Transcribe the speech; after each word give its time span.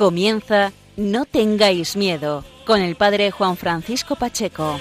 Comienza 0.00 0.72
No 0.96 1.26
tengáis 1.26 1.94
miedo 1.94 2.42
con 2.64 2.80
el 2.80 2.96
padre 2.96 3.30
Juan 3.30 3.58
Francisco 3.58 4.16
Pacheco. 4.16 4.80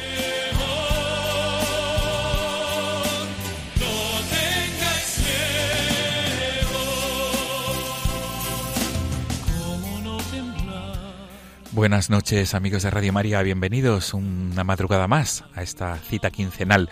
Buenas 11.74 12.10
noches 12.10 12.54
amigos 12.54 12.84
de 12.84 12.90
Radio 12.90 13.12
María, 13.12 13.42
bienvenidos 13.44 14.14
una 14.14 14.64
madrugada 14.64 15.10
más 15.10 15.44
a 15.54 15.64
esta 15.64 15.98
cita 15.98 16.32
quincenal. 16.32 16.90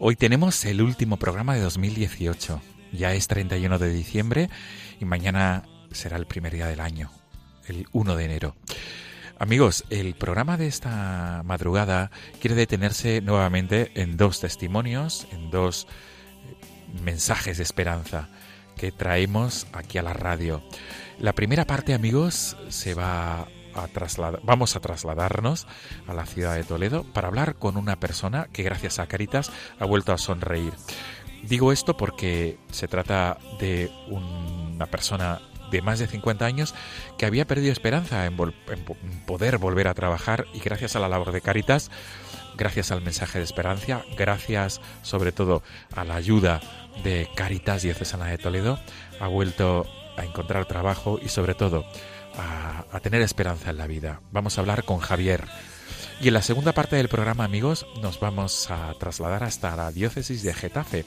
Hoy 0.00 0.16
tenemos 0.16 0.64
el 0.64 0.82
último 0.82 1.16
programa 1.16 1.54
de 1.54 1.60
2018, 1.60 2.60
ya 2.90 3.14
es 3.14 3.28
31 3.28 3.78
de 3.78 3.88
diciembre 3.88 4.50
y 4.98 5.04
mañana 5.04 5.62
será 5.92 6.16
el 6.16 6.26
primer 6.26 6.54
día 6.54 6.66
del 6.66 6.80
año, 6.80 7.10
el 7.70 7.86
1 7.92 8.16
de 8.16 8.24
enero. 8.24 8.56
Amigos, 9.38 9.84
el 9.88 10.14
programa 10.14 10.58
de 10.58 10.66
esta 10.66 11.42
madrugada 11.46 12.10
quiere 12.40 12.54
detenerse 12.54 13.22
nuevamente 13.22 13.90
en 13.94 14.18
dos 14.18 14.40
testimonios, 14.40 15.26
en 15.32 15.50
dos 15.50 15.86
eh, 16.44 16.56
mensajes 17.02 17.56
de 17.56 17.62
esperanza 17.62 18.28
que 18.76 18.92
traemos 18.92 19.66
aquí 19.72 19.96
a 19.96 20.02
la 20.02 20.12
radio. 20.12 20.62
La 21.18 21.32
primera 21.32 21.64
parte, 21.64 21.94
amigos, 21.94 22.56
se 22.68 22.92
va 22.92 23.48
a 23.74 23.88
trasladar, 23.92 24.40
vamos 24.42 24.76
a 24.76 24.80
trasladarnos 24.80 25.66
a 26.06 26.12
la 26.12 26.26
ciudad 26.26 26.56
de 26.56 26.64
Toledo 26.64 27.04
para 27.04 27.28
hablar 27.28 27.54
con 27.54 27.76
una 27.76 27.98
persona 27.98 28.48
que 28.52 28.62
gracias 28.62 28.98
a 28.98 29.06
Caritas 29.06 29.50
ha 29.78 29.86
vuelto 29.86 30.12
a 30.12 30.18
sonreír. 30.18 30.74
Digo 31.44 31.72
esto 31.72 31.96
porque 31.96 32.58
se 32.70 32.88
trata 32.88 33.38
de 33.58 33.90
una 34.08 34.86
persona 34.86 35.40
de 35.70 35.82
más 35.82 35.98
de 35.98 36.06
50 36.06 36.44
años 36.44 36.74
que 37.18 37.26
había 37.26 37.46
perdido 37.46 37.72
esperanza 37.72 38.26
en, 38.26 38.36
poder 39.26 39.58
volver 39.58 39.88
a 39.88 39.94
trabajar 39.94 40.46
y 40.52 40.60
gracias 40.60 40.96
a 40.96 41.00
la 41.00 41.08
labor 41.08 41.32
de 41.32 41.40
Caritas, 41.40 41.90
gracias 42.56 42.90
al 42.90 43.02
mensaje 43.02 43.38
de 43.38 43.44
esperanza, 43.44 44.02
gracias 44.16 44.80
sobre 45.02 45.32
todo 45.32 45.62
a 45.94 46.04
la 46.04 46.16
ayuda 46.16 46.60
de 47.04 47.28
Caritas 47.34 47.82
Diocesana 47.82 48.26
de 48.26 48.38
Toledo, 48.38 48.78
ha 49.20 49.28
vuelto 49.28 49.86
a 50.16 50.24
encontrar 50.24 50.66
trabajo 50.66 51.18
y 51.22 51.28
sobre 51.28 51.54
todo 51.54 51.84
a, 52.36 53.00
tener 53.00 53.22
esperanza 53.22 53.70
en 53.70 53.78
la 53.78 53.86
vida. 53.86 54.20
Vamos 54.32 54.56
a 54.56 54.60
hablar 54.60 54.84
con 54.84 54.98
Javier. 54.98 55.44
Y 56.20 56.28
en 56.28 56.34
la 56.34 56.42
segunda 56.42 56.72
parte 56.72 56.96
del 56.96 57.08
programa, 57.08 57.44
amigos, 57.44 57.86
nos 58.02 58.20
vamos 58.20 58.70
a 58.70 58.92
trasladar 58.98 59.42
hasta 59.42 59.74
la 59.74 59.90
diócesis 59.90 60.42
de 60.42 60.52
Getafe, 60.52 61.06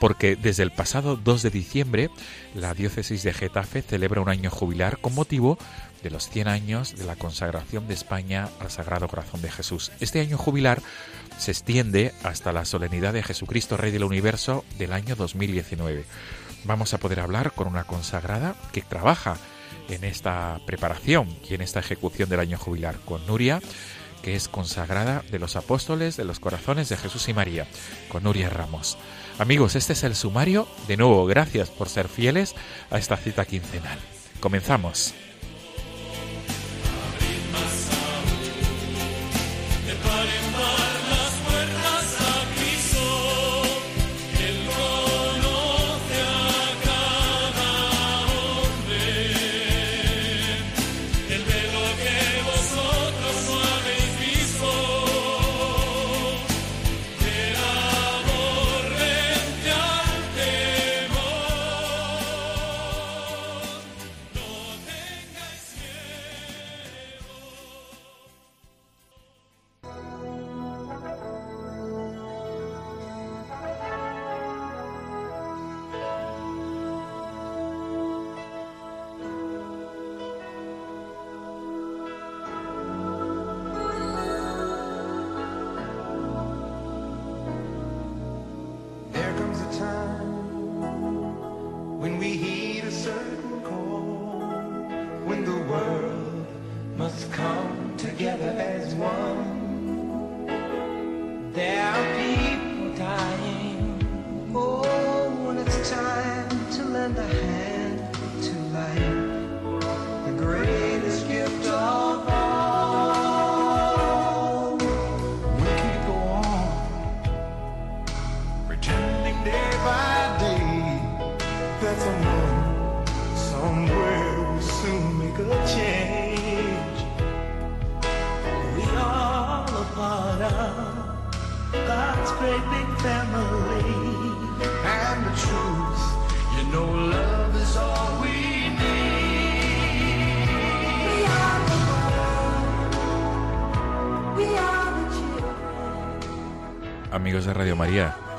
porque 0.00 0.36
desde 0.36 0.62
el 0.62 0.70
pasado 0.70 1.16
2 1.16 1.42
de 1.42 1.50
diciembre 1.50 2.10
la 2.54 2.72
diócesis 2.72 3.22
de 3.22 3.34
Getafe 3.34 3.82
celebra 3.82 4.22
un 4.22 4.30
año 4.30 4.50
jubilar 4.50 4.98
con 4.98 5.14
motivo 5.14 5.58
de 6.02 6.10
los 6.10 6.30
100 6.30 6.48
años 6.48 6.96
de 6.96 7.04
la 7.04 7.16
consagración 7.16 7.88
de 7.88 7.94
España 7.94 8.48
al 8.58 8.70
Sagrado 8.70 9.06
Corazón 9.06 9.42
de 9.42 9.50
Jesús. 9.50 9.92
Este 10.00 10.20
año 10.20 10.38
jubilar 10.38 10.80
se 11.38 11.50
extiende 11.50 12.14
hasta 12.22 12.52
la 12.52 12.64
solemnidad 12.64 13.12
de 13.12 13.22
Jesucristo 13.22 13.76
Rey 13.76 13.90
del 13.90 14.04
Universo 14.04 14.64
del 14.78 14.94
año 14.94 15.14
2019. 15.14 16.04
Vamos 16.64 16.94
a 16.94 16.98
poder 16.98 17.20
hablar 17.20 17.52
con 17.52 17.66
una 17.66 17.84
consagrada 17.84 18.54
que 18.72 18.80
trabaja 18.80 19.36
en 19.88 20.04
esta 20.04 20.60
preparación 20.66 21.28
y 21.48 21.54
en 21.54 21.60
esta 21.60 21.80
ejecución 21.80 22.28
del 22.28 22.40
año 22.40 22.58
jubilar, 22.58 22.96
con 23.04 23.26
Nuria 23.26 23.60
que 24.24 24.34
es 24.34 24.48
consagrada 24.48 25.22
de 25.30 25.38
los 25.38 25.54
apóstoles 25.54 26.16
de 26.16 26.24
los 26.24 26.40
corazones 26.40 26.88
de 26.88 26.96
Jesús 26.96 27.28
y 27.28 27.34
María, 27.34 27.66
con 28.08 28.22
Nuria 28.22 28.48
Ramos. 28.48 28.96
Amigos, 29.38 29.76
este 29.76 29.92
es 29.92 30.02
el 30.02 30.14
sumario. 30.14 30.66
De 30.88 30.96
nuevo, 30.96 31.26
gracias 31.26 31.68
por 31.68 31.90
ser 31.90 32.08
fieles 32.08 32.54
a 32.90 32.96
esta 32.96 33.18
cita 33.18 33.44
quincenal. 33.44 33.98
Comenzamos. 34.40 35.14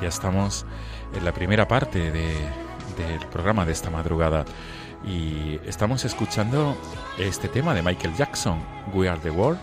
Ya 0.06 0.10
estamos 0.10 0.68
en 1.16 1.26
la 1.26 1.34
primera 1.34 1.68
parte 1.68 2.12
del 2.12 3.20
programa 3.32 3.66
de 3.66 3.72
esta 3.72 3.90
madrugada 3.90 4.46
y 5.04 5.60
estamos 5.66 6.06
escuchando 6.06 6.78
este 7.18 7.48
tema 7.48 7.74
de 7.74 7.82
Michael 7.82 8.14
Jackson, 8.16 8.60
We 8.94 9.10
Are 9.10 9.20
the 9.20 9.32
World, 9.32 9.58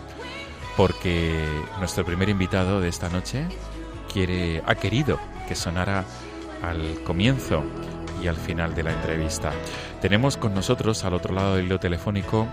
porque 0.77 1.47
nuestro 1.79 2.05
primer 2.05 2.29
invitado 2.29 2.81
de 2.81 2.89
esta 2.89 3.09
noche 3.09 3.47
quiere, 4.13 4.65
ha 4.67 4.75
querido 4.75 5.21
que 5.47 5.55
sonara 5.55 6.05
al 6.61 7.01
comienzo 7.05 7.63
y 8.21 8.27
al 8.27 8.37
final 8.37 8.75
de 8.75 8.83
la 8.83 8.95
entrevista. 8.95 9.53
Tenemos 10.01 10.37
con 10.37 10.55
nosotros 10.55 11.05
al 11.05 11.15
otro 11.15 11.33
lado 11.37 11.55
del 11.55 11.67
hilo 11.67 11.79
telefónico 11.79 12.49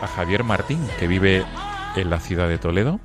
a 0.00 0.06
Javier 0.06 0.44
Martín, 0.44 0.80
que 0.98 1.06
vive 1.06 1.44
en 1.94 2.08
la 2.08 2.20
ciudad 2.20 2.48
de 2.48 2.56
Toledo 2.56 3.00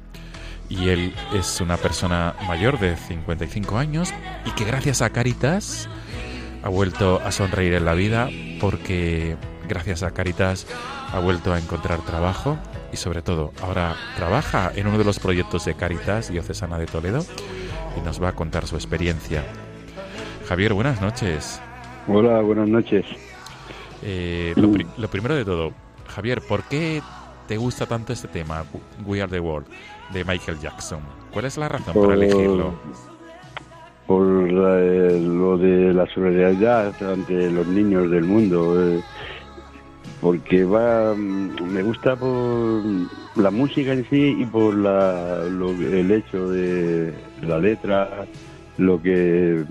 y 0.69 0.89
él 0.89 1.13
es 1.33 1.59
una 1.62 1.77
persona 1.77 2.35
mayor 2.47 2.80
de 2.80 2.95
55 2.95 3.77
años 3.77 4.13
y 4.49 4.51
que 4.53 4.65
gracias 4.65 5.01
a 5.03 5.11
Caritas 5.11 5.87
ha 6.63 6.69
vuelto 6.69 7.21
a 7.23 7.31
sonreír 7.31 7.73
en 7.73 7.85
la 7.85 7.93
vida 7.93 8.29
porque 8.59 9.37
gracias 9.67 10.01
a 10.01 10.11
Caritas 10.11 10.65
ha 11.13 11.19
vuelto 11.19 11.53
a 11.53 11.59
encontrar 11.59 12.01
trabajo 12.01 12.57
y 12.91 12.97
sobre 12.97 13.21
todo 13.21 13.51
ahora 13.61 13.95
trabaja 14.15 14.71
en 14.75 14.87
uno 14.87 14.97
de 14.97 15.03
los 15.03 15.19
proyectos 15.19 15.65
de 15.65 15.75
Caritas 15.75 16.31
Diocesana 16.31 16.79
de 16.79 16.87
Toledo 16.87 17.23
y 17.95 18.01
nos 18.01 18.21
va 18.21 18.29
a 18.29 18.31
contar 18.33 18.65
su 18.65 18.75
experiencia. 18.75 19.43
Javier, 20.47 20.73
buenas 20.73 20.99
noches. 20.99 21.61
Hola, 22.07 22.41
buenas 22.41 22.67
noches. 22.67 23.05
Eh, 24.01 24.53
lo, 24.55 24.71
lo 24.97 25.07
primero 25.09 25.35
de 25.35 25.45
todo, 25.45 25.73
Javier, 26.07 26.41
¿por 26.41 26.63
qué 26.63 27.03
te 27.47 27.57
gusta 27.57 27.85
tanto 27.85 28.13
este 28.13 28.27
tema, 28.27 28.65
We 29.05 29.21
Are 29.21 29.31
the 29.31 29.39
World, 29.39 29.67
de 30.11 30.23
Michael 30.23 30.59
Jackson? 30.59 31.01
¿Cuál 31.31 31.45
es 31.45 31.57
la 31.57 31.69
razón 31.69 31.93
para 31.93 32.15
elegirlo? 32.15 32.73
Por 34.09 34.25
eh, 34.50 35.19
lo 35.21 35.57
de 35.59 35.94
la 35.94 36.06
solidaridad 36.07 36.94
ante 37.03 37.50
los 37.51 37.65
niños 37.67 38.09
del 38.11 38.23
mundo. 38.25 38.75
eh, 38.81 39.01
porque 40.19 40.65
va, 40.65 41.13
mm, 41.15 41.71
me 41.71 41.81
gusta 41.83 42.15
por 42.17 42.81
la 43.35 43.51
música 43.51 43.94
en 43.94 44.03
sí 44.09 44.35
y 44.39 44.45
por 44.47 44.75
la, 44.75 45.45
lo- 45.50 45.71
el 45.71 46.11
hecho 46.11 46.50
de 46.50 47.13
la 47.44 47.57
letra, 47.59 48.25
lo 48.77 49.01
que 49.01 49.63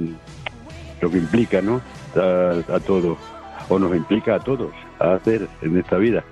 lo 1.02 1.10
que 1.10 1.18
implica, 1.18 1.60
¿no? 1.60 1.80
A, 2.16 2.74
a 2.76 2.80
todo 2.80 3.18
o 3.68 3.78
nos 3.78 3.94
implica 3.94 4.36
a 4.36 4.40
todos 4.40 4.70
a 5.00 5.14
hacer 5.14 5.46
en 5.62 5.76
esta 5.76 5.98
vida. 5.98 6.24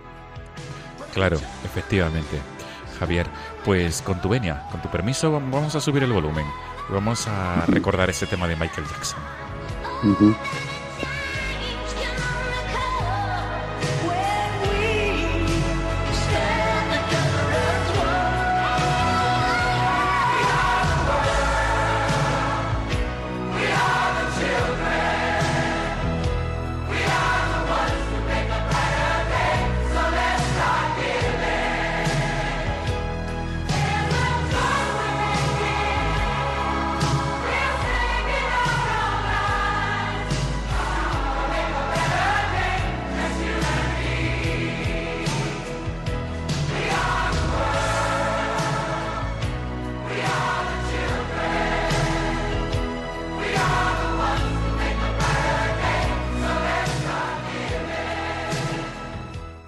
Claro, 1.12 1.37
efectivamente. 1.64 2.38
Javier, 2.99 3.26
pues 3.67 4.00
con 4.00 4.19
tu 4.23 4.29
venia, 4.31 4.62
con 4.70 4.81
tu 4.81 4.88
permiso, 4.88 5.31
vam- 5.31 5.50
vamos 5.50 5.75
a 5.75 5.81
subir 5.81 6.03
el 6.05 6.12
volumen. 6.12 6.47
Vamos 6.88 7.27
a 7.27 7.65
recordar 7.67 8.11
ese 8.11 8.27
tema 8.27 8.47
de 8.47 8.56
Michael 8.56 8.87
Jackson. 8.87 9.19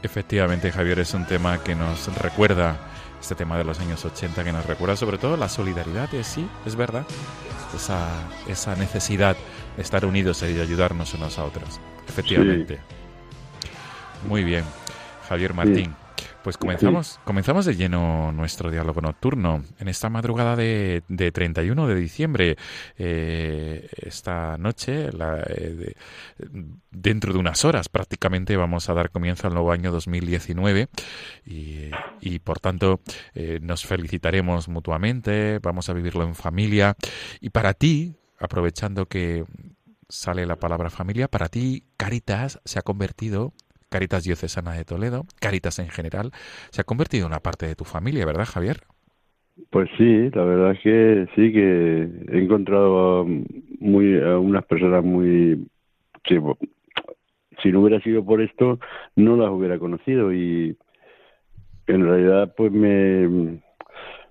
Efectivamente, 0.03 0.71
Javier, 0.71 1.01
es 1.01 1.15
un 1.15 1.27
tema 1.27 1.63
que 1.63 1.75
nos 1.75 2.07
recuerda, 2.19 2.77
este 3.21 3.35
tema 3.35 3.59
de 3.59 3.65
los 3.65 3.81
años 3.81 4.05
80, 4.05 4.45
que 4.45 4.53
nos 4.53 4.65
recuerda 4.65 4.97
sobre 4.97 5.19
todo 5.19 5.37
la 5.37 5.49
solidaridad, 5.49 6.13
y 6.13 6.23
sí, 6.23 6.49
es 6.65 6.77
verdad, 6.77 7.05
esa, 7.75 8.07
esa 8.47 8.77
necesidad 8.77 9.37
de 9.77 9.83
estar 9.83 10.05
unidos 10.05 10.43
y 10.43 10.53
de 10.53 10.63
ayudarnos 10.63 11.15
unos 11.15 11.39
a 11.39 11.45
otros. 11.45 11.81
Efectivamente. 12.09 12.79
Muy 14.27 14.45
bien, 14.45 14.65
Javier 15.29 15.53
Martín. 15.55 15.95
Pues 16.49 16.57
comenzamos, 16.57 17.21
comenzamos 17.27 17.67
de 17.67 17.77
lleno 17.77 18.33
nuestro 18.33 18.71
diálogo 18.71 19.03
nocturno 19.03 19.63
en 19.79 19.87
esta 19.89 20.09
madrugada 20.09 20.57
de, 20.57 21.03
de 21.07 21.31
31 21.31 21.87
de 21.87 21.95
diciembre. 21.95 22.57
Eh, 22.97 23.87
esta 23.99 24.57
noche, 24.57 25.13
la, 25.13 25.41
eh, 25.47 25.75
de- 25.77 25.97
dentro 26.91 27.35
de 27.35 27.39
unas 27.39 27.67
horas 27.67 27.91
prácticamente, 27.91 28.57
vamos 28.57 28.89
a 28.89 28.95
dar 28.95 29.11
comienzo 29.11 29.47
al 29.47 29.53
nuevo 29.53 29.73
año 29.73 29.93
2019 29.93 30.89
y, 31.45 31.91
y, 32.23 32.39
por 32.39 32.61
tanto 32.61 33.01
eh, 33.35 33.59
nos 33.61 33.85
felicitaremos 33.85 34.69
mutuamente, 34.69 35.59
vamos 35.59 35.91
a 35.91 35.93
vivirlo 35.93 36.25
en 36.25 36.35
familia. 36.35 36.97
Y 37.43 37.51
para 37.51 37.75
ti, 37.75 38.15
aprovechando 38.39 39.05
que 39.05 39.45
sale 40.09 40.47
la 40.47 40.57
palabra 40.57 40.89
familia, 40.89 41.29
para 41.29 41.51
ti 41.51 41.85
Caritas 41.99 42.59
se 42.65 42.79
ha 42.79 42.83
convertido 42.83 43.53
Caritas 43.89 44.25
Diocesana 44.25 44.73
de 44.73 44.85
Toledo, 44.85 45.25
Caritas 45.41 45.79
en 45.79 45.89
general, 45.89 46.31
se 46.71 46.81
ha 46.81 46.85
convertido 46.85 47.27
en 47.27 47.33
una 47.33 47.41
parte 47.41 47.67
de 47.67 47.75
tu 47.75 47.85
familia, 47.85 48.27
¿verdad, 48.27 48.45
Javier? 48.45 48.79
Pues 49.71 49.89
sí, 49.99 50.31
la 50.31 50.45
verdad 50.45 50.73
es 50.73 50.81
que 50.81 51.27
sí 51.35 51.53
que 51.53 52.09
he 52.33 52.39
encontrado 52.39 53.21
a 53.21 53.25
muy 53.81 54.21
a 54.21 54.39
unas 54.39 54.65
personas 54.67 55.05
muy 55.05 55.67
que 56.23 56.41
si 57.63 57.73
no 57.73 57.81
hubiera 57.81 58.01
sido 58.03 58.25
por 58.25 58.41
esto 58.41 58.79
no 59.17 59.37
las 59.37 59.51
hubiera 59.51 59.79
conocido 59.79 60.33
y 60.33 60.77
en 61.87 62.05
realidad 62.05 62.55
pues 62.57 62.71
me 62.73 63.61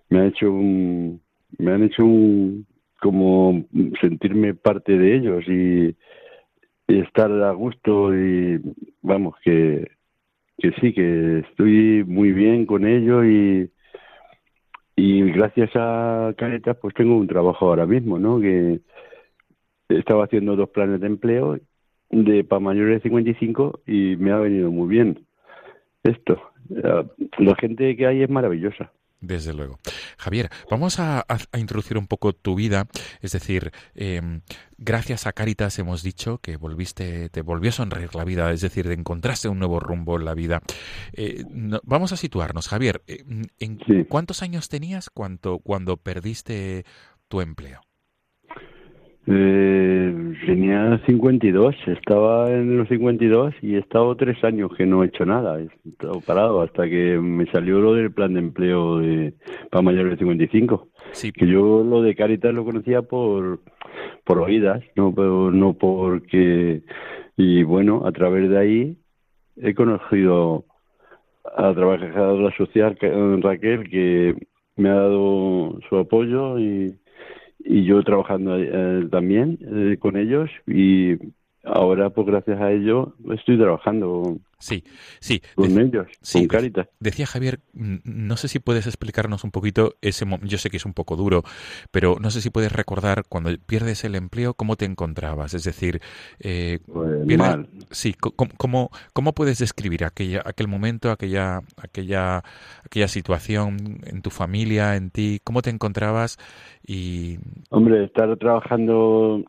me 0.10 0.20
ha 0.20 0.26
hecho 0.28 0.52
un 0.52 1.22
me 1.58 1.74
han 1.74 1.84
hecho 1.84 2.06
un 2.06 2.66
como 3.02 3.66
sentirme 4.02 4.54
parte 4.54 4.98
de 4.98 5.16
ellos 5.16 5.44
y, 5.48 5.96
y 6.88 7.00
estar 7.00 7.32
a 7.32 7.52
gusto 7.52 8.16
y 8.16 8.62
vamos 9.08 9.36
que 9.44 9.90
que 10.58 10.72
sí 10.82 10.94
que 10.94 11.40
estoy 11.40 12.04
muy 12.06 12.32
bien 12.32 12.66
con 12.66 12.86
ellos 12.86 13.26
y 13.26 13.70
y 14.96 15.32
gracias 15.32 15.70
a 15.76 16.34
Caritas 16.38 16.78
pues 16.82 16.94
tengo 16.96 17.18
un 17.18 17.28
trabajo 17.28 17.68
ahora 17.68 17.86
mismo, 17.86 18.18
¿no? 18.18 18.40
Que 18.42 18.82
estaba 19.90 20.26
haciendo 20.26 20.56
dos 20.56 20.70
planes 20.70 21.00
de 21.02 21.08
empleo 21.08 21.60
de 22.10 22.44
para 22.44 22.60
mayores 22.60 22.96
de 22.96 23.10
55 23.10 23.82
y 23.86 24.16
me 24.18 24.32
ha 24.32 24.38
venido 24.38 24.72
muy 24.72 24.88
bien 24.88 25.26
esto. 26.04 26.42
La, 26.70 27.06
la 27.38 27.56
gente 27.56 27.96
que 27.96 28.08
hay 28.08 28.24
es 28.24 28.30
maravillosa. 28.30 28.92
Desde 29.20 29.52
luego. 29.52 29.80
Javier, 30.20 30.50
vamos 30.70 31.00
a, 31.00 31.20
a- 31.22 31.38
a 31.52 31.58
introducir 31.58 31.98
un 31.98 32.06
poco 32.06 32.34
tu 32.34 32.54
vida. 32.54 32.88
Es 33.20 33.32
decir, 33.32 33.72
eh, 33.96 34.22
gracias 34.78 35.26
a 35.26 35.34
Caritas 35.34 35.80
hemos 35.80 36.04
dicho 36.04 36.38
que 36.38 36.56
volviste, 36.56 37.30
te 37.30 37.42
volvió 37.42 37.70
a 37.70 37.74
sonreír 37.74 38.14
la 38.14 38.24
vida, 38.24 38.52
es 38.52 38.62
decir, 38.62 38.86
encontraste 38.92 39.50
un 39.50 39.58
nuevo 39.58 39.80
rumbo 39.80 40.18
en 40.18 40.26
la 40.26 40.36
vida. 40.36 40.62
Eh, 41.14 41.44
no- 41.50 41.80
vamos 41.84 42.12
a 42.12 42.18
situarnos, 42.18 42.68
Javier. 42.68 43.02
eh, 43.08 43.24
¿En 43.60 43.80
Sí. 43.88 44.06
cuántos 44.08 44.44
años 44.44 44.70
tenías 44.70 45.10
cuando, 45.10 45.58
cuando 45.60 45.98
perdiste 45.98 46.86
tu 47.28 47.42
empleo? 47.42 47.82
Tenía 50.46 51.00
52, 51.06 51.76
estaba 51.88 52.50
en 52.52 52.78
los 52.78 52.88
52 52.88 53.54
y 53.62 53.76
he 53.76 53.80
estado 53.80 54.16
tres 54.16 54.44
años 54.44 54.72
que 54.78 54.86
no 54.86 55.04
he 55.04 55.08
hecho 55.08 55.26
nada, 55.26 55.60
he 55.60 55.68
estado 55.90 56.22
parado 56.22 56.62
hasta 56.62 56.88
que 56.90 57.18
me 57.18 57.46
salió 57.48 57.80
lo 57.80 57.94
del 57.94 58.12
plan 58.12 58.34
de 58.34 58.40
empleo 58.40 59.00
de, 59.00 59.34
para 59.72 59.82
mayores 59.82 60.12
de 60.14 60.18
55. 60.18 60.88
Sí, 61.12 61.32
que 61.32 61.48
yo 61.48 61.84
lo 61.84 62.02
de 62.02 62.16
Caritas 62.16 62.54
lo 62.54 62.66
conocía 62.66 63.02
por 63.02 63.60
por 64.24 64.40
oídas, 64.40 64.84
no 64.96 65.14
por, 65.14 65.54
no 65.54 65.74
porque 65.74 66.82
y 67.38 67.64
bueno, 67.64 68.04
a 68.06 68.12
través 68.12 68.50
de 68.50 68.58
ahí 68.58 68.98
he 69.62 69.74
conocido 69.74 70.66
a 71.56 71.74
trabajadora 71.74 72.56
social 72.58 72.98
que- 73.00 73.40
Raquel 73.42 73.90
que 73.90 74.36
me 74.76 74.90
ha 74.90 74.96
dado 74.96 75.80
su 75.90 75.98
apoyo 75.98 76.60
y 76.60 76.94
y 77.70 77.84
yo 77.84 78.02
trabajando 78.04 78.58
eh, 78.58 79.08
también 79.12 79.60
eh, 79.62 79.98
con 80.00 80.18
ellos. 80.18 80.50
Y 80.66 81.18
ahora 81.64 82.10
pues 82.10 82.28
gracias 82.28 82.60
a 82.62 82.72
ello 82.72 83.14
estoy 83.32 83.58
trabajando 83.58 84.38
sí, 84.60 84.84
sí. 85.20 85.42
con 85.56 85.78
Dec- 85.78 85.78
ellos, 85.78 86.08
sí, 86.22 86.40
con 86.40 86.48
Caritas. 86.48 86.88
Decía 87.00 87.28
Javier, 87.28 87.60
no 87.74 88.38
sé 88.38 88.48
si 88.48 88.58
puedes 88.60 88.88
explicarnos 88.88 89.44
un 89.44 89.52
poquito 89.52 89.96
ese 90.02 90.26
mo- 90.26 90.40
yo 90.44 90.58
sé 90.58 90.70
que 90.72 90.78
es 90.78 90.86
un 90.86 90.94
poco 90.96 91.16
duro, 91.16 91.44
pero 91.92 92.18
no 92.20 92.32
sé 92.32 92.42
si 92.42 92.50
puedes 92.50 92.72
recordar 92.72 93.26
cuando 93.30 93.52
pierdes 93.68 94.04
el 94.04 94.16
empleo 94.16 94.56
cómo 94.56 94.76
te 94.78 94.86
encontrabas, 94.86 95.54
es 95.54 95.64
decir, 95.64 96.02
eh, 96.40 96.80
Pues 96.86 97.28
mal. 97.28 97.68
sí, 97.92 98.14
cómo, 98.14 98.90
cómo 99.14 99.34
puedes 99.34 99.60
describir 99.60 100.06
aquella 100.06 100.42
aquel 100.46 100.68
momento, 100.68 101.12
aquella 101.12 101.62
aquella 101.78 102.44
aquella 102.84 103.08
situación 103.08 104.00
en 104.06 104.22
tu 104.22 104.30
familia, 104.30 104.96
en 104.96 105.10
ti, 105.12 105.40
cómo 105.44 105.62
te 105.62 105.70
encontrabas 105.70 106.38
y 106.86 107.38
Hombre, 107.70 108.06
estar 108.06 108.36
trabajando 108.38 109.44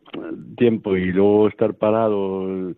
tiempo 0.57 0.95
y 0.97 1.05
luego 1.11 1.47
estar 1.47 1.73
parado, 1.75 2.73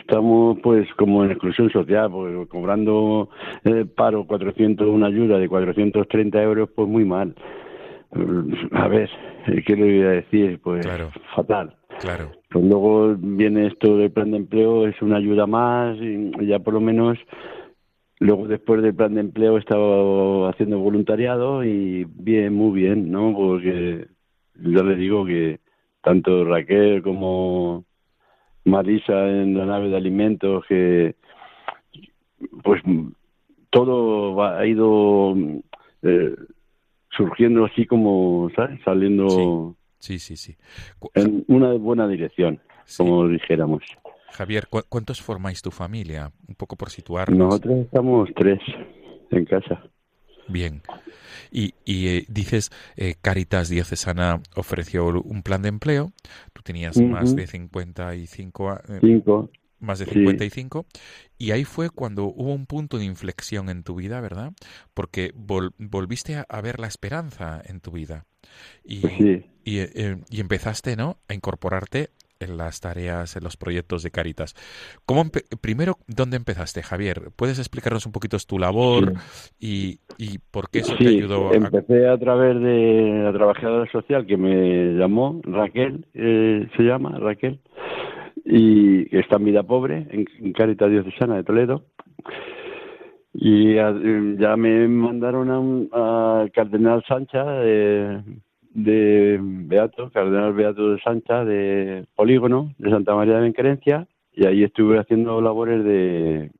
estamos 0.00 0.58
pues 0.62 0.88
como 0.96 1.24
en, 1.24 1.36
inclusión 1.44 1.70
social, 1.70 2.10
porque 2.10 2.48
cobrando 2.48 3.28
eh, 3.64 3.84
paro 3.84 4.26
400, 4.26 4.88
una 4.88 5.08
ayuda 5.08 5.38
de 5.38 5.48
430 5.48 6.42
euros, 6.42 6.70
pues 6.74 6.88
muy 6.88 7.04
mal. 7.04 7.34
A 8.72 8.88
ver, 8.88 9.10
¿qué 9.66 9.76
le 9.76 9.82
voy 9.82 10.02
a 10.02 10.10
decir? 10.10 10.60
Pues 10.62 10.86
fatal. 11.34 11.76
Claro. 12.00 12.32
Pues 12.50 12.64
luego 12.64 13.14
viene 13.18 13.66
esto 13.66 13.96
del 13.98 14.10
plan 14.10 14.30
de 14.30 14.38
empleo, 14.38 14.86
es 14.86 15.00
una 15.02 15.16
ayuda 15.16 15.46
más 15.46 15.96
y 16.00 16.30
ya 16.46 16.58
por 16.58 16.74
lo 16.74 16.80
menos 16.80 17.18
luego 18.20 18.48
después 18.48 18.82
del 18.82 18.94
plan 18.94 19.14
de 19.14 19.20
empleo 19.20 19.56
he 19.56 19.60
estado 19.60 20.48
haciendo 20.48 20.78
voluntariado 20.78 21.64
y 21.64 22.04
bien, 22.04 22.54
muy 22.54 22.80
bien, 22.80 23.10
¿no? 23.10 23.34
Porque 23.34 24.06
ya 24.54 24.82
le 24.82 24.96
digo 24.96 25.26
que 25.26 25.60
tanto 26.02 26.44
Raquel 26.44 27.02
como 27.02 27.84
Marisa 28.64 29.28
en 29.28 29.56
la 29.56 29.66
nave 29.66 29.88
de 29.88 29.96
alimentos 29.96 30.64
que 30.68 31.16
pues 32.62 32.82
todo 33.70 34.42
ha 34.42 34.66
ido 34.66 35.34
eh, 36.02 36.34
surgiendo 37.10 37.64
así 37.64 37.86
como 37.86 38.50
¿sabes? 38.54 38.80
saliendo 38.84 39.76
sí. 39.98 40.18
Sí 40.18 40.36
sí, 40.36 40.56
en 41.14 41.44
una 41.48 41.72
buena 41.72 42.06
dirección 42.06 42.60
como 42.98 43.26
dijéramos. 43.26 43.82
Javier 44.32 44.68
cuántos 44.68 45.22
formáis 45.22 45.62
tu 45.62 45.70
familia 45.70 46.30
un 46.46 46.54
poco 46.56 46.76
por 46.76 46.90
situarnos. 46.90 47.38
Nosotros 47.38 47.78
estamos 47.78 48.28
tres 48.36 48.60
en 49.30 49.44
casa. 49.46 49.82
Bien 50.48 50.82
y, 51.54 51.74
eh, 52.08 52.26
dices, 52.28 52.72
eh, 52.96 53.14
Caritas 53.22 53.68
Diocesana 53.68 54.40
ofreció 54.56 55.06
un 55.06 55.42
plan 55.44 55.62
de 55.62 55.68
empleo, 55.68 56.12
tú 56.52 56.62
tenías 56.62 57.00
más 57.00 57.36
de 57.36 57.46
55 57.46 58.80
eh, 58.88 58.98
Cinco. 59.00 59.50
más 59.78 60.00
de 60.00 60.06
55 60.06 60.84
y 61.38 61.52
ahí 61.52 61.64
fue 61.64 61.90
cuando 61.90 62.24
hubo 62.24 62.52
un 62.52 62.66
punto 62.66 62.98
de 62.98 63.04
inflexión 63.04 63.68
en 63.68 63.84
tu 63.84 63.94
vida, 63.94 64.20
¿verdad? 64.20 64.52
Porque 64.94 65.32
volviste 65.36 66.42
a, 66.48 66.60
ver 66.60 66.80
la 66.80 66.88
esperanza 66.88 67.62
en 67.64 67.80
tu 67.80 67.92
vida 67.92 68.26
y, 68.84 69.06
y, 69.64 69.80
y, 70.30 70.40
empezaste, 70.40 70.96
¿no? 70.96 71.18
A 71.28 71.34
incorporarte 71.34 72.10
en 72.40 72.56
las 72.56 72.80
tareas, 72.80 73.36
en 73.36 73.44
los 73.44 73.56
proyectos 73.56 74.02
de 74.02 74.10
Caritas. 74.10 74.54
¿Cómo 75.06 75.24
primero, 75.60 75.94
¿dónde 76.06 76.36
empezaste, 76.36 76.82
Javier? 76.82 77.30
¿Puedes 77.36 77.58
explicarnos 77.58 78.06
un 78.06 78.12
poquito 78.12 78.34
tu 78.46 78.58
labor 78.58 79.12
y, 79.60 80.00
y, 80.18 80.38
por 80.50 80.70
qué 80.70 80.80
eso 80.80 80.96
te 80.96 81.08
ayudó? 81.08 81.50
A... 81.50 81.54
Empecé 81.54 82.08
a 82.08 82.18
través 82.18 82.60
de 82.60 83.22
la 83.24 83.32
trabajadora 83.32 83.90
social 83.90 84.26
que 84.26 84.36
me 84.36 84.94
llamó, 84.94 85.40
Raquel, 85.44 86.06
eh, 86.14 86.68
se 86.76 86.82
llama 86.82 87.16
Raquel, 87.18 87.60
y 88.44 89.16
está 89.16 89.36
en 89.36 89.44
Vida 89.44 89.62
Pobre, 89.62 90.06
en, 90.10 90.52
Caritas 90.52 90.90
Diocesana 90.90 91.36
de 91.36 91.44
Toledo. 91.44 91.84
Y 93.32 93.74
ya, 93.74 94.56
me 94.56 94.86
mandaron 94.86 95.88
a, 95.92 96.46
Cardenal 96.52 97.02
Sancha, 97.06 97.44
de 97.44 98.22
de 98.74 99.38
Beato, 99.40 100.10
Cardenal 100.10 100.52
Beato 100.52 100.90
de 100.90 101.00
Sancha, 101.00 101.44
de 101.44 102.06
Polígono, 102.14 102.74
de 102.76 102.90
Santa 102.90 103.14
María 103.14 103.36
de 103.36 103.42
Benquerencia, 103.42 104.06
y 104.32 104.46
ahí 104.46 104.64
estuve 104.64 104.98
haciendo 104.98 105.40
labores 105.40 105.82
de. 105.84 106.50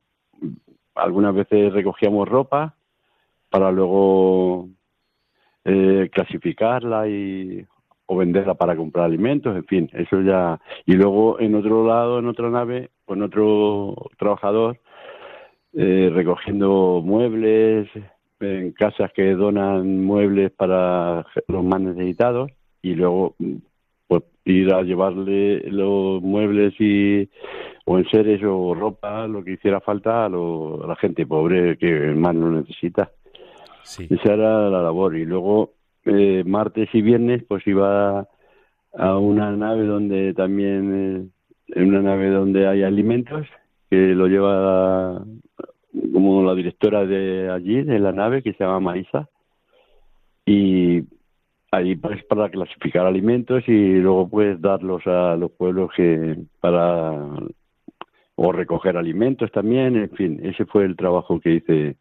Algunas 0.95 1.35
veces 1.35 1.73
recogíamos 1.73 2.27
ropa 2.27 2.75
para 3.49 3.69
luego 3.69 4.69
eh, 5.65 6.09
clasificarla 6.11 7.07
y 7.09 7.65
o 8.07 8.15
venderla 8.15 8.53
para 8.53 8.75
comprar 8.75 9.05
alimentos, 9.05 9.55
en 9.55 9.65
fin, 9.65 9.89
eso 9.93 10.21
ya. 10.21 10.59
Y 10.85 10.93
luego 10.93 11.39
en 11.39 11.55
otro 11.55 11.85
lado, 11.85 12.19
en 12.19 12.27
otra 12.27 12.49
nave, 12.49 12.91
con 13.03 13.21
otro 13.23 14.09
trabajador, 14.17 14.79
eh, 15.73 16.09
recogiendo 16.13 17.01
muebles, 17.03 17.89
en 18.45 18.71
casas 18.71 19.11
que 19.13 19.33
donan 19.33 20.03
muebles 20.03 20.51
para 20.51 21.25
los 21.47 21.63
más 21.63 21.81
necesitados 21.81 22.51
y 22.81 22.93
luego 22.95 23.35
pues 24.07 24.23
ir 24.45 24.73
a 24.73 24.83
llevarle 24.83 25.63
los 25.71 26.21
muebles 26.21 26.73
y 26.79 27.29
o 27.85 27.97
en 27.97 28.09
seres 28.09 28.41
o 28.43 28.73
ropa 28.73 29.27
lo 29.27 29.43
que 29.43 29.53
hiciera 29.53 29.79
falta 29.79 30.25
a, 30.25 30.29
la 30.29 30.95
gente 30.99 31.25
pobre 31.25 31.77
que 31.77 31.91
más 32.15 32.35
lo 32.35 32.51
necesita. 32.51 33.11
Esa 33.83 34.33
era 34.33 34.69
la 34.69 34.81
labor. 34.81 35.15
Y 35.15 35.25
luego 35.25 35.73
eh, 36.05 36.43
martes 36.45 36.89
y 36.93 37.01
viernes 37.01 37.43
pues 37.47 37.65
iba 37.67 38.27
a 38.97 39.17
una 39.17 39.51
nave 39.51 39.85
donde 39.85 40.33
también 40.33 40.93
eh, 40.93 41.75
en 41.79 41.89
una 41.89 42.01
nave 42.01 42.29
donde 42.29 42.67
hay 42.67 42.83
alimentos 42.83 43.47
que 43.89 43.97
lo 44.15 44.27
lleva 44.27 45.23
como 46.13 46.43
la 46.43 46.55
directora 46.55 47.05
de 47.05 47.49
allí, 47.49 47.83
de 47.83 47.99
la 47.99 48.11
nave, 48.11 48.41
que 48.41 48.53
se 48.53 48.63
llama 48.63 48.79
Marisa, 48.79 49.29
y 50.45 51.03
ahí 51.71 51.95
pues 51.95 52.23
para 52.25 52.49
clasificar 52.49 53.05
alimentos 53.05 53.63
y 53.67 53.95
luego 53.95 54.29
pues 54.29 54.61
darlos 54.61 55.05
a 55.07 55.35
los 55.35 55.51
pueblos 55.51 55.91
que 55.95 56.37
para 56.59 57.13
o 58.37 58.51
recoger 58.51 58.97
alimentos 58.97 59.51
también, 59.51 59.95
en 59.95 60.09
fin, 60.11 60.39
ese 60.43 60.65
fue 60.65 60.85
el 60.85 60.95
trabajo 60.95 61.39
que 61.39 61.53
hice 61.55 61.95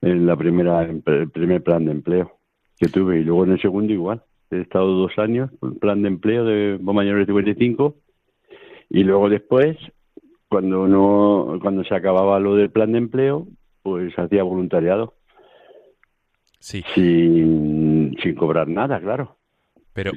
en 0.00 0.26
la 0.26 0.36
primera 0.36 0.82
el 0.82 1.30
primer 1.30 1.62
plan 1.62 1.84
de 1.84 1.92
empleo 1.92 2.32
que 2.78 2.88
tuve 2.88 3.20
y 3.20 3.24
luego 3.24 3.44
en 3.44 3.52
el 3.52 3.60
segundo 3.60 3.92
igual. 3.92 4.22
He 4.50 4.60
estado 4.60 4.92
dos 4.92 5.16
años, 5.18 5.50
en 5.62 5.78
plan 5.78 6.02
de 6.02 6.08
empleo 6.08 6.44
de 6.44 6.78
mayores 6.82 7.26
de 7.26 7.32
55 7.32 7.94
y 8.90 9.04
luego 9.04 9.28
después 9.28 9.76
cuando 10.52 10.86
no 10.86 11.58
cuando 11.62 11.82
se 11.82 11.94
acababa 11.94 12.38
lo 12.38 12.56
del 12.56 12.70
plan 12.70 12.92
de 12.92 12.98
empleo 12.98 13.48
pues 13.82 14.12
hacía 14.18 14.42
voluntariado. 14.42 15.14
Sí. 16.58 16.84
Sin, 16.94 18.14
sin 18.22 18.34
cobrar 18.34 18.68
nada 18.68 19.00
claro. 19.00 19.38
Pero 19.94 20.12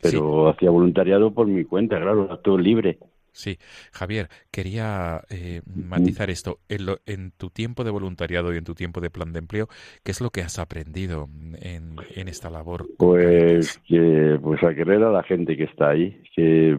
pero 0.00 0.48
hacía 0.48 0.70
voluntariado 0.70 1.34
por 1.34 1.48
mi 1.48 1.64
cuenta 1.64 2.00
claro 2.00 2.38
todo 2.38 2.56
libre. 2.56 3.00
Sí, 3.32 3.58
Javier, 3.92 4.28
quería 4.52 5.22
eh, 5.28 5.60
matizar 5.66 6.30
esto. 6.30 6.60
En, 6.68 6.86
en, 7.06 7.32
tu 7.32 7.50
tiempo 7.50 7.82
de 7.84 7.90
voluntariado 7.90 8.54
y 8.54 8.58
en 8.58 8.64
tu 8.64 8.74
tiempo 8.74 9.00
de 9.00 9.10
plan 9.10 9.32
de 9.32 9.40
empleo, 9.40 9.68
¿qué 10.02 10.12
es 10.12 10.20
lo 10.20 10.30
que 10.30 10.40
has 10.40 10.58
aprendido 10.58 11.28
en, 11.60 11.96
en 12.14 12.28
esta 12.28 12.48
labor? 12.48 12.88
Pues 12.96 13.78
que, 13.86 14.38
pues 14.42 14.62
a 14.64 14.74
querer 14.74 15.02
a 15.02 15.10
la 15.10 15.22
gente 15.22 15.56
que 15.56 15.64
está 15.64 15.90
ahí, 15.90 16.20
que 16.34 16.78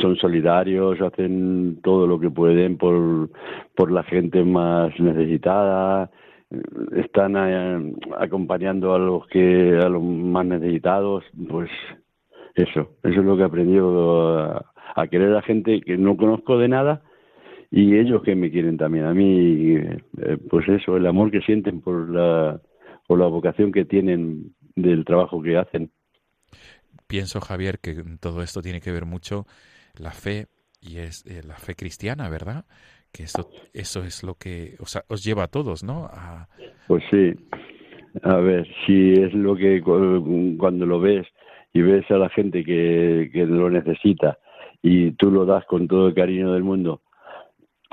son 0.00 0.16
solidarios, 0.16 1.00
hacen 1.00 1.80
todo 1.82 2.06
lo 2.06 2.18
que 2.18 2.30
pueden 2.30 2.76
por, 2.78 3.30
por 3.74 3.90
la 3.92 4.02
gente 4.04 4.44
más 4.44 4.98
necesitada, 4.98 6.10
están 6.94 7.34
eh, 7.36 7.94
acompañando 8.18 8.94
a 8.94 8.98
los 8.98 9.26
que 9.28 9.78
a 9.82 9.88
los 9.88 10.02
más 10.02 10.46
necesitados, 10.46 11.24
pues 11.48 11.70
eso, 12.54 12.90
eso 13.02 13.20
es 13.20 13.24
lo 13.24 13.36
que 13.36 13.42
he 13.42 13.46
aprendido 13.46 14.38
a, 14.94 15.06
querer 15.10 15.34
a 15.36 15.42
gente 15.42 15.80
que 15.82 15.98
no 15.98 16.16
conozco 16.16 16.58
de 16.58 16.68
nada 16.68 17.02
y 17.70 17.96
ellos 17.98 18.22
que 18.22 18.34
me 18.34 18.50
quieren 18.50 18.78
también 18.78 19.04
a 19.04 19.12
mí, 19.12 19.74
eh, 19.74 20.38
pues 20.48 20.68
eso, 20.68 20.96
el 20.96 21.06
amor 21.06 21.30
que 21.30 21.40
sienten 21.42 21.80
por 21.80 22.08
la 22.08 22.60
por 23.06 23.18
la 23.20 23.26
vocación 23.26 23.70
que 23.70 23.84
tienen 23.84 24.52
del 24.74 25.04
trabajo 25.04 25.42
que 25.42 25.56
hacen 25.56 25.90
pienso, 27.06 27.40
Javier, 27.40 27.78
que 27.78 28.02
todo 28.20 28.42
esto 28.42 28.62
tiene 28.62 28.80
que 28.80 28.92
ver 28.92 29.06
mucho 29.06 29.46
la 29.98 30.10
fe 30.10 30.46
y 30.80 30.98
es 30.98 31.24
eh, 31.26 31.42
la 31.46 31.56
fe 31.56 31.74
cristiana, 31.74 32.28
¿verdad? 32.28 32.64
Que 33.12 33.24
eso, 33.24 33.50
eso 33.72 34.04
es 34.04 34.22
lo 34.22 34.34
que 34.34 34.76
o 34.80 34.86
sea, 34.86 35.02
os 35.08 35.24
lleva 35.24 35.44
a 35.44 35.48
todos, 35.48 35.82
¿no? 35.82 36.10
Pues 36.86 37.02
sí. 37.10 37.34
A 38.22 38.36
ver, 38.36 38.66
si 38.86 39.12
es 39.12 39.32
lo 39.34 39.56
que 39.56 39.82
cuando 39.82 40.86
lo 40.86 41.00
ves 41.00 41.26
y 41.72 41.82
ves 41.82 42.10
a 42.10 42.16
la 42.16 42.28
gente 42.30 42.64
que, 42.64 43.30
que 43.32 43.44
lo 43.44 43.70
necesita 43.70 44.38
y 44.82 45.12
tú 45.12 45.30
lo 45.30 45.44
das 45.44 45.64
con 45.66 45.86
todo 45.86 46.08
el 46.08 46.14
cariño 46.14 46.52
del 46.52 46.64
mundo, 46.64 47.02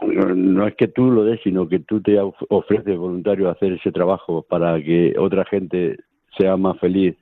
no 0.02 0.68
es 0.68 0.76
que 0.76 0.88
tú 0.88 1.12
lo 1.12 1.24
des, 1.24 1.40
sino 1.44 1.68
que 1.68 1.80
tú 1.80 2.02
te 2.02 2.18
ofreces 2.20 2.98
voluntario 2.98 3.50
a 3.50 3.54
hacer 3.54 3.74
ese 3.74 3.92
trabajo 3.92 4.44
para 4.44 4.82
que 4.82 5.14
otra 5.18 5.46
gente 5.46 5.98
sea 6.38 6.58
más 6.58 6.80
feliz 6.80 7.16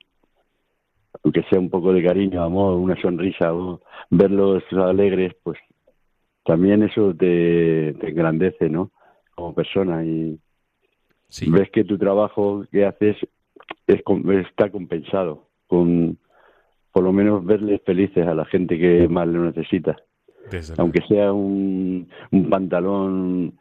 aunque 1.22 1.42
sea 1.44 1.58
un 1.58 1.70
poco 1.70 1.92
de 1.92 2.02
cariño, 2.02 2.42
amor, 2.42 2.74
una 2.74 3.00
sonrisa, 3.00 3.52
o 3.54 3.80
verlos 4.10 4.62
alegres, 4.72 5.34
pues 5.42 5.58
también 6.44 6.82
eso 6.82 7.14
te, 7.14 7.90
engrandece, 7.90 8.68
¿no? 8.68 8.90
Como 9.34 9.54
persona 9.54 10.04
y 10.04 10.38
ves 11.48 11.70
que 11.70 11.84
tu 11.84 11.96
trabajo 11.98 12.64
que 12.70 12.84
haces 12.84 13.16
es, 13.86 14.02
está 14.46 14.70
compensado 14.70 15.48
con 15.66 16.18
por 16.92 17.04
lo 17.04 17.12
menos 17.12 17.44
verles 17.44 17.80
felices 17.86 18.26
a 18.26 18.34
la 18.34 18.44
gente 18.44 18.78
que 18.78 19.08
más 19.08 19.26
lo 19.26 19.44
necesita. 19.44 19.96
Aunque 20.76 21.00
sea 21.08 21.32
un, 21.32 22.08
un 22.30 22.50
pantalón 22.50 23.58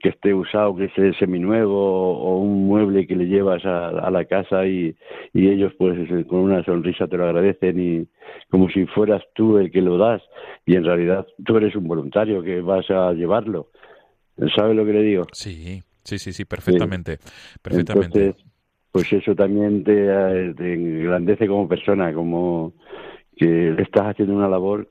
que 0.00 0.08
esté 0.08 0.34
usado, 0.34 0.76
que 0.76 0.88
sea 0.90 1.12
seminuevo 1.18 2.18
o 2.18 2.38
un 2.38 2.66
mueble 2.66 3.06
que 3.06 3.16
le 3.16 3.26
llevas 3.26 3.64
a, 3.64 4.10
la 4.10 4.24
casa 4.24 4.66
y, 4.66 4.94
y, 5.32 5.48
ellos 5.48 5.72
pues 5.78 5.96
con 6.26 6.40
una 6.40 6.64
sonrisa 6.64 7.06
te 7.06 7.16
lo 7.16 7.24
agradecen 7.24 7.80
y 7.80 8.08
como 8.50 8.68
si 8.70 8.86
fueras 8.86 9.22
tú 9.34 9.58
el 9.58 9.70
que 9.70 9.82
lo 9.82 9.98
das 9.98 10.22
y 10.66 10.76
en 10.76 10.84
realidad 10.84 11.26
tú 11.44 11.56
eres 11.56 11.74
un 11.76 11.86
voluntario 11.86 12.42
que 12.42 12.60
vas 12.60 12.90
a 12.90 13.12
llevarlo. 13.12 13.68
¿Sabes 14.56 14.74
lo 14.74 14.84
que 14.86 14.92
le 14.92 15.02
digo? 15.02 15.24
Sí, 15.32 15.82
sí, 16.02 16.18
sí, 16.18 16.32
sí, 16.32 16.44
perfectamente. 16.44 17.18
perfectamente. 17.62 18.26
Entonces, 18.26 18.44
pues 18.90 19.12
eso 19.12 19.34
también 19.34 19.84
te, 19.84 20.54
te 20.54 20.74
engrandece 20.74 21.46
como 21.46 21.68
persona, 21.68 22.12
como 22.12 22.74
que 23.36 23.74
estás 23.78 24.08
haciendo 24.08 24.34
una 24.34 24.48
labor 24.48 24.90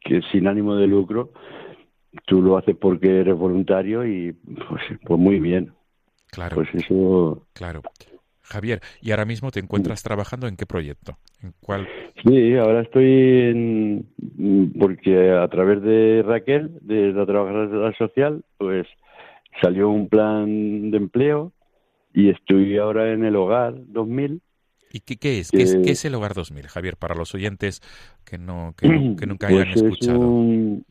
que 0.00 0.20
sin 0.30 0.46
ánimo 0.46 0.76
de 0.76 0.86
lucro 0.86 1.32
tú 2.26 2.42
lo 2.42 2.56
haces 2.56 2.76
porque 2.76 3.20
eres 3.20 3.36
voluntario 3.36 4.06
y 4.06 4.32
pues, 4.32 4.82
pues 5.04 5.20
muy 5.20 5.40
bien. 5.40 5.72
Claro. 6.30 6.56
Pues 6.56 6.68
eso. 6.74 7.46
Claro. 7.52 7.82
Javier, 8.42 8.80
¿y 9.00 9.12
ahora 9.12 9.24
mismo 9.24 9.50
te 9.50 9.60
encuentras 9.60 10.02
trabajando 10.02 10.46
en 10.46 10.56
qué 10.56 10.66
proyecto? 10.66 11.16
¿En 11.42 11.54
cuál? 11.60 11.88
Sí, 12.24 12.54
ahora 12.56 12.82
estoy 12.82 13.04
en. 13.04 14.06
Porque 14.78 15.30
a 15.30 15.48
través 15.48 15.82
de 15.82 16.22
Raquel, 16.24 16.78
de 16.82 17.12
la 17.12 17.24
trabajadora 17.24 17.96
social, 17.96 18.44
pues 18.58 18.86
salió 19.60 19.88
un 19.88 20.08
plan 20.08 20.90
de 20.90 20.96
empleo 20.96 21.52
y 22.12 22.30
estoy 22.30 22.76
ahora 22.78 23.12
en 23.12 23.24
el 23.24 23.36
Hogar 23.36 23.74
2000. 23.86 24.40
¿Y 24.92 25.00
qué, 25.00 25.16
qué 25.16 25.38
es? 25.38 25.50
¿Qué, 25.50 25.62
es? 25.62 26.04
el 26.04 26.14
Hogar 26.14 26.34
2000, 26.34 26.66
Javier, 26.68 26.96
para 26.96 27.14
los 27.14 27.34
oyentes 27.34 27.80
que, 28.24 28.36
no, 28.36 28.74
que, 28.76 28.88
nunca 28.88 29.46
hayan 29.48 29.68
pues 29.72 29.76
escuchado? 29.76 30.42
es 30.44 30.82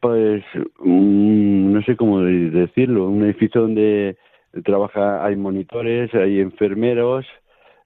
pues 0.00 0.42
no 0.78 1.82
sé 1.82 1.94
cómo 1.96 2.20
decirlo 2.20 3.08
un 3.08 3.24
edificio 3.24 3.60
donde 3.60 4.16
trabaja 4.64 5.22
hay 5.24 5.36
monitores 5.36 6.14
hay 6.14 6.40
enfermeros 6.40 7.26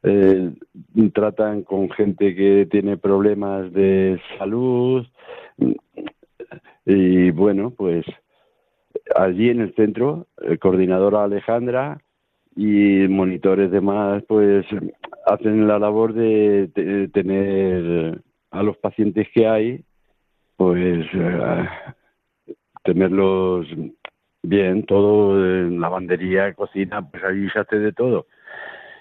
eh, 0.04 0.52
tratan 1.12 1.62
con 1.62 1.90
gente 1.90 2.37
que 2.37 2.69
tiene 2.71 2.97
problemas 2.97 3.73
de 3.73 4.21
salud 4.38 5.04
y 6.87 7.31
bueno 7.31 7.71
pues 7.71 8.07
allí 9.16 9.50
en 9.50 9.61
el 9.61 9.75
centro 9.75 10.28
el 10.43 10.61
coordinadora 10.61 11.25
Alejandra 11.25 11.99
y 12.54 13.09
monitores 13.09 13.73
demás 13.73 14.23
pues 14.28 14.64
hacen 15.26 15.66
la 15.66 15.81
labor 15.81 16.12
de 16.12 17.11
tener 17.12 18.23
a 18.52 18.62
los 18.62 18.76
pacientes 18.76 19.26
que 19.35 19.49
hay 19.49 19.85
pues 20.57 21.07
eh, 21.13 21.69
tenerlos 22.83 23.67
bien, 24.43 24.85
todo 24.85 25.45
en 25.45 25.81
lavandería, 25.81 26.53
cocina, 26.55 27.09
pues 27.09 27.25
ahí 27.25 27.49
se 27.51 27.59
hace 27.59 27.79
de 27.79 27.93
todo. 27.93 28.27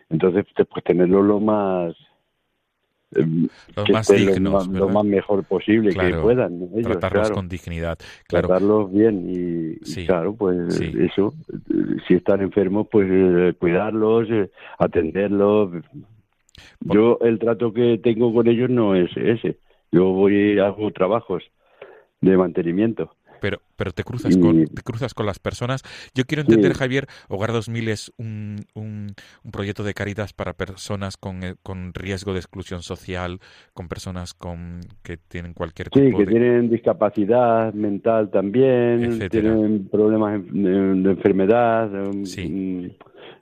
Entonces, 0.10 0.46
pues 0.56 0.84
tenerlo 0.84 1.22
lo 1.22 1.40
más 1.40 1.96
eh, 3.16 3.26
lo 3.76 3.86
más 3.92 4.08
dignos, 4.08 4.68
lo, 4.68 4.90
más, 4.90 5.06
mejor 5.06 5.44
posible 5.44 5.94
que 5.94 6.16
puedan 6.16 6.70
tratarlos 6.82 7.32
con 7.32 7.48
dignidad 7.48 7.98
claro. 8.28 8.48
tratarlos 8.48 8.92
bien 8.92 9.26
y, 9.28 10.06
claro 10.06 10.36
pues 10.36 10.80
eso 10.80 11.34
si 12.08 12.16
están 12.16 12.42
enfermos 12.42 12.88
pues 12.92 13.08
eh, 13.12 13.54
cuidarlos 13.60 14.28
atenderlos. 14.80 15.84
Yo 16.80 17.18
el 17.22 17.40
trato 17.40 17.74
que 17.74 18.00
tengo 18.00 18.34
con 18.34 18.48
ellos 18.48 18.70
no 18.70 18.96
es 18.96 19.10
ese 19.16 19.58
yo 19.94 20.06
voy 20.06 20.58
hago 20.58 20.92
trabajos 20.92 21.44
de 22.20 22.36
mantenimiento. 22.36 23.16
Pero, 23.40 23.62
pero 23.76 23.92
te 23.92 24.04
cruzas 24.04 24.38
con 24.38 24.66
te 24.66 24.82
cruzas 24.82 25.14
con 25.14 25.26
las 25.26 25.40
personas. 25.40 25.84
Yo 26.14 26.26
quiero 26.26 26.42
entender, 26.42 26.74
Javier, 26.74 27.08
Hogar 27.30 27.52
2000 27.52 27.90
es 27.90 28.12
un, 28.18 28.66
un, 28.74 29.14
proyecto 29.52 29.84
de 29.84 29.94
caridad 29.94 30.30
para 30.36 30.54
personas 30.54 31.18
con, 31.18 31.44
eh, 31.44 31.56
con, 31.62 31.94
riesgo 31.94 32.34
de 32.34 32.40
exclusión 32.40 32.82
social, 32.82 33.40
con 33.74 33.88
personas 33.88 34.34
con 34.34 34.82
que 35.04 35.18
tienen 35.18 35.54
cualquier 35.54 35.90
tipo 35.90 36.06
sí, 36.06 36.14
que 36.16 36.26
tienen 36.26 36.70
discapacidad 36.70 37.74
mental 37.74 38.30
también, 38.32 39.20
tienen 39.30 39.88
problemas 39.90 40.42
de, 40.52 41.10
enfermedad. 41.12 41.90
Sí. 42.24 42.48
Mm, 42.48 42.90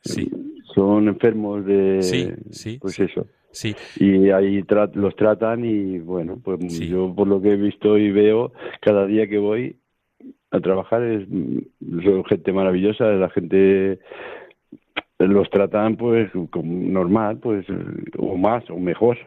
sí. 0.04 0.30
Son 0.74 1.08
enfermos 1.08 1.66
de. 1.66 2.02
Sí, 2.02 2.30
sí. 2.50 2.78
Pues 2.80 3.00
eso. 3.00 3.26
Sí. 3.52 3.76
Y 3.98 4.30
ahí 4.30 4.64
los 4.94 5.16
tratan 5.16 5.66
y 5.66 6.00
bueno, 6.00 6.40
pues 6.42 6.80
yo 6.80 7.14
por 7.14 7.28
lo 7.28 7.42
que 7.42 7.52
he 7.52 7.58
visto 7.58 7.98
y 7.98 8.12
veo, 8.12 8.54
cada 8.80 9.06
día 9.06 9.28
que 9.28 9.38
voy 9.38 9.76
a 10.52 10.60
trabajar 10.60 11.02
es 11.04 11.28
son 12.04 12.26
gente 12.26 12.52
maravillosa, 12.52 13.06
la 13.06 13.30
gente 13.30 14.00
los 15.28 15.50
tratan 15.50 15.96
pues 15.98 16.32
como 16.50 16.90
normal, 16.92 17.38
pues 17.40 17.66
o 18.18 18.38
más 18.38 18.70
o 18.70 18.78
mejor. 18.78 19.18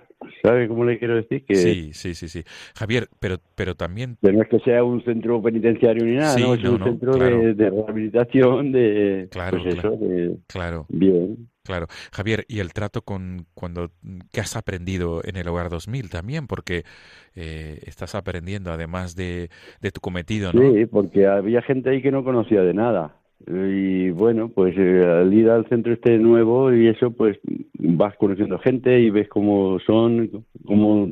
¿Sabe 0.43 0.69
cómo 0.69 0.85
le 0.85 0.99
quiero 0.99 1.17
decir? 1.17 1.45
Que 1.45 1.55
sí, 1.55 1.93
sí, 1.93 2.15
sí, 2.15 2.29
sí. 2.29 2.43
Javier, 2.77 3.09
pero, 3.21 3.37
pero 3.55 3.75
también... 3.75 4.17
Pero 4.21 4.37
no 4.37 4.43
es 4.43 4.49
que 4.49 4.59
sea 4.61 4.83
un 4.85 5.03
centro 5.05 5.43
penitenciario 5.43 6.05
ni 6.05 6.17
nada, 6.17 6.39
¿no? 6.39 6.55
Es 6.55 6.65
un 6.65 6.83
centro 6.83 7.17
de, 7.17 7.55
rehabilitación, 7.55 8.73
de... 8.73 9.29
Claro, 9.31 9.59
pues 9.63 9.77
eso, 9.77 9.91
De, 9.91 10.37
claro. 10.47 10.87
Bien. 10.89 11.49
Claro. 11.63 11.87
Javier, 12.13 12.45
y 12.49 12.61
el 12.61 12.73
trato 12.73 13.03
con 13.03 13.47
cuando... 13.55 13.91
¿Qué 14.33 14.41
has 14.41 14.57
aprendido 14.57 15.23
en 15.25 15.37
el 15.37 15.49
Hogar 15.49 15.71
2000 15.71 16.11
también? 16.11 16.47
Porque 16.47 16.85
eh, 17.35 17.81
estás 17.87 18.15
aprendiendo, 18.15 18.73
además 18.73 19.17
de, 19.17 19.49
de 19.81 19.91
tu 19.91 20.01
cometido, 20.01 20.53
¿no? 20.53 20.73
Sí, 20.73 20.87
porque 20.87 21.27
había 21.27 21.63
gente 21.63 21.91
ahí 21.91 22.03
que 22.03 22.13
no 22.13 22.25
conocía 22.25 22.63
de 22.63 22.75
nada 22.75 23.17
y 23.47 24.11
bueno, 24.11 24.49
pues 24.49 24.75
eh, 24.79 25.05
al 25.05 25.33
ir 25.33 25.51
al 25.51 25.69
centro 25.69 25.93
este 25.93 26.19
nuevo 26.19 26.73
y 26.73 26.89
eso, 26.89 27.11
pues 27.11 27.39
vas 27.79 28.17
conociendo 28.17 28.59
gente 28.59 29.01
y 29.01 29.11
ves 29.11 29.29
cómo 29.29 29.79
son, 29.81 30.45
como 30.65 31.11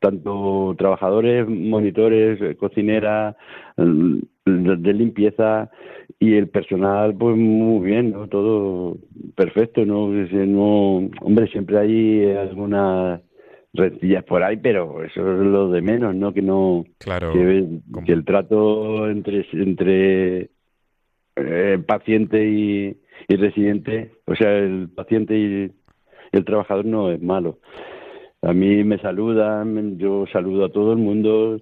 tanto 0.00 0.74
trabajadores, 0.76 1.48
monitores, 1.48 2.56
cocinera, 2.56 3.36
mm, 3.76 4.18
de 4.44 4.92
limpieza 4.92 5.70
y 6.18 6.34
el 6.34 6.48
personal, 6.48 7.14
pues 7.14 7.36
muy 7.36 7.86
bien, 7.86 8.10
¿no? 8.10 8.26
Todo 8.28 8.96
perfecto, 9.36 9.84
¿no? 9.84 10.08
no 10.08 11.08
hombre, 11.20 11.46
siempre 11.48 11.78
hay 11.78 12.32
algunas 12.32 13.20
rencillas 13.72 14.24
por 14.24 14.42
ahí, 14.42 14.56
pero 14.56 15.04
eso 15.04 15.20
es 15.20 15.46
lo 15.46 15.70
de 15.70 15.80
menos, 15.80 16.14
¿no? 16.14 16.32
Que 16.32 16.42
no... 16.42 16.84
Claro. 16.98 17.32
que 17.32 18.12
el 18.12 18.24
trato 18.24 19.08
entre... 19.08 19.46
entre 19.52 20.50
eh, 21.38 21.78
paciente 21.86 22.44
y, 22.44 22.96
residente, 23.28 24.12
o 24.26 24.34
sea, 24.34 24.56
el 24.56 24.88
paciente 24.94 25.36
y, 25.36 25.72
el 26.32 26.44
trabajador 26.44 26.84
no 26.84 27.10
es 27.10 27.22
malo. 27.22 27.58
A 28.42 28.52
mí 28.52 28.84
me 28.84 28.98
saludan, 28.98 29.98
yo 29.98 30.26
saludo 30.32 30.66
a 30.66 30.72
todo 30.72 30.92
el 30.92 30.98
mundo 30.98 31.60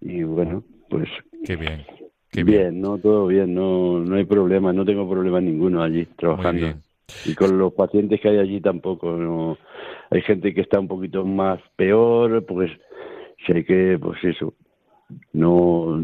y 0.00 0.22
bueno, 0.22 0.62
pues... 0.88 1.08
Qué 1.44 1.56
bien. 1.56 1.84
Qué 2.30 2.42
bien, 2.42 2.80
no, 2.80 2.98
todo 2.98 3.28
bien, 3.28 3.54
no, 3.54 4.00
no 4.00 4.16
hay 4.16 4.24
problema, 4.24 4.72
no 4.72 4.84
tengo 4.84 5.08
problema 5.08 5.40
ninguno 5.40 5.82
allí 5.82 6.04
trabajando. 6.16 6.74
Y 7.24 7.34
con 7.34 7.56
los 7.58 7.72
pacientes 7.74 8.20
que 8.20 8.28
hay 8.28 8.38
allí 8.38 8.60
tampoco, 8.60 9.12
no. 9.12 9.56
Hay 10.10 10.22
gente 10.22 10.52
que 10.52 10.62
está 10.62 10.80
un 10.80 10.88
poquito 10.88 11.24
más 11.24 11.60
peor, 11.76 12.44
pues 12.44 12.72
sé 13.46 13.64
que, 13.64 13.98
pues 14.00 14.22
eso, 14.24 14.54
no 15.32 16.02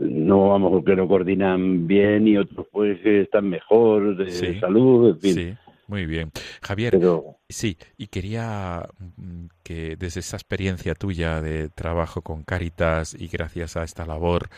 no 0.00 0.48
vamos 0.48 0.84
que 0.84 0.96
no 0.96 1.08
coordinan 1.08 1.86
bien 1.86 2.26
y 2.28 2.36
otros 2.36 2.66
pues 2.72 3.04
están 3.04 3.48
mejor 3.48 4.16
de 4.16 4.58
salud 4.60 5.10
en 5.10 5.20
fin 5.20 5.34
sí. 5.34 5.67
Muy 5.88 6.04
bien. 6.04 6.32
Javier, 6.60 7.00
sí, 7.48 7.78
y 7.96 8.08
quería 8.08 8.86
mm, 9.16 9.46
que 9.62 9.96
desde 9.96 10.20
esa 10.20 10.36
experiencia 10.36 10.94
tuya 10.94 11.40
de 11.40 11.70
trabajo 11.70 12.20
con 12.20 12.42
Caritas 12.42 13.16
y 13.18 13.26
gracias 13.28 13.78
a 13.78 13.84
esta 13.84 14.04
labor 14.04 14.50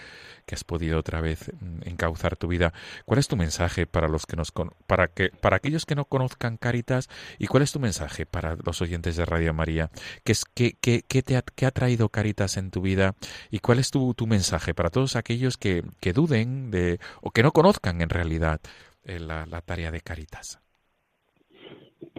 que 0.45 0.57
has 0.57 0.65
podido 0.65 0.99
otra 0.99 1.21
vez 1.21 1.53
mm, 1.61 1.89
encauzar 1.89 2.37
tu 2.37 2.49
vida, 2.49 2.73
¿cuál 3.05 3.21
es 3.21 3.29
tu 3.29 3.37
mensaje 3.37 3.87
para 3.87 4.09
los 4.09 4.27
que 4.27 4.35
nos 4.35 4.53
para 4.89 5.07
que 5.07 5.31
para 5.31 5.59
aquellos 5.59 5.87
que 5.87 5.95
no 5.95 6.05
conozcan 6.05 6.57
Caritas 6.57 7.09
y 7.39 7.47
cuál 7.47 7.63
es 7.63 7.71
tu 7.71 7.79
mensaje 7.79 8.27
para 8.27 8.57
los 8.57 8.83
oyentes 8.83 9.15
de 9.15 9.25
Radio 9.25 9.55
María? 9.55 9.93
¿Qué 10.25 10.33
es 10.33 10.45
qué, 10.45 10.77
qué, 10.81 11.05
qué 11.07 11.23
te 11.23 11.37
ha, 11.37 11.43
qué 11.43 11.67
ha 11.67 11.71
traído 11.71 12.09
Caritas 12.09 12.57
en 12.57 12.73
tu 12.73 12.81
vida 12.81 13.15
y 13.53 13.61
cuál 13.61 13.79
es 13.79 13.93
tu, 13.93 14.15
tu 14.15 14.27
mensaje 14.27 14.75
para 14.75 14.91
todos 14.91 15.15
aquellos 15.15 15.57
que, 15.59 15.85
que 16.01 16.13
duden 16.13 16.73
de 16.73 16.99
o 17.23 17.31
que 17.31 17.45
no 17.45 17.53
conozcan 17.53 18.01
en 18.01 18.11
realidad 18.11 18.61
eh, 19.05 19.21
la, 19.21 19.47
la 19.47 19.61
tarea 19.61 19.93
de 19.93 20.01
Caritas? 20.01 20.59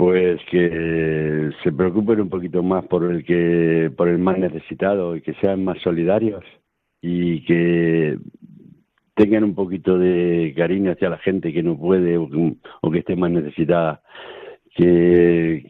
Pues 0.02 0.42
que 0.50 1.52
se 1.64 1.72
preocupen 1.72 2.22
un 2.22 2.30
poquito 2.30 2.64
más 2.64 2.84
por 2.88 3.04
el 3.04 3.24
que 3.24 3.92
por 3.96 4.08
el 4.08 4.18
más 4.18 4.36
necesitado 4.40 5.16
y 5.16 5.22
que 5.22 5.36
sean 5.36 5.64
más 5.64 5.80
solidarios 5.84 6.44
y 7.04 7.46
que 7.46 8.18
tengan 9.14 9.44
un 9.44 9.54
poquito 9.54 10.00
de 10.00 10.56
cariño 10.58 10.92
hacia 10.92 11.12
la 11.12 11.20
gente 11.20 11.54
que 11.54 11.62
no 11.62 11.78
puede 11.78 12.18
o, 12.18 12.92
que 12.92 12.98
esté 12.98 13.16
más 13.16 13.30
necesitada. 13.30 14.02
Que, 14.76 15.68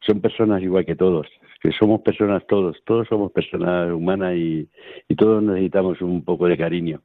son 0.00 0.20
personas 0.20 0.62
igual 0.62 0.84
que 0.84 0.94
todos 0.94 1.26
que 1.62 1.72
somos 1.72 2.02
personas 2.02 2.46
todos 2.46 2.76
todos 2.84 3.08
somos 3.08 3.32
personas 3.32 3.90
humanas 3.90 4.36
y, 4.36 4.68
y 5.08 5.14
todos 5.14 5.42
necesitamos 5.42 6.02
un 6.02 6.22
poco 6.26 6.46
de 6.46 6.58
cariño. 6.58 7.00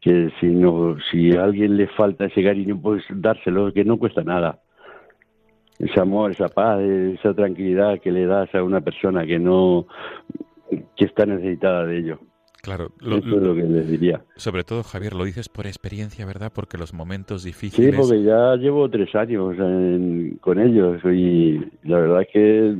Que 0.00 0.32
si 0.40 0.46
no 0.46 0.96
si 1.12 1.36
a 1.36 1.44
alguien 1.44 1.76
le 1.76 1.86
falta 1.86 2.24
ese 2.24 2.42
cariño 2.42 2.80
pues 2.82 3.04
dárselo 3.10 3.72
que 3.72 3.84
no 3.84 3.96
cuesta 3.96 4.24
nada 4.24 4.60
ese 5.78 6.00
amor 6.00 6.30
esa 6.32 6.48
paz 6.48 6.80
esa 6.80 7.34
tranquilidad 7.34 8.00
que 8.00 8.10
le 8.12 8.26
das 8.26 8.52
a 8.54 8.62
una 8.62 8.80
persona 8.80 9.24
que 9.26 9.38
no 9.38 9.86
que 10.96 11.04
está 11.04 11.24
necesitada 11.26 11.86
de 11.86 11.98
ello 11.98 12.18
Claro, 12.60 12.90
Eso 13.00 13.16
es 13.18 13.24
lo 13.24 13.54
que 13.54 13.62
les 13.62 13.88
diría. 13.88 14.20
Sobre 14.34 14.64
todo, 14.64 14.82
Javier, 14.82 15.14
lo 15.14 15.24
dices 15.24 15.48
por 15.48 15.66
experiencia, 15.66 16.26
¿verdad? 16.26 16.50
Porque 16.52 16.76
los 16.76 16.92
momentos 16.92 17.44
difíciles. 17.44 17.92
Sí, 17.92 17.96
porque 17.96 18.22
ya 18.24 18.56
llevo 18.56 18.90
tres 18.90 19.14
años 19.14 19.56
en- 19.58 20.38
con 20.40 20.58
ellos 20.58 21.00
y 21.04 21.60
la 21.84 22.00
verdad 22.00 22.22
es 22.22 22.28
que, 22.32 22.74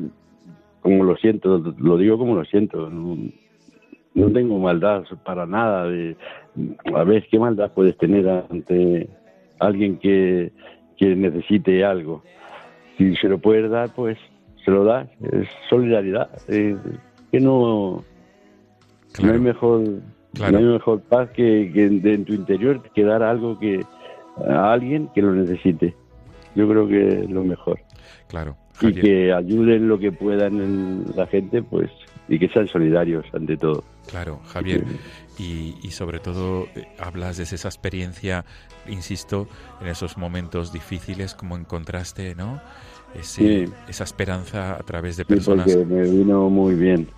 como 0.80 1.04
lo 1.04 1.16
siento, 1.16 1.58
lo 1.78 1.96
digo 1.96 2.18
como 2.18 2.34
lo 2.34 2.44
siento, 2.44 2.90
no, 2.90 3.16
no 4.14 4.32
tengo 4.32 4.58
maldad 4.58 5.04
para 5.24 5.46
nada. 5.46 5.84
De, 5.86 6.16
a 6.92 7.04
ver, 7.04 7.26
¿qué 7.30 7.38
maldad 7.38 7.72
puedes 7.72 7.96
tener 7.98 8.28
ante 8.28 9.08
alguien 9.60 9.98
que, 10.00 10.52
que 10.96 11.14
necesite 11.14 11.84
algo? 11.84 12.24
Si 12.98 13.16
se 13.16 13.28
lo 13.28 13.38
puedes 13.38 13.70
dar, 13.70 13.88
pues 13.94 14.18
se 14.64 14.70
lo 14.70 14.84
das. 14.84 15.08
Es 15.32 15.48
solidaridad. 15.70 16.28
Es 16.48 16.76
que 17.30 17.40
no. 17.40 18.04
No 19.22 19.32
hay 19.32 19.38
mejor, 19.38 19.84
Claro. 20.34 20.52
no 20.52 20.58
hay 20.58 20.72
mejor 20.74 21.00
paz 21.00 21.30
que, 21.30 21.70
que 21.72 21.86
en 21.86 22.24
tu 22.24 22.34
interior 22.34 22.82
que 22.94 23.02
dar 23.04 23.22
algo 23.22 23.58
que 23.58 23.80
a 24.48 24.72
alguien 24.72 25.08
que 25.14 25.22
lo 25.22 25.32
necesite. 25.32 25.94
Yo 26.54 26.68
creo 26.68 26.86
que 26.86 27.08
es 27.22 27.30
lo 27.30 27.44
mejor. 27.44 27.80
claro. 28.28 28.56
Y 28.80 28.92
que 28.92 29.32
ayuden 29.32 29.88
lo 29.88 29.98
que 29.98 30.12
puedan 30.12 30.60
en 30.60 31.04
la 31.16 31.26
gente, 31.26 31.62
pues, 31.62 31.90
y 32.28 32.38
que 32.38 32.48
sean 32.48 32.68
solidarios 32.68 33.24
ante 33.32 33.56
todo. 33.56 33.82
claro, 34.08 34.38
Javier. 34.44 34.84
Y, 35.38 35.76
y 35.82 35.90
sobre 35.92 36.18
todo 36.18 36.64
eh, 36.74 36.88
hablas 36.98 37.36
de 37.36 37.44
esa 37.44 37.68
experiencia, 37.68 38.44
insisto, 38.88 39.46
en 39.80 39.86
esos 39.86 40.16
momentos 40.18 40.72
difíciles, 40.72 41.34
como 41.34 41.56
encontraste, 41.56 42.34
¿no? 42.34 42.60
Ese- 43.14 43.66
Sí. 43.66 43.72
Esa 43.88 44.04
esperanza 44.04 44.74
a 44.74 44.78
través 44.82 45.16
de 45.16 45.24
Sí, 45.24 45.28
personas. 45.34 45.66
porque 45.72 45.84
me 45.86 46.02
vino 46.02 46.48
muy 46.50 46.74
bien. 46.74 47.08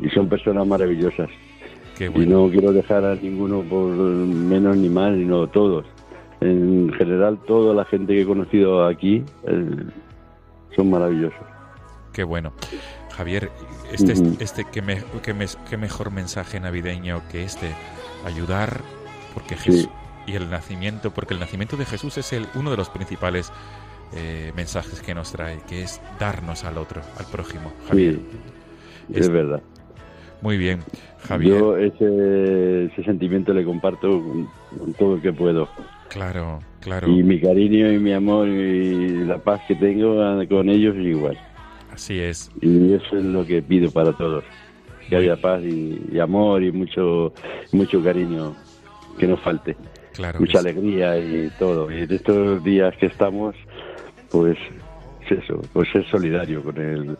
Y 0.00 0.08
son 0.10 0.28
personas 0.28 0.66
maravillosas. 0.66 1.28
Qué 1.98 2.06
Y 2.06 2.08
bueno. 2.08 2.44
no 2.46 2.50
quiero 2.50 2.72
dejar 2.72 3.04
a 3.04 3.14
ninguno 3.14 3.60
por 3.62 3.88
menos 3.90 4.76
ni 4.76 4.88
más, 4.88 5.14
sino 5.14 5.46
todos. 5.48 5.84
En 6.40 6.92
general, 6.94 7.38
toda 7.46 7.74
la 7.74 7.84
gente 7.86 8.14
que 8.14 8.22
he 8.22 8.26
conocido 8.26 8.86
aquí 8.86 9.22
eh, 9.46 9.84
son 10.74 10.90
maravillosos. 10.90 11.38
Qué 12.12 12.24
bueno. 12.24 12.52
Javier, 13.16 13.50
este, 13.92 14.12
Ujú. 14.12 14.36
este 14.40 14.64
qué, 14.70 14.82
me- 14.82 15.02
qué 15.22 15.32
me- 15.34 15.46
qué 15.68 15.76
mejor 15.76 16.10
mensaje 16.10 16.60
navideño 16.60 17.22
que 17.30 17.44
este, 17.44 17.70
ayudar, 18.24 18.80
porque 19.34 19.56
Sí. 19.56 19.64
Jesús 19.72 19.88
y 20.26 20.34
el 20.34 20.50
nacimiento, 20.50 21.12
porque 21.12 21.34
el 21.34 21.40
nacimiento 21.40 21.76
de 21.76 21.84
Jesús 21.86 22.18
es 22.18 22.32
el, 22.32 22.46
uno 22.54 22.70
de 22.70 22.76
los 22.76 22.88
principales 22.90 23.52
eh, 24.14 24.52
mensajes 24.54 25.00
que 25.00 25.14
nos 25.14 25.32
trae, 25.32 25.58
que 25.68 25.82
es 25.82 26.00
darnos 26.20 26.64
al 26.64 26.78
otro, 26.78 27.00
al 27.18 27.26
prójimo. 27.26 27.72
Javier, 27.88 28.14
Sí, 29.08 29.12
Es- 29.14 29.20
es 29.22 29.28
verdad. 29.30 29.60
muy 30.42 30.56
bien, 30.58 30.80
Javier. 31.26 31.58
Yo 31.58 31.76
ese, 31.76 32.84
ese 32.86 33.02
sentimiento 33.04 33.52
le 33.52 33.64
comparto 33.64 34.08
con, 34.08 34.48
con 34.78 34.92
todo 34.94 35.14
el 35.16 35.22
que 35.22 35.32
puedo. 35.32 35.68
Claro, 36.08 36.60
claro, 36.80 37.08
Y 37.08 37.22
mi 37.24 37.40
cariño 37.40 37.90
y 37.92 37.98
mi 37.98 38.12
amor 38.12 38.46
y 38.48 39.24
la 39.24 39.38
paz 39.38 39.60
que 39.66 39.74
tengo 39.74 40.22
ah, 40.22 40.40
con 40.48 40.68
ellos 40.68 40.94
es 40.96 41.04
igual. 41.06 41.36
Así 41.96 42.20
es. 42.20 42.50
Y 42.60 42.92
eso 42.94 43.16
es 43.16 43.24
lo 43.24 43.44
que 43.44 43.60
pido 43.62 43.90
para 43.90 44.12
todos. 44.12 44.44
Que 45.08 45.16
haya 45.16 45.36
paz 45.36 45.62
y, 45.64 46.00
y 46.12 46.18
amor 46.20 46.62
y 46.62 46.70
mucho, 46.72 47.32
mucho 47.72 48.02
cariño 48.02 48.54
que 49.18 49.26
nos 49.26 49.40
falte. 49.40 49.76
Claro, 50.14 50.40
Mucha 50.40 50.60
sí. 50.60 50.68
alegría 50.68 51.18
y 51.18 51.50
todo. 51.58 51.90
Y 51.90 52.02
en 52.02 52.12
estos 52.12 52.62
días 52.64 52.94
que 52.98 53.06
estamos, 53.06 53.54
pues 54.30 54.56
es 55.28 55.38
eso, 55.42 55.60
pues 55.72 55.88
ser 55.92 56.08
solidario 56.10 56.62
con 56.62 56.76
él 56.78 57.16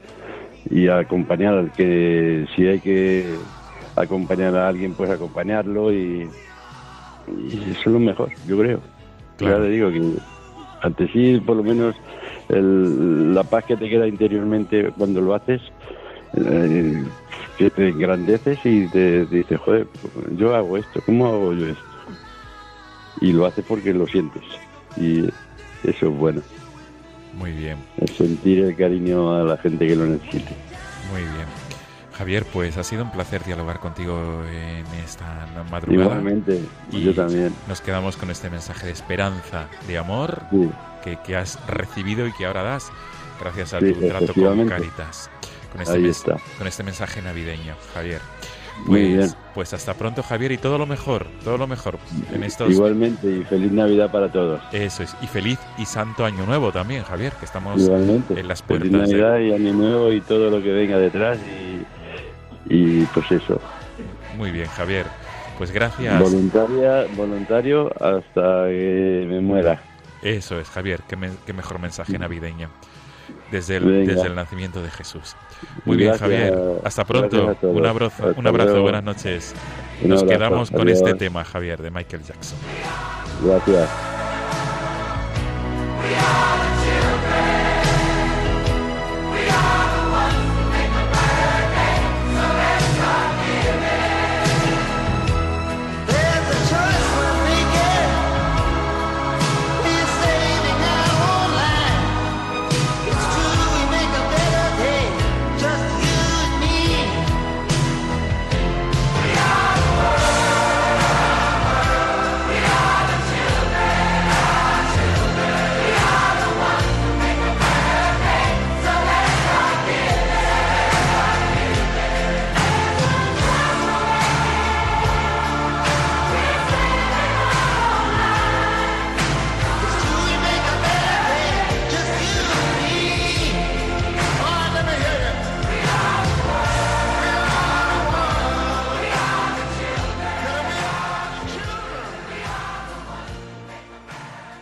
y 0.71 0.89
acompañar 0.89 1.55
al 1.55 1.73
que 1.73 2.47
si 2.55 2.67
hay 2.67 2.81
que 2.81 3.25
acompañar 3.97 4.57
a 4.57 4.69
alguien, 4.69 4.95
pues 4.95 5.11
acompañarlo 5.11 5.93
y, 5.93 6.29
y 7.29 7.71
eso 7.71 7.81
es 7.81 7.87
lo 7.87 7.99
mejor, 7.99 8.31
yo 8.47 8.59
creo. 8.59 8.81
Claro. 9.37 9.59
Ya 9.59 9.65
le 9.65 9.71
digo 9.71 9.91
que 9.93 10.03
ante 10.83 11.09
sí, 11.12 11.41
por 11.45 11.57
lo 11.57 11.62
menos, 11.62 11.95
el- 12.49 13.35
la 13.35 13.45
paz 13.45 13.65
que 13.65 13.77
te 13.77 13.89
queda 13.89 14.07
interiormente 14.07 14.91
cuando 14.97 15.21
lo 15.21 15.35
haces, 15.35 15.61
eh, 16.37 17.05
que 17.59 17.71
te 17.71 17.89
engrandeces 17.89 18.59
y 18.65 18.87
te, 18.89 19.27
te 19.27 19.37
dices, 19.37 19.59
joder, 19.61 19.87
yo 20.37 20.55
hago 20.55 20.77
esto, 20.77 21.01
¿cómo 21.07 21.27
hago 21.27 21.53
yo 21.55 21.67
esto? 21.67 21.83
Y 23.21 23.33
lo 23.33 23.47
haces 23.47 23.65
porque 23.67 23.93
lo 23.95 24.07
sientes. 24.07 24.43
Y 24.97 25.25
eso 25.89 26.09
es 26.09 26.17
bueno, 26.19 26.43
Muy 27.39 27.53
bien, 27.53 27.77
sentir 28.17 28.61
el 28.65 28.77
cariño 28.77 29.35
a 29.35 29.45
la 29.45 29.57
gente 29.59 29.87
que 29.87 29.97
lo 29.97 30.07
necesite. 30.07 30.55
muy 31.13 31.23
bien. 31.23 31.47
Javier, 32.16 32.44
pues 32.52 32.76
ha 32.76 32.83
sido 32.83 33.05
un 33.05 33.11
placer 33.12 33.44
dialogar 33.44 33.79
contigo 33.81 34.42
en 34.50 34.87
esta 35.05 35.46
madrugada. 35.70 36.05
Igualmente, 36.12 36.61
Y 36.90 37.02
yo 37.02 37.14
también. 37.14 37.52
Nos 37.68 37.81
quedamos 37.81 38.16
con 38.16 38.31
este 38.31 38.48
mensaje 38.50 38.87
de 38.87 38.92
esperanza, 38.92 39.66
de 39.87 39.98
amor 39.98 40.42
Sí, 40.50 40.68
que, 41.05 41.18
que 41.24 41.37
has 41.37 41.59
recibido 41.66 42.26
y 42.26 42.33
que 42.33 42.46
ahora 42.46 42.62
das 42.62 42.90
gracias 43.40 43.74
a 43.74 43.81
Sí, 43.81 43.92
tu 43.92 44.09
trato 44.09 44.33
con. 44.35 44.68
Caritas. 44.68 45.31
Con 45.72 45.83
este, 45.83 45.96
ahí 45.96 46.07
está. 46.07 46.37
con 46.59 46.66
este 46.66 46.83
mensaje 46.83 47.20
navideño, 47.20 47.74
Javier. 47.92 48.20
Muy 48.87 48.87
Pues, 48.87 49.16
bien. 49.16 49.31
pues 49.55 49.72
hasta 49.74 49.94
pronto, 49.94 50.22
Javier, 50.22 50.52
y 50.52 50.59
todo 50.59 50.76
lo 50.79 50.85
mejor, 50.87 51.26
todo 51.44 51.57
lo 51.59 51.66
mejor 51.66 51.98
en 52.33 52.42
estos. 52.44 52.70
Igualmente, 52.70 53.26
y 53.31 53.42
feliz 53.44 53.72
Navidad 53.72 54.11
para 54.11 54.31
todos. 54.31 54.61
Eso 54.72 55.02
es. 55.02 55.14
Y 55.22 55.26
feliz 55.26 55.59
y 55.79 55.87
santo 55.87 56.24
año 56.26 56.44
nuevo 56.46 56.72
también, 56.72 57.02
Javier, 57.02 57.33
que 57.35 57.46
estamos 57.46 57.81
Igualmente. 57.81 58.38
en 58.38 58.48
las 58.48 58.62
Feliz 58.62 58.90
puertas. 58.90 59.09
de- 59.11 59.16
Navidad 59.18 59.38
y 59.40 59.52
Año 59.55 59.72
Nuevo 59.74 60.12
y 60.12 60.20
todo 60.20 60.50
lo 60.50 60.62
que 60.62 60.72
venga 60.72 60.98
detrás. 60.98 61.38
Y, 61.38 61.87
y 62.68 63.02
pues 63.07 63.31
eso, 63.33 63.61
Muy 64.37 64.50
bien, 64.50 64.66
Javier. 64.68 65.07
Pues 65.59 65.70
gracias. 65.70 66.20
voluntaria, 66.20 67.07
voluntario 67.16 67.90
hasta 68.00 68.66
que 68.68 69.26
me 69.29 69.40
muera. 69.40 69.81
Eso 70.22 70.59
es, 70.61 70.68
Javier. 70.68 71.00
Qué, 71.09 71.16
me- 71.16 71.31
qué 71.46 71.52
mejor 71.55 71.79
mensaje 71.79 72.18
navideño. 72.18 72.68
Desde 73.50 73.76
el, 73.76 73.85
Venga. 73.85 74.12
desde 74.14 74.26
el 74.29 74.35
nacimiento 74.35 74.83
de 74.83 74.90
Jesús. 74.90 75.35
Muy 75.85 75.96
bien, 75.96 76.12
Javier. 76.18 76.55
Hasta 76.85 77.05
pronto. 77.05 77.57
Un 77.62 77.87
abrazo. 77.87 78.35
Un 78.37 78.46
abrazo. 78.46 78.68
luego. 78.70 78.83
Buenas 78.83 79.05
noches. 79.05 79.55
Un 80.02 80.11
Nos 80.11 80.22
abrazo. 80.22 80.38
quedamos 80.38 80.70
con 80.70 80.83
Adiós. 80.83 80.98
este 80.98 81.14
tema, 81.14 81.42
Javier, 81.44 81.81
de 81.81 81.90
Michael 81.90 82.22
Jackson. 82.22 82.59
Gracias. 83.44 83.88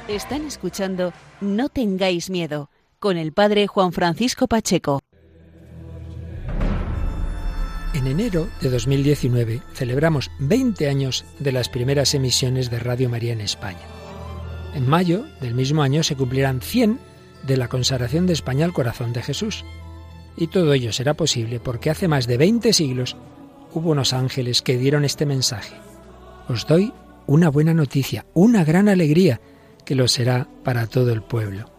Están 0.09 0.45
escuchando 0.45 1.15
No 1.41 1.71
tengáis 1.71 2.29
miedo 2.29 2.69
con 2.99 3.17
el 3.17 3.33
padre 3.33 3.67
Juan 3.67 3.91
Francisco 3.91 4.47
Pacheco. 4.47 5.01
En 7.95 8.07
enero 8.07 8.49
de 8.61 8.69
2019 8.69 9.63
celebramos 9.73 10.31
20 10.41 10.91
años 10.91 11.25
de 11.39 11.53
las 11.53 11.71
primeras 11.71 12.13
emisiones 12.15 12.71
de 12.71 12.81
Radio 12.81 13.09
María 13.09 13.33
en 13.33 13.41
España. 13.41 13.81
En 14.75 14.87
mayo 14.87 15.25
del 15.41 15.55
mismo 15.55 15.83
año 15.83 16.03
se 16.03 16.17
cumplirán 16.17 16.61
100 16.61 16.99
de 17.47 17.57
la 17.57 17.69
consagración 17.69 18.27
de 18.27 18.35
España 18.35 18.67
al 18.67 18.75
corazón 18.75 19.15
de 19.15 19.23
Jesús. 19.23 19.65
Y 20.37 20.49
todo 20.49 20.75
ello 20.75 20.93
será 20.93 21.15
posible 21.15 21.61
porque 21.61 21.89
hace 21.89 22.09
más 22.09 22.27
de 22.27 22.37
20 22.37 22.75
siglos 22.75 23.17
hubo 23.73 23.93
unos 23.93 24.13
ángeles 24.13 24.61
que 24.61 24.77
dieron 24.77 25.07
este 25.07 25.25
mensaje. 25.25 25.77
Os 26.47 26.67
doy 26.67 26.93
una 27.27 27.49
buena 27.49 27.73
noticia, 27.73 28.27
una 28.35 28.65
gran 28.65 28.91
alegría, 28.91 29.41
que 29.85 29.95
lo 29.95 30.09
será 30.09 30.49
para 30.63 30.87
todo 30.87 31.13
el 31.13 31.23
pueblo. 31.23 31.71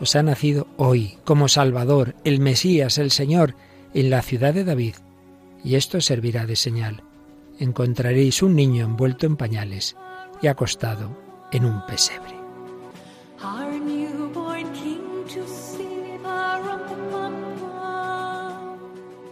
Os 0.00 0.14
ha 0.14 0.22
nacido 0.22 0.66
hoy 0.76 1.18
como 1.24 1.48
Salvador, 1.48 2.14
el 2.24 2.40
Mesías, 2.40 2.98
el 2.98 3.10
Señor, 3.10 3.54
en 3.94 4.10
la 4.10 4.22
ciudad 4.22 4.52
de 4.52 4.64
David, 4.64 4.96
y 5.64 5.74
esto 5.76 6.00
servirá 6.00 6.46
de 6.46 6.56
señal. 6.56 7.02
Encontraréis 7.58 8.42
un 8.42 8.54
niño 8.54 8.84
envuelto 8.84 9.26
en 9.26 9.36
pañales 9.36 9.96
y 10.42 10.48
acostado 10.48 11.16
en 11.50 11.64
un 11.64 11.84
pesebre. 11.86 12.36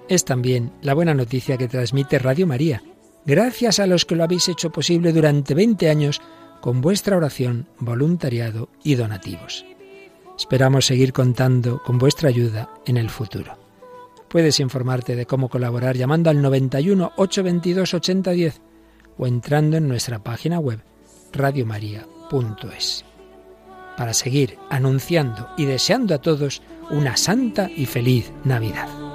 Es 0.08 0.24
también 0.24 0.72
la 0.82 0.94
buena 0.94 1.14
noticia 1.14 1.56
que 1.56 1.68
transmite 1.68 2.18
Radio 2.18 2.46
María, 2.46 2.82
gracias 3.24 3.78
a 3.78 3.86
los 3.86 4.04
que 4.04 4.14
lo 4.14 4.24
habéis 4.24 4.48
hecho 4.48 4.70
posible 4.70 5.12
durante 5.12 5.54
20 5.54 5.88
años 5.88 6.20
con 6.60 6.80
vuestra 6.80 7.16
oración, 7.16 7.66
voluntariado 7.78 8.68
y 8.82 8.94
donativos. 8.94 9.64
Esperamos 10.36 10.86
seguir 10.86 11.12
contando 11.12 11.82
con 11.82 11.98
vuestra 11.98 12.28
ayuda 12.28 12.70
en 12.86 12.96
el 12.96 13.10
futuro. 13.10 13.56
Puedes 14.28 14.58
informarte 14.58 15.14
de 15.14 15.26
cómo 15.26 15.48
colaborar 15.48 15.96
llamando 15.96 16.28
al 16.30 16.42
91 16.42 17.12
822 17.16 17.94
8010 17.94 18.60
o 19.16 19.26
entrando 19.26 19.76
en 19.76 19.86
nuestra 19.86 20.18
página 20.18 20.58
web 20.58 20.80
radiomaria.es. 21.32 23.04
Para 23.96 24.12
seguir 24.12 24.58
anunciando 24.70 25.48
y 25.56 25.66
deseando 25.66 26.16
a 26.16 26.18
todos 26.20 26.62
una 26.90 27.16
santa 27.16 27.70
y 27.70 27.86
feliz 27.86 28.32
Navidad. 28.44 29.13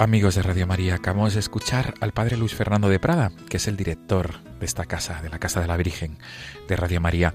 Amigos 0.00 0.34
de 0.34 0.40
Radio 0.40 0.66
María, 0.66 0.94
acabamos 0.94 1.34
de 1.34 1.40
escuchar 1.40 1.92
al 2.00 2.12
Padre 2.12 2.38
Luis 2.38 2.54
Fernando 2.54 2.88
de 2.88 2.98
Prada, 2.98 3.32
que 3.50 3.58
es 3.58 3.68
el 3.68 3.76
director 3.76 4.42
de 4.58 4.64
esta 4.64 4.86
casa, 4.86 5.20
de 5.20 5.28
la 5.28 5.38
Casa 5.38 5.60
de 5.60 5.66
la 5.66 5.76
Virgen 5.76 6.16
de 6.68 6.76
Radio 6.76 7.02
María. 7.02 7.34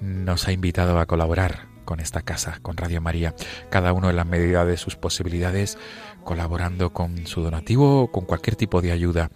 Nos 0.00 0.48
ha 0.48 0.52
invitado 0.52 0.98
a 0.98 1.04
colaborar 1.04 1.66
con 1.84 2.00
esta 2.00 2.22
casa, 2.22 2.58
con 2.62 2.78
Radio 2.78 3.02
María, 3.02 3.34
cada 3.68 3.92
uno 3.92 4.08
en 4.08 4.16
la 4.16 4.24
medida 4.24 4.64
de 4.64 4.78
sus 4.78 4.96
posibilidades, 4.96 5.76
colaborando 6.24 6.94
con 6.94 7.26
su 7.26 7.42
donativo, 7.42 8.10
con 8.10 8.24
cualquier 8.24 8.56
tipo 8.56 8.80
de 8.80 8.92
ayuda, 8.92 9.30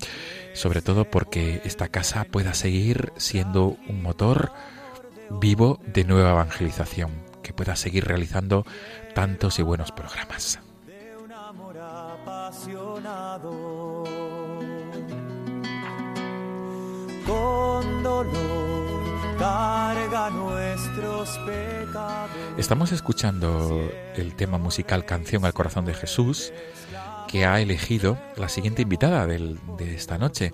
sobre 0.54 0.80
todo 0.80 1.04
porque 1.04 1.60
esta 1.66 1.88
casa 1.88 2.24
pueda 2.24 2.54
seguir 2.54 3.12
siendo 3.18 3.76
un 3.90 4.00
motor 4.00 4.52
vivo 5.28 5.80
de 5.86 6.04
nueva 6.04 6.30
evangelización, 6.30 7.10
que 7.42 7.52
pueda 7.52 7.76
seguir 7.76 8.06
realizando 8.06 8.64
tantos 9.14 9.58
y 9.58 9.62
buenos 9.62 9.92
programas. 9.92 10.60
Estamos 22.58 22.92
escuchando 22.92 23.90
el 24.14 24.34
tema 24.34 24.58
musical 24.58 25.04
Canción 25.06 25.44
al 25.44 25.54
Corazón 25.54 25.84
de 25.86 25.94
Jesús 25.94 26.52
que 27.28 27.46
ha 27.46 27.60
elegido 27.60 28.18
la 28.36 28.48
siguiente 28.48 28.82
invitada 28.82 29.26
de 29.26 29.94
esta 29.94 30.18
noche. 30.18 30.52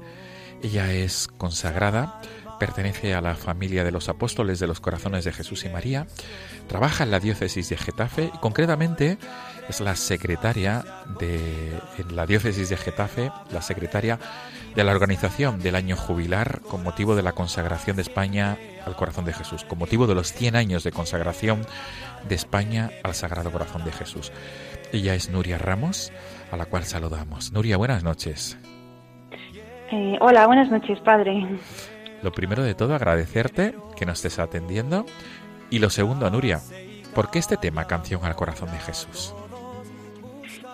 Ella 0.62 0.92
es 0.92 1.28
consagrada, 1.38 2.20
pertenece 2.58 3.14
a 3.14 3.20
la 3.20 3.34
familia 3.34 3.82
de 3.82 3.92
los 3.92 4.08
apóstoles 4.08 4.58
de 4.58 4.66
los 4.66 4.80
corazones 4.80 5.24
de 5.24 5.32
Jesús 5.32 5.64
y 5.64 5.68
María, 5.68 6.06
trabaja 6.68 7.04
en 7.04 7.10
la 7.10 7.20
diócesis 7.20 7.68
de 7.68 7.76
Getafe 7.76 8.30
y 8.32 8.38
concretamente 8.38 9.18
es 9.68 9.80
la 9.80 9.96
secretaria 9.96 10.84
de 11.18 11.80
en 11.98 12.16
la 12.16 12.26
diócesis 12.26 12.68
de 12.68 12.76
Getafe, 12.76 13.32
la 13.50 13.62
secretaria 13.62 14.18
de 14.76 14.84
la 14.84 14.92
organización 14.92 15.58
del 15.60 15.74
año 15.74 15.96
jubilar 15.96 16.60
con 16.60 16.82
motivo 16.82 17.16
de 17.16 17.22
la 17.22 17.32
consagración 17.32 17.96
de 17.96 18.02
España 18.02 18.58
al 18.84 18.94
corazón 18.94 19.24
de 19.24 19.32
Jesús, 19.32 19.64
con 19.64 19.78
motivo 19.78 20.06
de 20.06 20.14
los 20.14 20.34
100 20.34 20.54
años 20.54 20.84
de 20.84 20.92
consagración 20.92 21.62
de 22.28 22.34
España 22.34 22.90
al 23.02 23.14
Sagrado 23.14 23.50
Corazón 23.50 23.84
de 23.86 23.92
Jesús. 23.92 24.32
Ella 24.92 25.14
es 25.14 25.30
Nuria 25.30 25.56
Ramos, 25.56 26.12
a 26.52 26.58
la 26.58 26.66
cual 26.66 26.84
saludamos. 26.84 27.52
Nuria, 27.52 27.78
buenas 27.78 28.04
noches. 28.04 28.58
Eh, 29.90 30.18
hola, 30.20 30.46
buenas 30.46 30.70
noches, 30.70 31.00
padre. 31.00 31.58
Lo 32.22 32.32
primero 32.32 32.62
de 32.62 32.74
todo, 32.74 32.94
agradecerte 32.94 33.74
que 33.96 34.04
nos 34.04 34.18
estés 34.18 34.38
atendiendo. 34.38 35.06
Y 35.70 35.78
lo 35.78 35.88
segundo, 35.88 36.28
Nuria, 36.30 36.60
¿por 37.14 37.30
qué 37.30 37.38
este 37.38 37.56
tema, 37.56 37.86
Canción 37.86 38.26
al 38.26 38.36
Corazón 38.36 38.70
de 38.70 38.78
Jesús? 38.78 39.34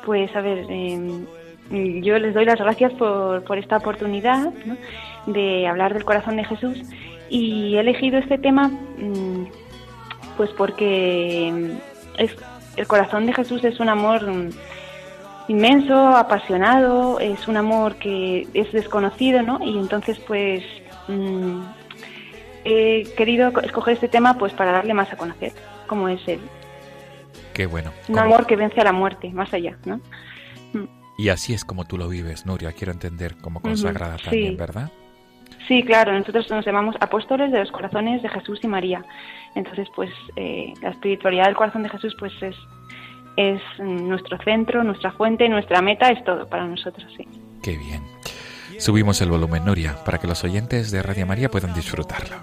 Pues 0.05 0.35
a 0.35 0.41
ver, 0.41 0.67
eh, 0.69 1.25
yo 1.71 2.19
les 2.19 2.35
doy 2.35 2.45
las 2.45 2.59
gracias 2.59 2.93
por, 2.95 3.45
por 3.45 3.59
esta 3.59 3.79
oportunidad 3.79 4.53
¿no? 4.67 4.77
de 5.27 5.67
hablar 5.67 5.95
del 5.95 6.05
corazón 6.05 6.37
de 6.37 6.45
Jesús 6.45 6.83
y 7.31 7.77
he 7.77 7.81
elegido 7.81 8.19
este 8.19 8.39
tema 8.39 8.69
mm, 8.69 9.47
pues 10.37 10.51
porque 10.51 11.51
mm, 11.53 12.21
es, 12.21 12.37
el 12.77 12.87
corazón 12.87 13.27
de 13.27 13.33
Jesús 13.33 13.65
es 13.65 13.81
un 13.81 13.89
amor 13.89 14.27
mm, 14.27 14.51
inmenso, 15.49 15.95
apasionado, 16.17 17.21
es 17.21 17.49
un 17.49 17.57
amor 17.57 17.97
que 17.97 18.47
es 18.55 18.73
desconocido, 18.73 19.43
¿no? 19.43 19.59
Y 19.63 19.79
entonces 19.79 20.19
pues 20.27 20.63
mm, 21.09 21.63
he 22.65 23.05
querido 23.17 23.53
escoger 23.63 23.95
este 23.95 24.09
tema 24.09 24.35
pues 24.35 24.53
para 24.53 24.73
darle 24.73 24.95
más 24.95 25.13
a 25.13 25.17
conocer 25.17 25.53
cómo 25.87 26.09
es 26.09 26.21
él. 26.29 26.41
Qué 27.53 27.67
bueno. 27.67 27.93
Un 28.09 28.19
amor 28.19 28.47
que 28.47 28.57
vence 28.57 28.81
a 28.81 28.85
la 28.85 28.93
muerte, 28.93 29.31
más 29.31 29.53
allá, 29.53 29.77
¿no? 29.85 30.01
Y 31.19 31.29
así 31.29 31.53
es 31.53 31.65
como 31.65 31.85
tú 31.85 31.99
lo 31.99 32.09
vives, 32.09 32.47
Nuria, 32.47 32.73
quiero 32.73 32.93
entender, 32.93 33.37
como 33.37 33.61
consagrada 33.61 34.19
sí. 34.19 34.25
también, 34.25 34.57
¿verdad? 34.57 34.91
Sí, 35.69 35.83
claro, 35.85 36.13
nosotros 36.13 36.51
nos 36.51 36.65
llamamos 36.67 36.97
apóstoles 37.01 37.53
de 37.53 37.61
los 37.61 37.71
corazones 37.71 38.23
de 38.23 38.29
Jesús 38.29 38.59
y 38.63 38.67
María. 38.67 39.05
Entonces, 39.55 39.89
pues 39.95 40.11
eh, 40.37 40.73
la 40.83 40.91
espiritualidad 40.91 41.47
del 41.47 41.55
corazón 41.55 41.83
de 41.83 41.89
Jesús 41.89 42.17
pues 42.19 42.33
es, 42.43 42.57
es 43.37 43.61
nuestro 43.79 44.39
centro, 44.43 44.83
nuestra 44.83 45.13
fuente, 45.13 45.49
nuestra 45.49 45.81
meta, 45.83 46.09
es 46.09 46.25
todo 46.25 46.49
para 46.49 46.67
nosotros, 46.67 47.07
sí. 47.17 47.29
Qué 47.63 47.77
bien. 47.77 48.03
Subimos 48.79 49.21
el 49.21 49.29
volumen, 49.29 49.65
Nuria, 49.65 49.97
para 50.05 50.19
que 50.19 50.27
los 50.27 50.43
oyentes 50.43 50.91
de 50.91 51.03
Radio 51.03 51.27
María 51.27 51.51
puedan 51.51 51.75
disfrutarlo. 51.75 52.37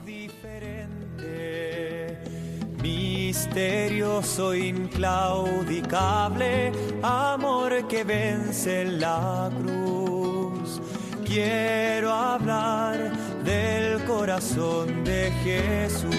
Misterioso, 2.82 4.56
inclaudicable, 4.56 6.72
amor 7.04 7.88
que 7.88 8.04
vence 8.04 8.86
la 8.86 9.52
cruz. 9.62 10.82
Quiero 11.26 12.12
hablar 12.14 13.12
del 13.44 14.04
corazón 14.06 15.04
de 15.04 15.32
Jesús. 15.44 16.16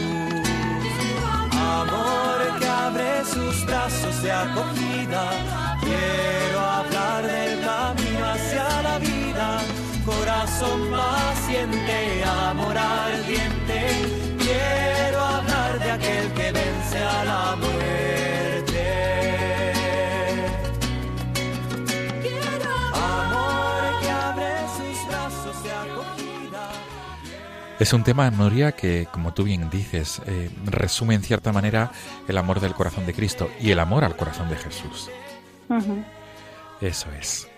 Amor 1.53 2.59
que 2.59 2.67
abre 2.67 3.25
sus 3.25 3.65
brazos 3.67 4.23
de 4.23 4.31
acogida. 4.31 5.31
Quiero 5.81 6.61
hablar 6.61 7.27
del 7.27 7.61
camino 7.61 8.27
hacia 8.27 8.83
la 8.83 8.99
vida. 8.99 9.61
Corazón 10.05 10.91
paciente, 10.91 12.23
amor 12.25 12.77
ardiente. 12.77 14.37
Quiero 14.39 15.21
hablar 15.21 15.60
de 15.91 15.97
aquel 15.97 16.33
que 16.35 16.53
vence 16.53 16.99
a 16.99 17.25
la 17.25 17.57
muerte. 17.57 18.85
Amor 22.95 24.01
que 24.01 24.11
abre 24.11 24.53
sus 24.77 25.09
brazos 25.09 25.63
de 25.65 25.73
acogida. 25.73 26.71
Es 27.81 27.93
un 27.93 28.05
tema, 28.05 28.31
Nuria, 28.31 28.73
que, 28.73 29.09
como 29.11 29.35
tú 29.35 29.43
bien 29.45 29.69
dices, 29.71 30.23
eh, 30.27 30.51
resume 30.65 31.15
en 31.17 31.23
cierta 31.23 31.53
manera 31.53 31.91
el 32.29 32.39
amor 32.39 32.61
del 32.61 32.75
corazón 32.75 33.07
de 33.07 33.15
Cristo 33.15 33.51
y 33.61 33.71
el 33.73 33.81
amor 33.81 34.05
al 34.05 34.17
corazón 34.17 34.49
de 34.49 34.57
Jesús. 34.57 35.11
Eso 36.81 37.09
es. 37.19 37.49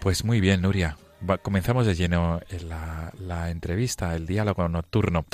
Pues 0.00 0.24
muy 0.24 0.40
bien, 0.40 0.62
Nuria. 0.62 0.96
Va- 1.28 1.38
comenzamos 1.38 1.86
de 1.86 1.94
lleno 1.94 2.40
en 2.50 2.68
la, 2.68 3.10
la 3.18 3.50
entrevista, 3.50 4.14
el 4.14 4.26
diálogo 4.26 4.68
nocturno. 4.68 5.24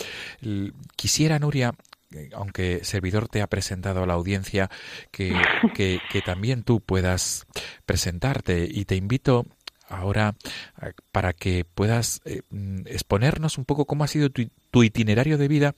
Quisiera, 0.95 1.39
Nuria, 1.41 1.71
eh, 1.71 1.90
aunque 2.35 2.85
servidor 2.85 3.29
te 3.29 3.43
ha 3.43 3.47
presentado 3.47 4.03
a 4.03 4.07
la 4.07 4.15
audiencia, 4.15 4.71
que 5.11 6.23
también 6.25 6.63
tú 6.63 6.81
puedas 6.81 7.47
presentarte. 7.87 8.69
Y 8.71 8.85
te 8.85 8.97
invito 8.97 9.47
ahora 9.89 10.37
eh, 10.83 10.93
para 11.13 11.33
que 11.33 11.65
puedas 11.65 12.21
eh, 12.25 12.43
mm, 12.51 12.87
exponernos 12.87 13.59
un 13.59 13.65
poco 13.65 13.85
cómo 13.87 14.05
ha 14.05 14.09
sido 14.09 14.31
tu, 14.31 14.49
tu 14.71 14.83
itinerario 14.85 15.37
de 15.37 15.49
vida, 15.49 15.75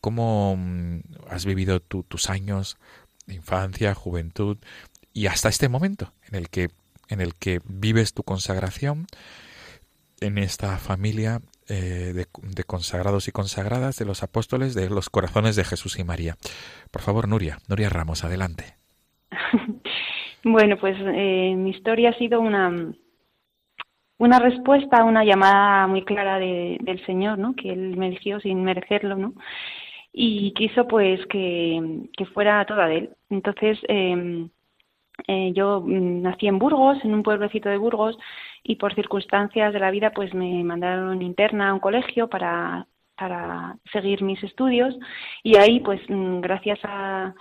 cómo 0.00 0.56
mm, 0.56 1.00
has 1.28 1.44
vivido 1.44 1.80
tu- 1.80 2.04
tus 2.04 2.30
años 2.30 2.76
de 3.26 3.34
infancia, 3.34 3.92
juventud 3.94 4.58
y 5.12 5.26
hasta 5.26 5.48
este 5.48 5.68
momento 5.68 6.12
en 6.28 6.36
el 6.36 6.48
que 6.48 6.70
en 7.08 7.20
el 7.20 7.34
que 7.34 7.60
vives 7.64 8.14
tu 8.14 8.22
consagración 8.24 9.06
en 10.20 10.38
esta 10.38 10.76
familia 10.78 11.40
eh, 11.68 12.12
de, 12.14 12.64
consagrados 12.64 13.28
y 13.28 13.32
consagradas 13.32 13.96
de 13.98 14.04
los 14.04 14.22
apóstoles 14.22 14.74
de 14.74 14.88
los 14.90 15.10
corazones 15.10 15.56
de 15.56 15.64
Jesús 15.64 15.98
y 15.98 16.04
María. 16.04 16.36
Por 16.90 17.02
favor, 17.02 17.28
Nuria, 17.28 17.58
Nuria 17.68 17.88
Ramos, 17.90 18.24
adelante. 18.24 18.76
Bueno, 20.48 20.76
pues 20.78 20.96
eh, 21.00 21.54
mi 21.56 21.70
historia 21.70 22.10
ha 22.10 22.18
sido 22.18 22.40
una, 22.40 22.70
una 24.18 24.38
respuesta 24.38 24.98
a 24.98 25.04
una 25.04 25.24
llamada 25.24 25.88
muy 25.88 26.04
clara 26.04 26.38
de- 26.38 26.78
del 26.82 27.04
Señor, 27.04 27.36
¿no? 27.38 27.54
Que 27.56 27.72
Él 27.72 27.96
me 27.96 28.06
eligió 28.06 28.38
sin 28.38 28.62
merecerlo, 28.62 29.16
¿no? 29.16 29.34
Y 30.12 30.52
quiso, 30.54 30.86
pues, 30.86 31.18
que, 31.26 32.08
que 32.16 32.26
fuera 32.26 32.64
toda 32.64 32.86
de 32.86 32.98
Él. 32.98 33.10
Entonces, 33.28 33.78
eh, 33.88 34.46
eh, 35.28 35.52
yo 35.54 35.80
mm, 35.80 36.22
nací 36.22 36.46
en 36.46 36.58
Burgos, 36.58 36.98
en 37.04 37.14
un 37.14 37.22
pueblecito 37.22 37.68
de 37.68 37.78
Burgos, 37.78 38.16
y 38.62 38.76
por 38.76 38.94
circunstancias 38.94 39.72
de 39.72 39.80
la 39.80 39.90
vida, 39.90 40.10
pues 40.10 40.34
me 40.34 40.62
mandaron 40.64 41.22
interna 41.22 41.70
a 41.70 41.74
un 41.74 41.80
colegio 41.80 42.28
para, 42.28 42.86
para 43.16 43.76
seguir 43.92 44.22
mis 44.22 44.42
estudios, 44.42 44.96
y 45.42 45.56
ahí, 45.56 45.80
pues, 45.80 46.00
mm, 46.08 46.40
gracias 46.40 46.78
a 46.84 47.34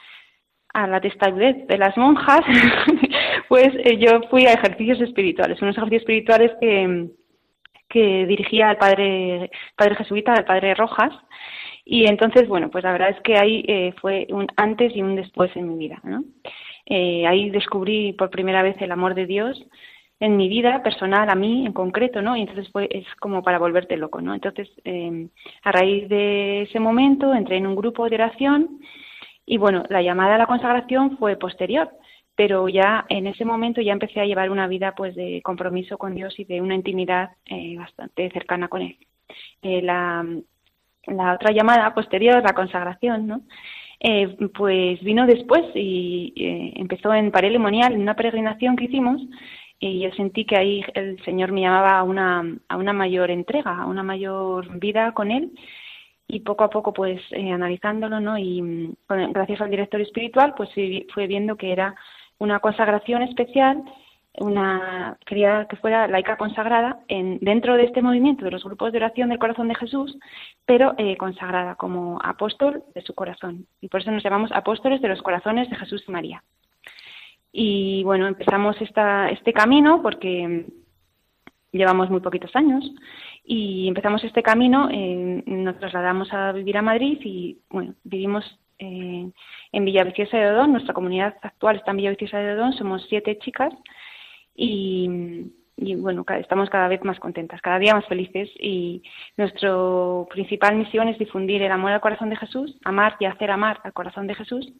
a 0.75 0.87
la 0.87 0.99
testarudez 0.99 1.65
de 1.67 1.77
las 1.77 1.95
monjas, 1.95 2.41
pues 3.47 3.69
eh, 3.85 3.97
yo 3.97 4.19
fui 4.29 4.45
a 4.45 4.51
ejercicios 4.51 4.99
espirituales, 4.99 5.61
unos 5.61 5.77
ejercicios 5.77 6.01
espirituales 6.01 6.51
que, 6.59 7.11
que 7.87 8.25
dirigía 8.25 8.71
al 8.71 8.77
padre, 8.77 9.51
padre 9.77 9.95
jesuita, 9.95 10.33
al 10.33 10.43
padre 10.43 10.75
Rojas, 10.75 11.13
y 11.85 12.09
entonces, 12.09 12.49
bueno, 12.49 12.69
pues 12.71 12.83
la 12.83 12.91
verdad 12.91 13.11
es 13.11 13.21
que 13.21 13.37
ahí 13.37 13.63
eh, 13.69 13.93
fue 14.01 14.27
un 14.31 14.47
antes 14.57 14.93
y 14.93 15.01
un 15.01 15.15
después 15.15 15.55
en 15.55 15.69
mi 15.69 15.77
vida, 15.77 16.01
¿no? 16.03 16.25
Eh, 16.85 17.25
ahí 17.27 17.49
descubrí 17.49 18.13
por 18.13 18.29
primera 18.29 18.61
vez 18.61 18.75
el 18.79 18.91
amor 18.91 19.15
de 19.15 19.25
Dios 19.25 19.65
en 20.19 20.37
mi 20.37 20.47
vida 20.47 20.81
personal, 20.81 21.29
a 21.29 21.35
mí 21.35 21.65
en 21.65 21.73
concreto, 21.73 22.21
¿no? 22.21 22.37
Y 22.37 22.41
entonces 22.41 22.69
fue, 22.71 22.87
es 22.89 23.05
como 23.19 23.43
para 23.43 23.59
volverte 23.59 23.97
loco, 23.97 24.21
¿no? 24.21 24.33
Entonces, 24.33 24.69
eh, 24.85 25.27
a 25.63 25.71
raíz 25.71 26.07
de 26.09 26.63
ese 26.63 26.79
momento 26.79 27.33
entré 27.33 27.57
en 27.57 27.67
un 27.67 27.75
grupo 27.75 28.07
de 28.09 28.15
oración 28.15 28.79
y 29.45 29.57
bueno, 29.57 29.83
la 29.89 30.01
llamada 30.01 30.35
a 30.35 30.37
la 30.37 30.47
consagración 30.47 31.17
fue 31.17 31.35
posterior, 31.35 31.91
pero 32.35 32.67
ya 32.69 33.05
en 33.09 33.27
ese 33.27 33.45
momento 33.45 33.81
ya 33.81 33.93
empecé 33.93 34.19
a 34.19 34.25
llevar 34.25 34.49
una 34.49 34.67
vida 34.67 34.93
pues 34.95 35.15
de 35.15 35.41
compromiso 35.43 35.97
con 35.97 36.15
Dios 36.15 36.37
y 36.39 36.45
de 36.45 36.61
una 36.61 36.75
intimidad 36.75 37.31
eh, 37.45 37.77
bastante 37.77 38.29
cercana 38.31 38.67
con 38.67 38.81
Él. 38.81 38.97
Eh, 39.61 39.81
la, 39.81 40.25
la 41.07 41.33
otra 41.33 41.51
llamada 41.51 41.93
posterior, 41.93 42.41
la 42.41 42.53
consagración, 42.53 43.27
¿no? 43.27 43.41
Eh, 43.99 44.35
pues 44.53 45.01
vino 45.03 45.25
después 45.25 45.63
y 45.73 46.33
eh, 46.35 46.73
empezó 46.75 47.13
en 47.13 47.31
Parelemonial, 47.31 47.93
en 47.93 48.01
una 48.01 48.15
peregrinación 48.15 48.75
que 48.75 48.85
hicimos, 48.85 49.21
y 49.79 50.01
yo 50.01 50.11
sentí 50.11 50.45
que 50.45 50.57
ahí 50.57 50.83
el 50.93 51.21
Señor 51.23 51.51
me 51.51 51.61
llamaba 51.61 51.99
a 51.99 52.03
una, 52.03 52.43
a 52.69 52.77
una 52.77 52.93
mayor 52.93 53.31
entrega, 53.31 53.81
a 53.81 53.85
una 53.85 54.03
mayor 54.03 54.79
vida 54.79 55.13
con 55.13 55.31
Él, 55.31 55.51
y 56.27 56.41
poco 56.41 56.63
a 56.63 56.69
poco 56.69 56.93
pues 56.93 57.21
eh, 57.31 57.51
analizándolo 57.51 58.19
no 58.19 58.37
y 58.37 58.61
mm, 58.61 58.95
gracias 59.07 59.61
al 59.61 59.69
director 59.69 60.01
espiritual 60.01 60.55
pues 60.57 60.69
fue 61.13 61.27
viendo 61.27 61.55
que 61.55 61.71
era 61.71 61.95
una 62.39 62.59
consagración 62.59 63.21
especial 63.21 63.83
una 64.39 65.17
quería 65.25 65.67
que 65.69 65.75
fuera 65.77 66.07
laica 66.07 66.37
consagrada 66.37 66.99
en 67.07 67.39
dentro 67.39 67.77
de 67.77 67.85
este 67.85 68.01
movimiento 68.01 68.45
de 68.45 68.51
los 68.51 68.63
grupos 68.63 68.91
de 68.91 68.97
oración 68.97 69.29
del 69.29 69.39
corazón 69.39 69.67
de 69.67 69.75
Jesús 69.75 70.17
pero 70.65 70.93
eh, 70.97 71.17
consagrada 71.17 71.75
como 71.75 72.19
apóstol 72.23 72.83
de 72.93 73.01
su 73.01 73.13
corazón. 73.13 73.67
Y 73.81 73.87
por 73.87 74.01
eso 74.01 74.11
nos 74.11 74.23
llamamos 74.23 74.51
apóstoles 74.51 75.01
de 75.01 75.09
los 75.09 75.21
corazones 75.21 75.69
de 75.69 75.75
Jesús 75.75 76.03
y 76.07 76.11
María. 76.11 76.43
Y 77.51 78.03
bueno 78.03 78.27
empezamos 78.27 78.79
esta 78.81 79.29
este 79.29 79.53
camino 79.53 80.01
porque 80.01 80.47
mm, 80.47 81.77
llevamos 81.77 82.09
muy 82.09 82.19
poquitos 82.19 82.55
años. 82.55 82.89
Y 83.43 83.87
empezamos 83.87 84.23
este 84.23 84.41
camino, 84.41 84.89
eh, 84.91 85.43
nos 85.45 85.77
trasladamos 85.77 86.33
a 86.33 86.51
vivir 86.51 86.77
a 86.77 86.81
Madrid 86.81 87.19
y 87.23 87.59
bueno, 87.69 87.93
vivimos 88.03 88.43
eh, 88.79 89.29
en 89.71 89.85
Villaviciosa 89.85 90.37
de 90.37 90.51
Odón, 90.51 90.71
nuestra 90.71 90.93
comunidad 90.93 91.35
actual 91.41 91.75
está 91.75 91.91
en 91.91 91.97
Villaviciosa 91.97 92.39
de 92.39 92.53
Odón, 92.53 92.73
somos 92.73 93.05
siete 93.07 93.37
chicas 93.37 93.71
y, 94.55 95.51
bueno, 95.97 96.25
estamos 96.39 96.69
cada 96.69 96.87
vez 96.87 97.03
más 97.03 97.19
contentas, 97.19 97.61
cada 97.61 97.79
día 97.79 97.93
más 97.93 98.05
felices 98.05 98.49
y 98.59 99.03
nuestra 99.37 99.71
principal 100.29 100.75
misión 100.75 101.09
es 101.09 101.19
difundir 101.19 101.61
el 101.61 101.71
amor 101.71 101.91
al 101.91 102.01
corazón 102.01 102.29
de 102.29 102.37
Jesús, 102.37 102.77
amar 102.83 103.15
y 103.19 103.25
hacer 103.25 103.51
amar 103.51 103.79
al 103.83 103.93
corazón 103.93 104.27
de 104.27 104.35
Jesús. 104.35 104.71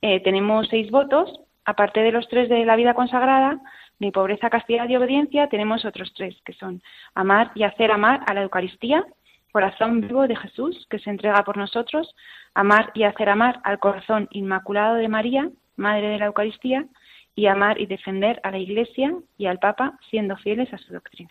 Eh, 0.00 0.20
tenemos 0.20 0.68
seis 0.68 0.90
votos, 0.90 1.40
aparte 1.64 2.00
de 2.00 2.12
los 2.12 2.28
tres 2.28 2.48
de 2.48 2.64
la 2.64 2.76
vida 2.76 2.94
consagrada, 2.94 3.60
mi 3.98 4.10
pobreza, 4.10 4.50
castidad 4.50 4.88
y 4.88 4.96
obediencia, 4.96 5.48
tenemos 5.48 5.84
otros 5.84 6.12
tres, 6.14 6.36
que 6.44 6.52
son 6.54 6.82
amar 7.14 7.50
y 7.54 7.62
hacer 7.62 7.90
amar 7.90 8.20
a 8.26 8.34
la 8.34 8.42
Eucaristía, 8.42 9.04
corazón 9.52 10.00
vivo 10.00 10.26
de 10.26 10.34
Jesús, 10.34 10.86
que 10.90 10.98
se 10.98 11.10
entrega 11.10 11.44
por 11.44 11.56
nosotros, 11.56 12.14
amar 12.54 12.90
y 12.94 13.04
hacer 13.04 13.28
amar 13.28 13.60
al 13.62 13.78
corazón 13.78 14.28
inmaculado 14.32 14.96
de 14.96 15.08
María, 15.08 15.48
Madre 15.76 16.08
de 16.08 16.18
la 16.18 16.26
Eucaristía, 16.26 16.86
y 17.34 17.46
amar 17.46 17.80
y 17.80 17.86
defender 17.86 18.40
a 18.42 18.50
la 18.50 18.58
Iglesia 18.58 19.12
y 19.38 19.46
al 19.46 19.58
Papa, 19.58 19.98
siendo 20.10 20.36
fieles 20.36 20.72
a 20.72 20.78
su 20.78 20.92
doctrina. 20.92 21.30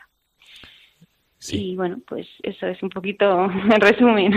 Y 1.51 1.75
bueno, 1.75 1.97
pues 2.07 2.25
eso 2.41 2.67
es 2.67 2.81
un 2.81 2.89
poquito 2.89 3.45
en 3.51 3.81
resumen. 3.81 4.33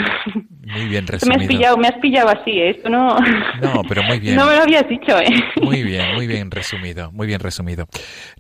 Muy 0.63 0.89
bien 0.89 1.05
me 1.05 1.15
has 1.15 1.23
resumido. 1.23 1.49
pillado, 1.49 1.77
me 1.77 1.89
has 1.89 1.99
pillado 2.01 2.29
así, 2.31 2.51
¿eh? 2.51 2.71
esto 2.71 2.89
no. 2.89 3.17
No, 3.63 3.83
pero 3.89 4.03
muy 4.03 4.19
bien. 4.21 4.35
No 4.37 4.47
me 4.47 4.57
lo 4.57 4.63
habías 4.63 4.89
dicho, 4.89 5.17
¿eh? 5.19 5.29
Muy 5.63 5.83
bien, 5.85 6.15
muy 6.15 6.27
bien 6.27 6.51
resumido, 6.51 7.13
muy 7.13 7.27
bien 7.27 7.41
resumido. 7.41 7.87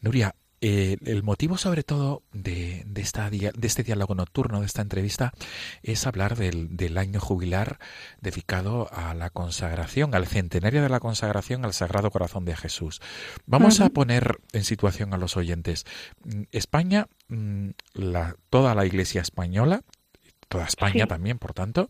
Nuria, 0.02 0.34
eh, 0.60 0.96
el 1.04 1.22
motivo 1.22 1.58
sobre 1.58 1.82
todo 1.82 2.22
de, 2.32 2.82
de 2.86 3.00
esta 3.02 3.28
dia- 3.30 3.52
de 3.56 3.66
este 3.66 3.82
diálogo 3.82 4.14
nocturno, 4.14 4.60
de 4.60 4.66
esta 4.66 4.82
entrevista, 4.82 5.32
es 5.82 6.06
hablar 6.06 6.36
del, 6.36 6.76
del 6.76 6.98
año 6.98 7.20
jubilar 7.20 7.78
dedicado 8.20 8.88
a 8.92 9.14
la 9.14 9.30
consagración, 9.30 10.14
al 10.14 10.26
centenario 10.26 10.82
de 10.82 10.88
la 10.88 11.00
consagración 11.00 11.64
al 11.64 11.74
Sagrado 11.74 12.10
Corazón 12.10 12.44
de 12.44 12.56
Jesús. 12.56 13.00
Vamos 13.46 13.80
a 13.80 13.90
poner 13.90 14.38
en 14.52 14.64
situación 14.64 15.12
a 15.14 15.18
los 15.18 15.36
oyentes. 15.36 15.84
Mm, 16.24 16.42
España, 16.52 17.06
mm, 17.28 17.70
la, 17.94 18.36
toda 18.50 18.74
la 18.74 18.86
Iglesia 18.86 19.20
española, 19.20 19.82
toda 20.48 20.64
España 20.64 21.04
Sí. 21.04 21.08
también, 21.08 21.38
por 21.38 21.52
tanto, 21.54 21.88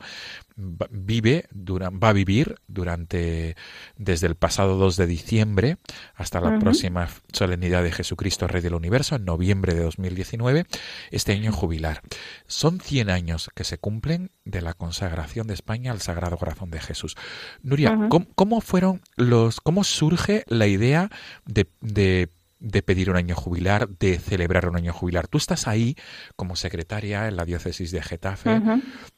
va- 0.58 0.88
vive, 0.90 1.46
dura- 1.52 1.90
va 1.90 2.08
a 2.10 2.12
vivir 2.12 2.56
durante, 2.66 3.56
desde 3.96 4.26
el 4.26 4.34
pasado 4.36 4.76
2 4.76 4.96
de 4.96 5.06
diciembre 5.06 5.76
hasta 6.14 6.40
la 6.40 6.58
próxima 6.58 7.08
solemnidad 7.32 7.82
de 7.82 7.92
Jesucristo, 7.92 8.46
Rey 8.48 8.62
del 8.62 8.74
Universo, 8.74 9.16
en 9.16 9.24
noviembre 9.24 9.74
de 9.74 9.82
2019, 9.82 10.66
este 11.10 11.32
año 11.32 11.52
jubilar. 11.52 12.00
Son 12.46 12.80
100 12.80 13.10
años 13.10 13.50
que 13.54 13.64
se 13.64 13.78
cumplen 13.78 14.30
de 14.44 14.62
la 14.62 14.74
consagración 14.74 15.46
de 15.46 15.54
España 15.54 15.92
al 15.92 16.00
Sagrado 16.00 16.36
Corazón 16.38 16.70
de 16.70 16.80
Jesús. 16.80 17.16
Nuria. 17.62 17.96
¿cómo, 18.08 18.26
cómo 18.34 18.60
fueron 18.60 19.02
los, 19.16 19.60
cómo 19.60 19.84
surge 19.84 20.44
la 20.48 20.66
idea 20.66 21.10
de, 21.44 21.68
de 21.80 22.30
de 22.58 22.82
pedir 22.82 23.10
un 23.10 23.16
año 23.16 23.34
jubilar, 23.34 23.88
de 23.88 24.18
celebrar 24.18 24.68
un 24.68 24.76
año 24.76 24.92
jubilar. 24.92 25.28
Tú 25.28 25.38
estás 25.38 25.68
ahí 25.68 25.94
como 26.36 26.56
secretaria 26.56 27.28
en 27.28 27.36
la 27.36 27.44
diócesis 27.44 27.92
de 27.92 28.02
Getafe. 28.02 28.60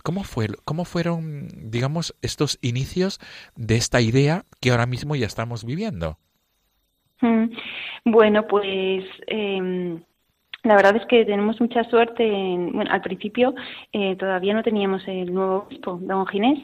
¿Cómo, 0.03 0.25
fue, 0.25 0.49
¿Cómo 0.65 0.85
fueron, 0.85 1.49
digamos, 1.71 2.15
estos 2.23 2.59
inicios 2.63 3.21
de 3.57 3.77
esta 3.77 4.01
idea 4.01 4.45
que 4.61 4.71
ahora 4.71 4.87
mismo 4.87 5.17
ya 5.17 5.27
estamos 5.27 5.65
viviendo? 5.65 6.19
Mm, 7.21 7.47
Bueno, 8.05 8.47
pues 8.47 9.05
em, 9.27 10.01
la 10.63 10.77
verdad 10.77 10.97
es 10.97 11.07
que 11.07 11.25
tenemos 11.25 11.61
mucha 11.61 11.85
suerte. 11.85 12.25
En, 12.27 12.73
bueno, 12.73 12.91
al 12.91 13.03
principio 13.03 13.55
eh, 13.93 14.17
todavía 14.17 14.55
no 14.55 14.63
teníamos 14.63 15.03
el 15.07 15.33
nuevo 15.33 15.67
obispo, 15.67 15.99
don 16.03 16.27
Ginés. 16.27 16.59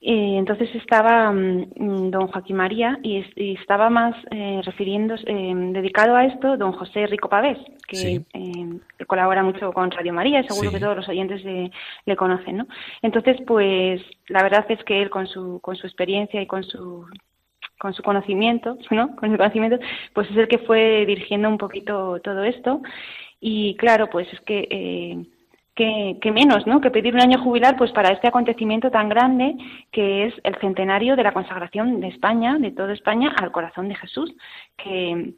Eh, 0.00 0.36
entonces 0.38 0.72
estaba 0.76 1.32
mm, 1.32 1.66
mm, 1.76 2.10
don 2.12 2.28
Joaquín 2.28 2.54
María 2.56 3.00
y, 3.02 3.16
es- 3.18 3.36
y 3.36 3.54
estaba 3.54 3.90
más 3.90 4.14
eh, 4.30 4.60
refiriéndose, 4.64 5.24
eh, 5.26 5.52
dedicado 5.72 6.14
a 6.14 6.24
esto, 6.24 6.56
don 6.56 6.70
José 6.72 7.06
Rico 7.08 7.28
Pavés, 7.28 7.58
que 7.88 7.96
Sí. 7.96 8.24
eh, 8.32 8.78
que 8.96 9.06
colabora 9.06 9.42
mucho 9.42 9.72
con 9.72 9.90
Radio 9.90 10.12
María 10.12 10.38
y 10.40 10.44
seguro 10.46 10.70
Sí. 10.70 10.74
que 10.76 10.80
todos 10.80 10.96
los 10.96 11.08
oyentes 11.08 11.42
le, 11.44 11.72
le 12.06 12.16
conocen, 12.16 12.58
¿no? 12.58 12.66
Entonces, 13.02 13.38
pues 13.44 14.00
la 14.28 14.42
verdad 14.44 14.64
es 14.68 14.82
que 14.84 15.02
él 15.02 15.10
con 15.10 15.26
su, 15.26 15.58
con 15.60 15.74
su 15.74 15.86
experiencia 15.88 16.40
y 16.40 16.46
con 16.46 16.62
su 16.62 17.04
con 17.80 17.94
su 17.94 18.02
conocimiento, 18.02 18.76
¿no? 18.90 19.14
Con 19.16 19.30
su 19.30 19.36
conocimiento, 19.36 19.78
pues 20.12 20.28
es 20.30 20.36
el 20.36 20.48
que 20.48 20.58
fue 20.58 21.04
dirigiendo 21.06 21.48
un 21.48 21.58
poquito 21.58 22.20
todo 22.20 22.42
esto. 22.44 22.82
Y 23.40 23.76
claro, 23.76 24.08
pues 24.10 24.26
es 24.32 24.40
que, 24.40 24.66
eh, 24.70 25.24
que, 25.78 26.18
que 26.20 26.32
menos, 26.32 26.66
¿no? 26.66 26.80
Que 26.80 26.90
pedir 26.90 27.14
un 27.14 27.20
año 27.22 27.38
jubilar, 27.38 27.76
pues 27.76 27.92
para 27.92 28.10
este 28.10 28.26
acontecimiento 28.28 28.90
tan 28.90 29.08
grande 29.08 29.54
que 29.92 30.26
es 30.26 30.34
el 30.42 30.56
centenario 30.56 31.14
de 31.16 31.22
la 31.22 31.32
consagración 31.32 32.00
de 32.00 32.08
España, 32.08 32.58
de 32.58 32.72
toda 32.72 32.92
España, 32.92 33.28
al 33.40 33.52
corazón 33.52 33.88
de 33.88 33.94
Jesús, 33.94 34.34
que, 34.76 35.34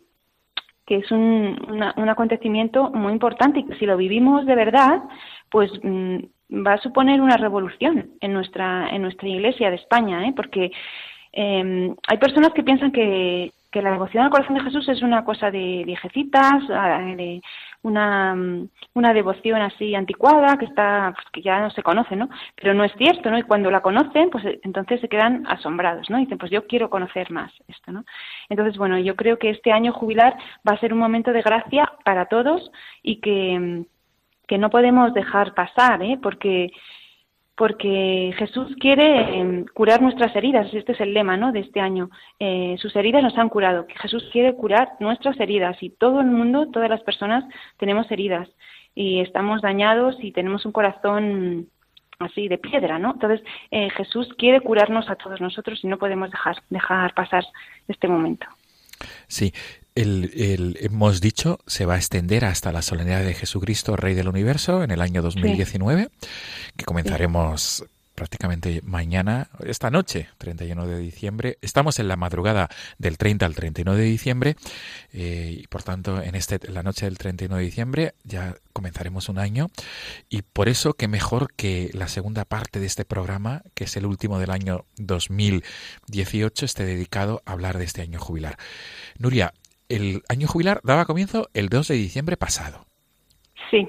que 0.86 0.97
es 0.97 1.11
un, 1.11 1.59
una- 1.68 1.95
un 1.97 2.09
acontecimiento 2.09 2.91
muy 2.91 3.12
importante 3.12 3.61
y 3.61 3.64
que 3.66 3.76
si 3.78 3.84
lo 3.86 3.97
vivimos 3.99 4.47
de 4.47 4.55
verdad, 4.55 5.03
pues 5.51 5.70
mm, 5.82 6.16
va 6.66 6.72
a 6.74 6.82
suponer 6.86 7.20
una 7.20 7.36
revolución 7.36 7.95
en 8.20 8.32
nuestra, 8.32 8.88
en 8.91 9.03
nuestra 9.03 9.28
iglesia 9.28 9.68
de 9.70 9.76
España, 9.76 10.26
¿eh? 10.26 10.32
porque 10.34 10.72
eh, 11.32 11.95
hay 12.09 12.18
personas 12.18 12.53
que 12.55 12.62
piensan 12.64 12.91
que, 12.93 13.53
que 13.71 13.83
la 13.83 13.93
devoción 13.93 14.25
al 14.25 14.31
corazón 14.31 14.57
de 14.57 14.62
Jesús 14.62 14.89
es 14.89 15.01
una 15.03 15.25
cosa 15.25 15.51
de 15.51 15.85
viejecitas, 15.87 16.62
ah, 16.71 16.99
de 17.16 17.41
una, 17.83 18.35
mm, 18.35 18.68
una 18.95 19.14
devoción 19.14 19.62
así 19.62 19.95
anticuada 19.95 20.59
que 20.59 20.64
está 20.64 21.12
pues, 21.14 21.27
que 21.33 21.43
ya 21.43 21.61
no 21.61 21.71
se 21.71 21.83
conoce, 21.83 22.16
¿no? 22.16 22.29
Pero 22.57 22.75
no 22.75 22.85
es 22.85 22.93
cierto, 22.99 23.31
¿no? 23.31 23.39
Y 23.39 23.43
cuando 23.43 23.71
la 23.71 23.81
conocen, 23.81 24.31
pues 24.31 24.45
eh, 24.45 24.61
entonces 24.64 25.01
se 25.01 25.09
quedan 25.09 25.47
asombrados, 25.47 26.11
¿no? 26.11 26.18
Y 26.18 26.23
dicen, 26.23 26.39
pues 26.39 26.51
yo 26.51 26.66
quiero 26.66 26.91
conocer 26.91 27.31
más 27.31 27.53
esto, 27.68 27.93
¿no? 27.93 28.05
Entonces, 28.49 28.77
bueno, 28.77 28.99
yo 28.99 29.14
creo 29.16 29.39
que 29.39 29.51
este 29.51 29.73
año 29.73 29.93
jubilar 29.93 30.37
va 30.68 30.75
a 30.75 30.81
ser 30.81 30.93
un 30.93 30.99
momento 30.99 31.33
de 31.33 31.43
gracia 31.43 31.93
para 32.05 32.27
todos 32.27 32.71
y 33.03 33.21
que, 33.21 33.59
mm, 33.59 33.87
que 34.49 34.59
no 34.59 34.71
podemos 34.71 35.14
dejar 35.14 35.55
pasar, 35.55 36.03
¿eh? 36.03 36.18
Porque 36.21 36.73
porque 37.61 38.33
Jesús 38.39 38.75
quiere 38.81 39.39
eh, 39.39 39.65
curar 39.75 40.01
nuestras 40.01 40.35
heridas, 40.35 40.73
este 40.73 40.93
es 40.93 41.01
el 41.03 41.13
lema 41.13 41.37
¿no? 41.37 41.53
de 41.53 41.61
este 41.61 41.79
año. 41.79 42.09
Eh, 42.39 42.77
sus 42.79 42.97
heridas 42.97 43.23
nos 43.23 43.37
han 43.37 43.51
curado, 43.51 43.87
Jesús 44.01 44.27
quiere 44.33 44.55
curar 44.55 44.93
nuestras 44.99 45.39
heridas 45.39 45.77
y 45.83 45.91
todo 45.91 46.23
el 46.23 46.29
mundo, 46.29 46.71
todas 46.71 46.89
las 46.89 47.03
personas 47.03 47.45
tenemos 47.77 48.11
heridas 48.11 48.49
y 48.95 49.21
estamos 49.21 49.61
dañados 49.61 50.17
y 50.21 50.33
tenemos 50.33 50.65
un 50.65 50.73
corazón 50.73 51.69
así 52.19 52.49
de 52.49 52.57
piedra, 52.57 52.99
¿no? 52.99 53.13
Entonces 53.13 53.43
eh, 53.71 53.91
Jesús 53.91 54.31
quiere 54.39 54.63
curarnos 54.63 55.11
a 55.11 55.17
todos 55.17 55.43
nosotros 55.43 55.81
y 55.83 55.87
no 55.87 55.99
podemos 55.99 56.31
dejar 56.31 56.63
dejar 56.71 57.13
pasar 57.13 57.45
este 57.89 58.09
momento. 58.09 58.47
Sí, 59.27 59.53
el, 59.95 60.76
hemos 60.80 61.20
dicho 61.20 61.61
se 61.66 61.86
va 61.86 61.95
a 61.95 61.99
extender 61.99 62.45
hasta 62.45 62.72
la 62.72 62.82
solemnidad 62.82 63.24
de 63.24 63.34
Jesucristo, 63.34 63.97
Rey 63.97 64.14
del 64.14 64.28
Universo, 64.28 64.82
en 64.82 64.91
el 64.91 65.01
año 65.01 65.22
2019, 65.22 66.11
que 66.76 66.84
comenzaremos 66.84 67.84
prácticamente 68.20 68.82
mañana, 68.84 69.49
esta 69.64 69.91
noche, 69.91 70.28
31 70.36 70.86
de 70.86 70.99
diciembre. 70.99 71.57
Estamos 71.62 71.99
en 71.99 72.07
la 72.07 72.16
madrugada 72.16 72.68
del 72.99 73.16
30 73.16 73.47
al 73.47 73.55
31 73.55 73.95
de 73.95 74.03
diciembre 74.03 74.57
eh, 75.14 75.57
y 75.62 75.66
por 75.68 75.82
tanto 75.82 76.20
en 76.20 76.34
este, 76.34 76.61
la 76.70 76.82
noche 76.82 77.07
del 77.07 77.16
31 77.16 77.57
de 77.57 77.62
diciembre 77.62 78.14
ya 78.24 78.57
comenzaremos 78.74 79.30
un 79.30 79.38
año 79.38 79.70
y 80.28 80.43
por 80.43 80.68
eso 80.68 80.93
que 80.93 81.09
mejor 81.09 81.55
que 81.55 81.88
la 81.95 82.09
segunda 82.09 82.45
parte 82.45 82.78
de 82.78 82.84
este 82.84 83.07
programa, 83.07 83.62
que 83.72 83.84
es 83.84 83.97
el 83.97 84.05
último 84.05 84.38
del 84.38 84.51
año 84.51 84.84
2018, 84.99 86.66
esté 86.66 86.84
dedicado 86.84 87.43
a 87.47 87.53
hablar 87.53 87.78
de 87.78 87.84
este 87.84 88.03
año 88.03 88.20
jubilar. 88.20 88.59
Nuria, 89.18 89.55
el 89.91 90.22
año 90.28 90.49
jubilar 90.49 90.80
daba 90.84 91.05
comienzo 91.05 91.49
el 91.55 91.68
2 91.68 91.88
de 91.88 91.95
diciembre 91.97 92.36
pasado. 92.36 92.86
Sí. 93.70 93.86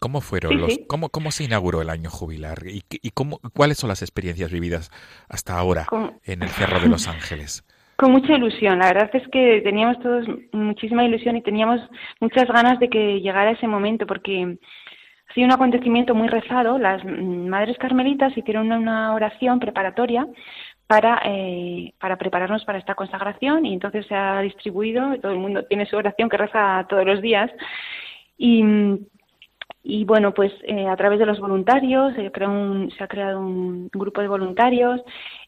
¿Cómo 0.00 0.20
fueron 0.20 0.52
Sí, 0.52 0.58
los, 0.58 0.72
sí. 0.74 0.84
cómo, 0.88 1.08
cómo 1.08 1.30
se 1.30 1.44
inauguró 1.44 1.80
el 1.80 1.88
año 1.88 2.10
jubilar 2.10 2.58
y, 2.66 2.82
y 2.90 3.10
cómo, 3.10 3.40
cuáles 3.54 3.78
son 3.78 3.88
las 3.88 4.02
experiencias 4.02 4.50
vividas 4.50 4.90
hasta 5.28 5.56
ahora 5.58 5.86
Con- 5.86 6.18
en 6.24 6.42
el 6.42 6.48
Cerro 6.50 6.80
de 6.80 6.88
los 6.88 7.08
Ángeles? 7.08 7.64
Con 7.96 8.10
mucha 8.10 8.34
ilusión, 8.34 8.80
la 8.80 8.88
verdad 8.92 9.08
es 9.14 9.22
que 9.28 9.60
teníamos 9.62 10.00
todos 10.00 10.26
muchísima 10.52 11.04
ilusión 11.04 11.36
y 11.36 11.42
teníamos 11.42 11.80
muchas 12.20 12.48
ganas 12.48 12.80
de 12.80 12.88
que 12.90 13.20
llegara 13.20 13.52
ese 13.52 13.68
momento 13.68 14.04
porque 14.04 14.58
ha 15.30 15.32
sido 15.32 15.46
un 15.46 15.52
acontecimiento 15.52 16.12
muy 16.14 16.26
rezado. 16.28 16.76
Las 16.76 17.04
mm, 17.04 17.46
madres 17.48 17.78
carmelitas 17.78 18.36
hicieron 18.36 18.72
una 18.72 19.14
oración 19.14 19.60
preparatoria 19.60 20.26
para, 20.86 21.20
eh, 21.24 21.94
para 21.98 22.16
prepararnos 22.16 22.64
para 22.64 22.78
esta 22.78 22.94
consagración 22.94 23.66
y 23.66 23.72
entonces 23.72 24.06
se 24.06 24.14
ha 24.14 24.40
distribuido, 24.40 25.18
todo 25.20 25.32
el 25.32 25.38
mundo 25.38 25.64
tiene 25.64 25.86
su 25.86 25.96
oración 25.96 26.28
que 26.28 26.36
reza 26.36 26.86
todos 26.88 27.04
los 27.04 27.22
días. 27.22 27.50
Y, 28.36 28.62
y 29.86 30.04
bueno, 30.06 30.32
pues 30.32 30.50
eh, 30.62 30.88
a 30.88 30.96
través 30.96 31.18
de 31.18 31.26
los 31.26 31.38
voluntarios 31.38 32.14
se, 32.14 32.26
ha 32.26 33.08
creado 33.08 33.38
un 33.38 33.88
grupo 33.92 34.22
de 34.22 34.28
voluntarios, 34.28 35.02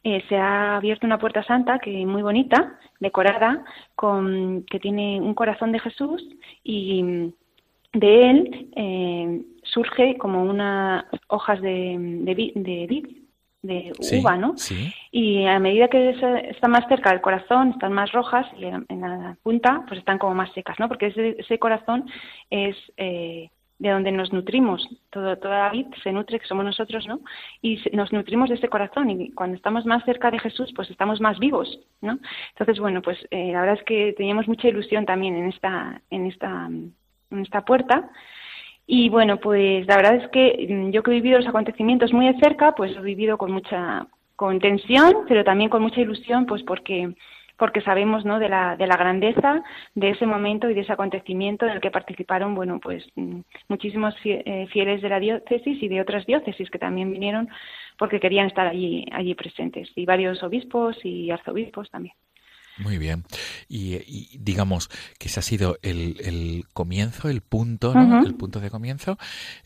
eh, 0.04 0.22
se 0.28 0.36
ha 0.36 0.76
abierto 0.76 1.06
una 1.06 1.18
puerta 1.18 1.42
santa 1.44 1.78
que 1.78 2.04
muy 2.04 2.20
bonita, 2.22 2.78
decorada, 3.00 3.64
con, 3.94 4.64
que 4.70 4.78
tiene 4.78 5.20
un 5.22 5.32
corazón 5.34 5.72
de 5.72 5.80
Jesús 5.80 6.22
y 6.62 7.32
de 7.94 8.30
él 8.30 8.68
eh, 8.76 9.42
surge 9.62 10.18
como 10.18 10.42
unas 10.42 11.06
hojas 11.28 11.62
de, 11.62 11.96
de, 11.98 12.52
de 12.54 12.86
vid, 12.86 13.06
de 13.66 13.92
Sí, 14.00 14.20
uva, 14.20 14.36
¿no? 14.36 14.56
sí. 14.56 14.92
Y 15.10 15.44
a 15.46 15.58
medida 15.58 15.88
que 15.88 16.14
se- 16.20 16.50
está 16.50 16.68
más 16.68 16.86
cerca 16.88 17.10
del 17.10 17.20
corazón, 17.20 17.70
están 17.70 17.92
más 17.92 18.12
rojas 18.12 18.46
y 18.58 18.64
en 18.64 18.84
en 18.88 19.00
la 19.00 19.36
punta 19.42 19.82
pues 19.88 19.98
están 20.00 20.18
como 20.18 20.34
más 20.34 20.52
secas, 20.52 20.78
¿no? 20.78 20.88
Porque 20.88 21.06
ese, 21.06 21.36
ese 21.38 21.58
corazón 21.58 22.08
es 22.50 22.76
eh, 22.96 23.50
de 23.78 23.90
donde 23.90 24.10
nos 24.10 24.32
nutrimos. 24.32 24.88
Todo, 25.10 25.36
toda 25.36 25.58
la 25.64 25.70
vid 25.70 25.86
se 26.02 26.10
nutre, 26.10 26.40
que 26.40 26.46
somos 26.46 26.64
nosotros, 26.64 27.06
¿no? 27.06 27.20
Y 27.60 27.78
nos 27.92 28.10
nutrimos 28.12 28.48
de 28.48 28.54
ese 28.54 28.68
corazón 28.68 29.10
y 29.10 29.32
cuando 29.32 29.54
estamos 29.56 29.84
más 29.84 30.02
cerca 30.04 30.30
de 30.30 30.38
Jesús, 30.38 30.72
pues 30.74 30.88
estamos 30.90 31.20
más 31.20 31.38
vivos, 31.38 31.68
¿no? 32.00 32.18
Entonces, 32.52 32.78
bueno, 32.80 33.02
pues 33.02 33.18
eh, 33.30 33.52
la 33.52 33.60
verdad 33.60 33.76
es 33.78 33.84
que 33.84 34.14
teníamos 34.16 34.48
mucha 34.48 34.68
ilusión 34.68 35.04
también 35.04 35.36
en 35.36 35.48
esta, 35.48 36.00
en 36.10 36.26
esta, 36.26 36.66
en 37.30 37.40
esta 37.42 37.64
puerta. 37.66 38.08
Y 38.86 39.08
bueno, 39.08 39.38
pues 39.38 39.86
la 39.86 39.96
verdad 39.96 40.16
es 40.16 40.28
que 40.30 40.66
mm, 40.68 40.90
yo 40.90 41.02
que 41.02 41.10
he 41.10 41.14
vivido 41.14 41.38
los 41.38 41.48
acontecimientos 41.48 42.12
muy 42.12 42.26
de 42.32 42.38
cerca, 42.38 42.72
pues 42.72 42.96
he 42.96 43.00
vivido 43.00 43.36
con 43.38 43.52
mucha 43.52 44.06
con 44.36 44.60
tensión, 44.60 45.24
pero 45.28 45.44
también 45.44 45.70
con 45.70 45.82
mucha 45.82 46.00
ilusión, 46.00 46.46
pues 46.46 46.62
porque 46.62 47.14
porque 47.58 47.80
sabemos 47.80 48.24
¿no? 48.24 48.38
de, 48.38 48.48
la, 48.48 48.76
de 48.76 48.86
la 48.86 48.96
grandeza 48.96 49.62
de 49.94 50.10
ese 50.10 50.26
momento 50.26 50.68
y 50.68 50.74
de 50.74 50.82
ese 50.82 50.92
acontecimiento 50.92 51.64
en 51.66 51.72
el 51.72 51.80
que 51.80 51.90
participaron 51.90 52.54
bueno 52.54 52.80
pues 52.80 53.04
mm, 53.14 53.40
muchísimos 53.68 54.14
eh, 54.24 54.66
fieles 54.70 55.02
de 55.02 55.08
la 55.08 55.20
diócesis 55.20 55.82
y 55.82 55.88
de 55.88 56.00
otras 56.00 56.26
diócesis 56.26 56.70
que 56.70 56.78
también 56.78 57.10
vinieron 57.10 57.48
porque 57.98 58.20
querían 58.20 58.46
estar 58.46 58.66
allí 58.66 59.06
allí 59.12 59.34
presentes 59.34 59.90
y 59.96 60.04
varios 60.04 60.42
obispos 60.42 61.02
y 61.04 61.30
arzobispos 61.30 61.90
también 61.90 62.14
Muy 62.78 62.98
bien. 62.98 63.24
Y, 63.68 63.94
y 63.96 64.38
digamos 64.38 64.88
que 65.18 65.28
ese 65.28 65.40
ha 65.40 65.42
sido 65.42 65.78
el, 65.82 66.16
el 66.24 66.64
comienzo, 66.72 67.28
el 67.28 67.40
punto, 67.40 67.94
¿no? 67.94 68.22
El 68.24 68.34
punto 68.34 68.60
de 68.60 68.70
comienzo. 68.70 69.18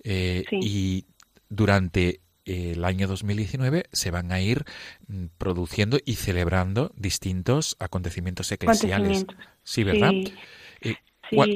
eh, 0.04 0.44
Sí. 0.48 0.58
Y 0.62 1.04
durante 1.48 2.20
el 2.44 2.84
año 2.84 3.06
2019 3.06 3.84
se 3.92 4.10
van 4.10 4.32
a 4.32 4.40
ir 4.40 4.64
mm, 5.08 5.26
produciendo 5.38 5.98
y 6.04 6.14
celebrando 6.14 6.92
distintos 6.96 7.76
acontecimientos 7.80 8.50
eclesiales. 8.52 9.22
Acontecimientos. 9.22 9.36
Sí, 9.62 9.84
¿verdad? 9.84 10.10
Sí. 10.10 10.34
Eh, 10.82 10.94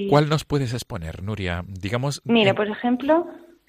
¿cuál, 0.08 0.28
nos 0.28 0.44
puedes 0.44 0.72
exponer, 0.72 1.22
Nuria? 1.22 1.64
Digamos. 1.66 2.20
Mira, 2.24 2.50
en- 2.50 2.56
por 2.56 2.68
ejemplo, 2.68 3.26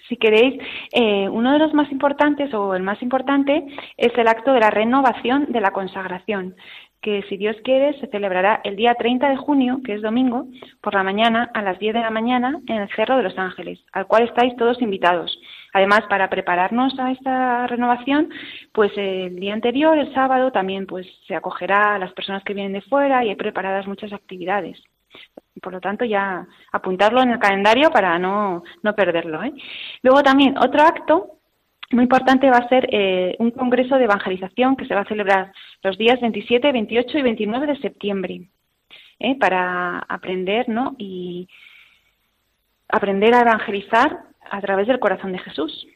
si 0.10 0.18
queréis, 0.18 0.62
eh, 0.92 1.28
uno 1.30 1.54
de 1.54 1.58
los 1.60 1.74
más 1.74 1.92
importantes 1.92 2.54
o 2.54 2.76
el 2.76 2.84
más 2.84 3.02
importante 3.02 3.66
es 3.98 4.12
el 4.18 4.28
acto 4.28 4.52
de 4.54 4.60
la 4.60 4.70
renovación 4.70 5.52
de 5.52 5.62
la 5.62 5.72
consagración, 5.72 6.56
que 7.06 7.22
si 7.30 7.38
Dios 7.38 7.56
quiere 7.64 7.94
se 8.00 8.08
celebrará 8.08 8.62
el 8.64 8.76
día 8.76 8.96
30 8.96 9.30
de 9.30 9.38
junio, 9.38 9.80
que 9.86 9.94
es 9.94 10.02
domingo, 10.02 10.48
por 10.82 10.96
la 10.96 11.04
mañana 11.04 11.52
a 11.54 11.62
las 11.62 11.78
10 11.78 11.94
de 11.94 12.00
la 12.00 12.10
mañana 12.10 12.60
en 12.66 12.78
el 12.78 12.90
Cerro 12.96 13.18
de 13.18 13.22
los 13.22 13.38
Ángeles, 13.38 13.80
al 13.92 14.08
cual 14.08 14.24
estáis 14.24 14.56
todos 14.56 14.82
invitados. 14.82 15.40
Además, 15.72 16.02
para 16.10 16.32
prepararnos 16.32 16.98
a 16.98 17.12
esta 17.12 17.68
renovación, 17.68 18.32
pues 18.74 18.92
el 18.98 19.36
día 19.36 19.54
anterior, 19.54 19.96
el 20.00 20.12
sábado, 20.16 20.52
también 20.52 20.88
pues 20.88 21.06
se 21.28 21.36
acogerá 21.36 21.94
a 21.94 22.00
las 22.00 22.12
personas 22.14 22.44
que 22.44 22.56
vienen 22.56 22.74
de 22.74 22.82
fuera 22.82 23.24
y 23.24 23.30
hay 23.30 23.36
preparadas 23.36 23.86
muchas 23.86 24.12
actividades. 24.12 24.82
Por 25.62 25.74
lo 25.74 25.80
tanto, 25.80 26.06
ya 26.06 26.48
apuntarlo 26.72 27.22
en 27.22 27.30
el 27.30 27.40
calendario 27.40 27.92
para 27.92 28.18
no, 28.18 28.64
no 28.82 28.96
perderlo. 28.96 29.44
¿eh? 29.44 29.54
Luego 30.02 30.24
también 30.24 30.58
otro 30.58 30.82
acto 30.82 31.35
muy 31.96 32.04
importante 32.04 32.50
va 32.50 32.58
a 32.58 32.68
ser 32.68 32.88
eh, 32.92 33.36
un 33.40 33.52
congreso 33.52 33.98
de 33.98 34.04
evangelización 34.04 34.76
que 34.76 34.86
se 34.86 34.94
va 34.94 35.02
a 35.02 35.06
celebrar 35.06 35.54
los 35.82 35.98
días 35.98 36.20
27, 36.20 36.72
28 36.72 37.18
y 37.18 37.22
29 37.22 37.68
de 37.68 37.78
septiembre 37.78 38.42
¿eh? 39.20 39.36
para 39.40 40.00
aprender 40.00 40.68
¿no? 40.68 40.96
y 40.98 41.48
aprender 42.90 43.34
a 43.34 43.42
evangelizar 43.42 44.20
a 44.52 44.62
través 44.62 44.88
del 44.88 45.00
corazón 45.00 45.32
de 45.32 45.40
Jesús. 45.40 45.88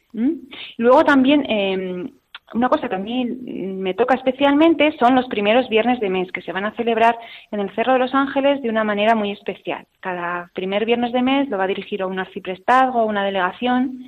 Luego 0.78 1.04
también 1.04 1.44
eh, 1.48 2.10
una 2.54 2.68
cosa 2.68 2.88
que 2.88 2.96
a 2.96 2.98
mí 2.98 3.24
me 3.26 3.94
toca 3.94 4.14
especialmente 4.14 4.96
son 4.98 5.14
los 5.14 5.26
primeros 5.26 5.68
viernes 5.68 6.00
de 6.00 6.10
mes 6.10 6.32
que 6.32 6.42
se 6.42 6.52
van 6.52 6.64
a 6.64 6.74
celebrar 6.76 7.16
en 7.52 7.60
el 7.60 7.72
Cerro 7.74 7.92
de 7.92 8.00
los 8.00 8.14
Ángeles 8.14 8.62
de 8.62 8.70
una 8.70 8.84
manera 8.84 9.14
muy 9.14 9.30
especial. 9.32 9.86
Cada 10.00 10.50
primer 10.54 10.84
viernes 10.86 11.12
de 11.12 11.22
mes 11.22 11.48
lo 11.48 11.58
va 11.58 11.64
a 11.64 11.68
dirigir 11.68 12.02
a 12.02 12.06
un 12.06 12.18
arciprestazgo 12.18 13.04
una 13.04 13.24
delegación 13.24 14.02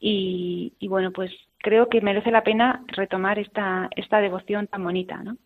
y, 0.00 0.72
y, 0.78 0.88
bueno, 0.88 1.10
pues 1.12 1.30
creo 1.58 1.88
que 1.88 2.00
merece 2.00 2.30
la 2.30 2.42
pena 2.42 2.82
retomar 2.88 3.38
esta, 3.38 3.88
esta 3.94 4.18
devoción 4.20 4.66
tan 4.66 4.82
bonita, 4.82 5.22
¿no? 5.22 5.36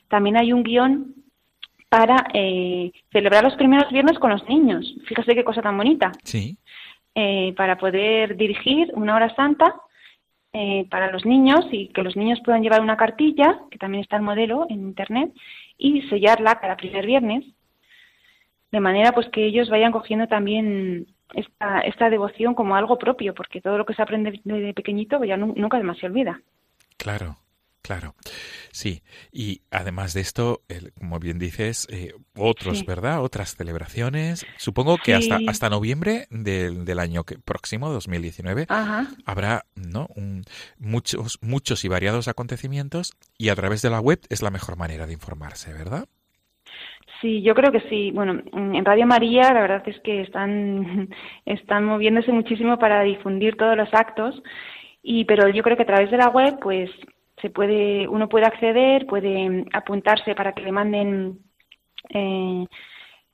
También 0.09 0.37
hay 0.37 0.53
un 0.53 0.63
guion 0.63 1.15
para 1.89 2.17
eh, 2.33 2.93
celebrar 3.13 3.45
los 3.45 3.57
primeros 3.57 3.91
viernes 3.93 4.19
con 4.19 4.31
los 4.31 4.49
niños. 4.49 4.95
Fíjese 5.07 5.35
qué 5.35 5.45
cosa 5.45 5.61
tan 5.61 5.77
bonita. 5.77 6.13
Sí. 6.25 6.57
Eh, 7.15 7.53
para 7.57 7.77
poder 7.77 8.37
dirigir 8.37 8.91
una 8.95 9.15
hora 9.15 9.35
santa 9.35 9.75
eh, 10.53 10.87
para 10.91 11.11
los 11.11 11.25
niños 11.25 11.67
y 11.71 11.89
que 11.89 12.03
los 12.03 12.17
niños 12.17 12.41
puedan 12.45 12.63
llevar 12.63 12.81
una 12.81 12.97
cartilla, 12.97 13.61
que 13.71 13.79
también 13.79 14.03
está 14.03 14.17
el 14.17 14.23
modelo 14.23 14.67
en 14.69 14.83
internet, 14.83 15.33
y 15.79 16.03
sellarla 16.03 16.61
cada 16.61 16.77
primer 16.77 17.07
viernes, 17.07 17.45
de 18.71 18.81
manera 18.81 19.13
pues 19.13 19.29
que 19.31 19.47
ellos 19.47 19.71
vayan 19.71 19.93
cogiendo 19.93 20.27
también 20.27 21.07
esta, 21.35 21.81
esta 21.81 22.11
devoción 22.11 22.55
como 22.55 22.77
algo 22.77 22.99
propio, 22.99 23.35
porque 23.35 23.61
todo 23.61 23.79
lo 23.79 23.87
que 23.87 23.95
se 23.95 24.03
aprende 24.03 24.41
desde 24.45 24.75
pequeñito 24.75 25.23
ya 25.25 25.37
nu- 25.37 25.55
nunca 25.57 25.81
más 25.83 25.99
se 25.99 26.07
olvida. 26.07 26.41
Claro, 26.99 27.37
claro. 27.83 28.15
Sí, 28.71 29.03
y 29.33 29.63
además 29.71 30.15
de 30.15 30.21
esto, 30.23 30.63
el- 30.69 30.93
como 30.95 31.19
bien 31.19 31.39
dices, 31.39 31.87
eh, 31.91 32.15
otros, 32.37 32.79
Sí. 32.79 32.85
¿verdad? 32.87 33.23
Otras 33.23 33.57
celebraciones. 33.57 34.47
Supongo 34.57 34.97
que 34.99 35.15
hasta, 35.15 35.39
hasta 35.49 35.69
noviembre 35.69 36.27
del, 36.31 36.85
del 36.85 36.99
año 36.99 37.25
que, 37.25 37.39
próximo, 37.39 37.91
2019, 37.91 38.67
Ajá. 38.69 39.07
habrá 39.27 39.65
¿no? 39.75 40.07
Un- 40.17 40.45
muchos, 40.79 41.39
muchos 41.43 41.85
y 41.85 41.89
variados 41.89 42.29
acontecimientos 42.29 43.13
y 43.37 43.49
a 43.51 43.57
través 43.57 43.83
de 43.83 43.91
la 43.91 44.01
web 44.01 44.21
es 44.31 44.43
la 44.43 44.51
mejor 44.51 44.77
manera 44.77 45.07
de 45.07 45.13
informarse, 45.13 45.73
¿verdad? 45.73 46.07
Sí, 47.21 47.43
yo 47.43 47.55
creo 47.55 47.71
que 47.71 47.81
sí. 47.89 48.11
Bueno, 48.11 48.41
en 48.53 48.85
Radio 48.85 49.07
María 49.07 49.53
la 49.53 49.61
verdad 49.61 49.83
es 49.89 49.99
que 50.01 50.23
están, 50.23 51.09
están 51.47 51.85
moviéndose 51.85 52.33
muchísimo 52.33 52.79
para 52.79 53.03
difundir 53.03 53.57
todos 53.57 53.77
los 53.77 53.89
actos, 53.93 54.43
y 55.03 55.25
pero 55.25 55.49
yo 55.49 55.63
creo 55.63 55.77
que 55.77 55.83
a 55.85 55.87
través 55.87 56.11
de 56.11 56.17
la 56.17 56.29
web, 56.29 56.59
pues 56.61 56.91
se 57.43 57.51
puede, 57.51 58.09
uno 58.09 58.29
puede 58.29 58.47
acceder, 58.47 59.07
puede 59.07 59.67
apuntarse 59.73 60.35
para 60.35 60.53
que 60.53 60.63
le 60.63 60.73
manden, 60.73 61.41
eh, 62.09 62.65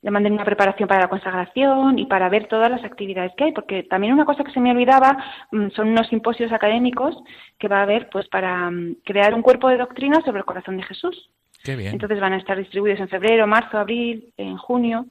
le 0.01 0.11
manden 0.11 0.33
una 0.33 0.45
preparación 0.45 0.89
para 0.89 1.03
la 1.03 1.09
consagración 1.09 1.99
y 1.99 2.07
para 2.07 2.29
ver 2.29 2.47
todas 2.47 2.71
las 2.71 2.83
actividades 2.83 3.33
que 3.37 3.45
hay, 3.45 3.53
porque 3.53 3.83
también 3.83 4.15
una 4.15 4.25
cosa 4.25 4.43
que 4.43 4.53
se 4.53 4.61
me 4.61 4.71
olvidaba 4.71 5.17
mm, 5.53 5.69
son 5.71 5.89
unos 5.89 6.09
simposios 6.09 6.51
académicos 6.53 7.17
que 7.59 7.69
va 7.69 7.81
a 7.81 7.83
haber, 7.83 8.09
pues 8.09 8.27
para 8.29 8.71
mm, 8.71 8.97
crear 9.05 9.35
un 9.35 9.43
cuerpo 9.43 9.69
de 9.69 9.77
doctrina 9.77 10.21
sobre 10.25 10.39
el 10.39 10.47
corazón 10.47 10.79
de 10.79 10.85
Jesús. 10.85 11.31
Qué 11.63 11.77
bien. 11.77 11.93
Entonces 11.93 12.21
van 12.21 12.33
a 12.33 12.39
estar 12.39 12.57
distribuidos 12.57 13.01
en 13.01 13.09
febrero, 13.09 13.47
marzo, 13.47 13.79
abril, 13.79 14.33
en 14.37 14.57
junio. 14.57 15.07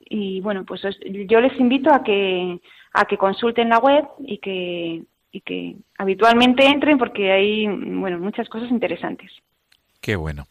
Y 0.00 0.40
bueno, 0.40 0.64
pues 0.64 0.82
yo 1.28 1.40
les 1.40 1.58
invito 1.60 1.92
a 1.92 2.02
que 2.02 2.60
a 2.92 3.04
que 3.04 3.18
consulten 3.18 3.68
la 3.68 3.78
web 3.78 4.04
y 4.20 4.38
que 4.38 5.02
y 5.36 5.40
que 5.42 5.76
habitualmente 5.98 6.64
entren 6.66 6.98
porque 6.98 7.30
hay 7.32 7.66
bueno 7.66 8.18
muchas 8.18 8.48
cosas 8.48 8.70
interesantes. 8.70 9.30
Qué 10.00 10.16
bueno. 10.16 10.46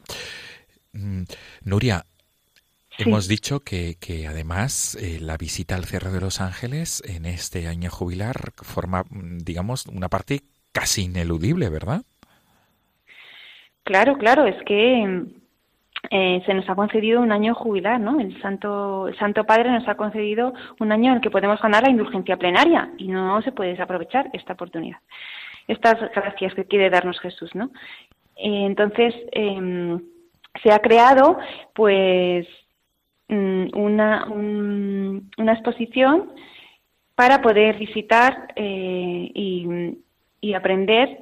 Mm, 0.94 1.24
Nuria, 1.64 2.06
Sí. 2.98 3.04
hemos 3.10 3.28
dicho 3.28 3.60
que, 3.60 3.96
que 4.00 4.26
además 4.26 4.96
eh, 5.02 5.20
la 5.20 5.36
visita 5.36 5.76
al 5.76 5.84
Cerro 5.86 6.12
de 6.12 6.22
los 6.22 6.40
Ángeles 6.40 7.04
en 7.06 7.26
este 7.26 7.68
año 7.68 7.90
jubilar 7.90 8.54
forma, 8.56 9.04
mm, 9.10 9.40
digamos, 9.40 9.86
una 9.88 10.08
parte 10.08 10.44
casi 10.72 11.04
ineludible, 11.04 11.68
¿verdad? 11.70 12.04
Claro, 13.84 14.18
claro, 14.18 14.46
es 14.46 14.56
que 14.66 15.26
eh, 16.12 16.42
se 16.46 16.54
nos 16.54 16.68
ha 16.70 16.76
concedido 16.76 17.22
un 17.22 17.32
año 17.32 17.54
jubilar, 17.56 18.00
¿no? 18.00 18.20
El 18.20 18.40
Santo, 18.42 19.08
el 19.08 19.18
Santo 19.18 19.44
Padre 19.46 19.72
nos 19.72 19.88
ha 19.88 19.96
concedido 19.96 20.54
un 20.80 20.92
año 20.92 21.10
en 21.12 21.16
el 21.18 21.22
que 21.22 21.30
podemos 21.32 21.62
ganar 21.62 21.84
la 21.84 21.90
indulgencia 21.90 22.38
plenaria 22.38 22.90
y 22.98 23.08
no 23.08 23.42
se 23.42 23.52
puede 23.52 23.72
desaprovechar 23.72 24.30
esta 24.34 24.54
oportunidad, 24.54 24.98
estas 25.68 26.00
gracias 26.14 26.54
que 26.54 26.66
quiere 26.66 26.90
darnos 26.90 27.20
Jesús, 27.20 27.54
¿no? 27.56 27.66
Eh, 28.38 28.66
entonces, 28.66 29.14
em, 29.32 30.02
se 30.64 30.72
ha 30.72 30.80
creado, 30.80 31.38
pues, 31.74 32.48
mm, 33.28 33.68
una, 33.78 34.26
un- 34.28 35.30
una 35.38 35.54
exposición 35.54 36.32
para 37.16 37.42
poder 37.42 37.78
visitar 37.78 38.48
eh, 38.56 39.32
y, 39.34 39.98
y 40.42 40.54
aprender 40.54 41.20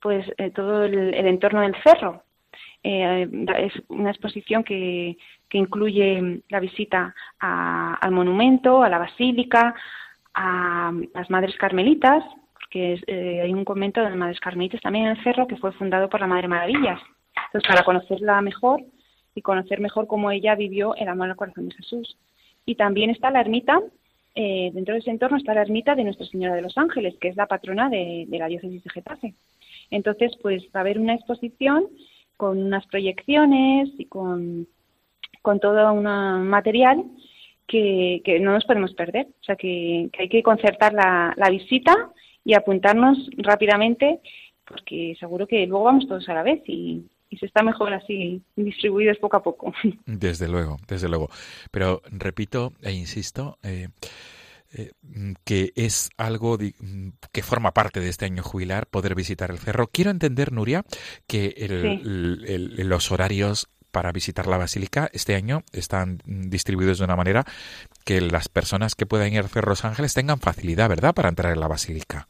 pues 0.00 0.26
eh, 0.38 0.50
todo 0.50 0.84
el, 0.84 1.14
el 1.14 1.26
entorno 1.26 1.60
del 1.60 1.76
cerro. 1.84 2.22
Eh, 2.84 3.28
es 3.58 3.72
una 3.88 4.10
exposición 4.10 4.64
que, 4.64 5.16
que 5.48 5.58
incluye 5.58 6.42
la 6.48 6.60
visita 6.60 7.14
a- 7.40 7.94
al 7.94 8.10
monumento, 8.10 8.82
a 8.82 8.88
la 8.88 8.98
basílica, 8.98 9.74
a 10.34 10.92
las 11.14 11.30
Madres 11.30 11.56
Carmelitas, 11.56 12.24
porque 12.54 12.94
es, 12.94 13.02
eh, 13.06 13.40
hay 13.42 13.52
un 13.52 13.64
convento 13.64 14.00
de 14.00 14.08
las 14.08 14.18
Madres 14.18 14.40
Carmelitas 14.40 14.80
también 14.80 15.06
en 15.06 15.12
el 15.12 15.22
cerro 15.22 15.46
que 15.46 15.56
fue 15.56 15.72
fundado 15.72 16.08
por 16.08 16.20
la 16.20 16.26
Madre 16.26 16.48
Maravillas. 16.48 17.00
Entonces, 17.46 17.68
para 17.68 17.84
conocerla 17.84 18.40
mejor 18.40 18.82
y 19.34 19.42
conocer 19.42 19.80
mejor 19.80 20.06
cómo 20.06 20.30
ella 20.30 20.54
vivió 20.54 20.94
el 20.96 21.08
amor 21.08 21.30
al 21.30 21.36
corazón 21.36 21.68
de 21.68 21.74
Jesús. 21.76 22.16
Y 22.66 22.74
también 22.74 23.10
está 23.10 23.30
la 23.30 23.40
ermita, 23.40 23.80
eh, 24.34 24.70
dentro 24.72 24.94
de 24.94 25.00
ese 25.00 25.10
entorno 25.10 25.36
está 25.36 25.52
la 25.54 25.62
ermita 25.62 25.94
de 25.94 26.04
Nuestra 26.04 26.26
Señora 26.26 26.54
de 26.54 26.62
los 26.62 26.76
Ángeles, 26.78 27.14
que 27.20 27.28
es 27.28 27.36
la 27.36 27.46
patrona 27.46 27.88
de, 27.90 28.24
de 28.26 28.38
la 28.38 28.46
diócesis 28.46 28.82
de 28.82 28.90
Getafe. 28.90 29.34
Entonces, 29.90 30.32
pues 30.40 30.62
va 30.74 30.80
a 30.80 30.84
haber 30.84 30.98
una 30.98 31.14
exposición 31.14 31.84
con 32.42 32.60
unas 32.60 32.84
proyecciones 32.88 33.88
y 33.98 34.06
con, 34.06 34.66
con 35.42 35.60
todo 35.60 35.92
un 35.92 36.02
material 36.48 37.04
que, 37.68 38.20
que 38.24 38.40
no 38.40 38.50
nos 38.50 38.64
podemos 38.64 38.92
perder. 38.94 39.28
O 39.42 39.44
sea, 39.44 39.54
que, 39.54 40.10
que 40.12 40.22
hay 40.24 40.28
que 40.28 40.42
concertar 40.42 40.92
la, 40.92 41.34
la 41.36 41.50
visita 41.50 42.10
y 42.44 42.54
apuntarnos 42.54 43.16
rápidamente, 43.36 44.18
porque 44.64 45.14
seguro 45.20 45.46
que 45.46 45.68
luego 45.68 45.84
vamos 45.84 46.08
todos 46.08 46.28
a 46.28 46.34
la 46.34 46.42
vez 46.42 46.60
y, 46.66 47.04
y 47.30 47.36
se 47.36 47.46
está 47.46 47.62
mejor 47.62 47.94
así 47.94 48.42
distribuidos 48.56 49.18
poco 49.18 49.36
a 49.36 49.42
poco. 49.44 49.72
Desde 50.04 50.48
luego, 50.48 50.78
desde 50.88 51.08
luego. 51.08 51.28
Pero 51.70 52.02
repito 52.10 52.72
e 52.82 52.90
insisto 52.90 53.56
eh, 53.62 53.86
eh, 54.74 54.92
mm, 55.02 55.32
que 55.44 55.72
es 55.76 56.10
algo 56.16 56.56
mm, 56.58 57.08
que 57.32 57.42
forma 57.42 57.72
parte 57.72 58.00
de 58.00 58.08
este 58.08 58.24
año 58.26 58.42
jubilar 58.42 58.86
poder 58.86 59.14
visitar 59.14 59.50
el 59.50 59.58
cerro. 59.58 59.86
Quiero 59.86 60.10
entender, 60.10 60.52
Nuria, 60.52 60.84
que 61.26 61.54
el- 61.56 61.80
Sí. 61.80 62.02
el- 62.04 62.74
el- 62.78 62.88
los 62.88 63.10
horarios 63.12 63.68
para 63.90 64.10
visitar 64.12 64.46
la 64.46 64.56
basílica 64.56 65.10
este 65.12 65.34
año 65.34 65.62
están 65.72 66.18
mm, 66.24 66.48
distribuidos 66.48 66.98
de 66.98 67.04
una 67.04 67.16
manera 67.16 67.44
que 68.04 68.20
las 68.22 68.48
personas 68.48 68.94
que 68.94 69.04
puedan 69.06 69.32
ir 69.32 69.40
al 69.40 69.48
Cerro 69.48 69.68
Los 69.70 69.84
Ángeles 69.84 70.14
tengan 70.14 70.38
facilidad, 70.38 70.88
¿verdad?, 70.88 71.14
para 71.14 71.28
entrar 71.28 71.52
en 71.52 71.60
la 71.60 71.68
basílica. 71.68 72.26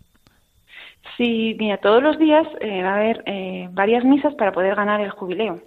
Sí, 1.17 1.57
mira, 1.59 1.79
todos 1.79 2.03
los 2.03 2.19
días 2.19 2.47
eh, 2.61 2.83
va 2.83 2.91
a 2.95 2.97
haber 2.97 3.23
eh, 3.27 3.69
varias 3.73 4.05
misas 4.05 4.35
para 4.35 4.53
poder 4.53 4.75
ganar 4.75 5.01
el 5.01 5.11
jubileo. 5.11 5.63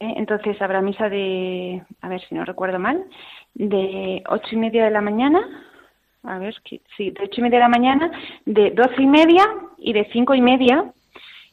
Eh, 0.00 0.14
Entonces 0.16 0.60
habrá 0.60 0.80
misa 0.80 1.08
de, 1.08 1.82
a 2.00 2.08
ver 2.08 2.20
si 2.28 2.34
no 2.34 2.44
recuerdo 2.44 2.78
mal, 2.78 3.04
de 3.54 4.22
ocho 4.28 4.48
y 4.52 4.56
media 4.56 4.84
de 4.84 4.90
la 4.90 5.00
mañana, 5.00 5.40
a 6.24 6.38
ver, 6.38 6.54
sí, 6.96 7.10
de 7.10 7.24
ocho 7.24 7.40
y 7.40 7.42
media 7.42 7.58
de 7.58 7.64
la 7.64 7.68
mañana, 7.68 8.10
de 8.46 8.70
doce 8.70 9.02
y 9.02 9.06
media 9.06 9.44
y 9.78 9.92
de 9.92 10.08
cinco 10.12 10.34
y 10.34 10.40
media 10.40 10.92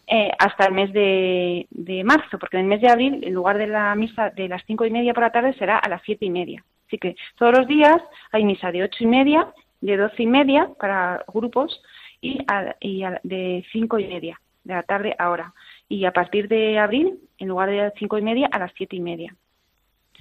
eh, 0.07 0.31
hasta 0.39 0.65
el 0.65 0.73
mes 0.73 0.91
de, 0.91 1.67
marzo, 2.03 2.37
porque 2.39 2.57
en 2.57 2.63
el 2.63 2.69
mes 2.69 2.81
de 2.81 2.89
abril, 2.89 3.23
en 3.23 3.33
lugar 3.33 3.57
de 3.57 3.67
la 3.67 3.93
misa 3.95 4.29
de 4.31 4.47
las 4.49 4.63
cinco 4.65 4.85
y 4.85 4.91
media 4.91 5.13
por 5.13 5.23
la 5.23 5.31
tarde, 5.31 5.53
será 5.53 5.77
a 5.77 5.89
las 5.89 6.01
siete 6.03 6.25
y 6.25 6.29
media. 6.29 6.63
Así 6.87 6.97
que 6.97 7.15
todos 7.37 7.57
los 7.57 7.67
días 7.67 8.01
hay 8.31 8.43
misa 8.43 8.71
de 8.71 8.83
ocho 8.83 9.03
y 9.03 9.07
media, 9.07 9.47
de 9.79 9.97
doce 9.97 10.23
y 10.23 10.27
media 10.27 10.69
para 10.79 11.23
grupos 11.33 11.81
y, 12.19 12.39
a- 12.47 12.75
y 12.81 13.03
de 13.23 13.65
cinco 13.71 13.99
y 13.99 14.07
media 14.07 14.39
de 14.63 14.73
la 14.73 14.83
tarde 14.83 15.15
ahora. 15.17 15.53
Y 15.87 16.05
a 16.05 16.11
partir 16.11 16.47
de 16.47 16.77
abril, 16.79 17.19
en 17.37 17.47
lugar 17.47 17.69
de 17.69 17.77
las 17.77 17.93
cinco 17.97 18.17
y 18.17 18.21
media, 18.21 18.49
a 18.51 18.59
las 18.59 18.71
siete 18.75 18.95
y 18.95 19.01
media. 19.01 19.33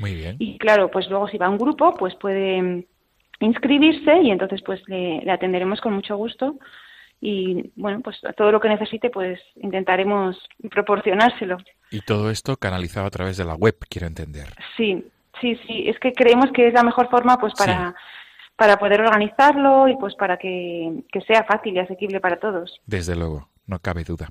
Muy 0.00 0.14
bien. 0.14 0.36
Y 0.40 0.58
claro, 0.58 0.90
pues 0.90 1.08
luego 1.08 1.28
si 1.28 1.38
va 1.38 1.48
un 1.48 1.58
grupo, 1.58 1.94
pues 1.94 2.14
puede 2.16 2.60
mm, 2.60 2.84
inscribirse 3.40 4.20
y 4.22 4.30
entonces 4.30 4.62
pues 4.64 4.80
le, 4.88 5.20
le 5.22 5.30
atenderemos 5.30 5.80
con 5.80 5.92
mucho 5.92 6.16
gusto 6.16 6.56
y 7.20 7.70
bueno, 7.76 8.00
pues 8.00 8.18
todo 8.36 8.50
lo 8.50 8.60
que 8.60 8.68
necesite 8.70 9.10
pues 9.10 9.38
intentaremos 9.56 10.36
proporcionárselo. 10.70 11.58
Y 11.90 12.00
todo 12.00 12.30
esto 12.30 12.56
canalizado 12.56 13.06
a 13.06 13.10
través 13.10 13.36
de 13.36 13.44
la 13.44 13.54
web, 13.54 13.76
quiero 13.88 14.06
entender. 14.06 14.46
Sí, 14.76 15.04
sí, 15.40 15.56
sí, 15.66 15.88
es 15.88 15.98
que 15.98 16.12
creemos 16.12 16.50
que 16.52 16.68
es 16.68 16.74
la 16.74 16.82
mejor 16.82 17.08
forma 17.10 17.36
pues 17.38 17.52
para 17.54 17.90
Sí. 17.90 17.96
para 18.56 18.78
poder 18.78 19.00
organizarlo 19.00 19.88
y 19.88 19.96
pues 19.96 20.14
para 20.16 20.36
que, 20.36 21.02
que 21.12 21.20
sea 21.22 21.44
fácil 21.44 21.74
y 21.74 21.78
asequible 21.78 22.20
para 22.20 22.38
todos. 22.38 22.78
Desde 22.86 23.16
luego, 23.16 23.48
no 23.66 23.78
cabe 23.78 24.04
duda. 24.04 24.28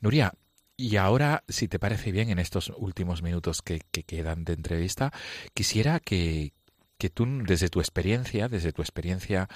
Nuria, 0.00 0.32
y 0.80 0.96
ahora, 0.96 1.44
si 1.46 1.68
te 1.68 1.78
parece 1.78 2.10
bien, 2.10 2.30
en 2.30 2.38
estos 2.38 2.72
últimos 2.74 3.22
minutos 3.22 3.60
que, 3.60 3.82
que 3.90 4.02
quedan 4.02 4.44
de 4.44 4.54
entrevista, 4.54 5.12
quisiera 5.52 6.00
que, 6.00 6.54
que 6.96 7.10
tú, 7.10 7.26
desde 7.44 7.68
tu 7.68 7.80
experiencia, 7.80 8.48
desde 8.48 8.72
tu 8.72 8.80
experiencia 8.80 9.48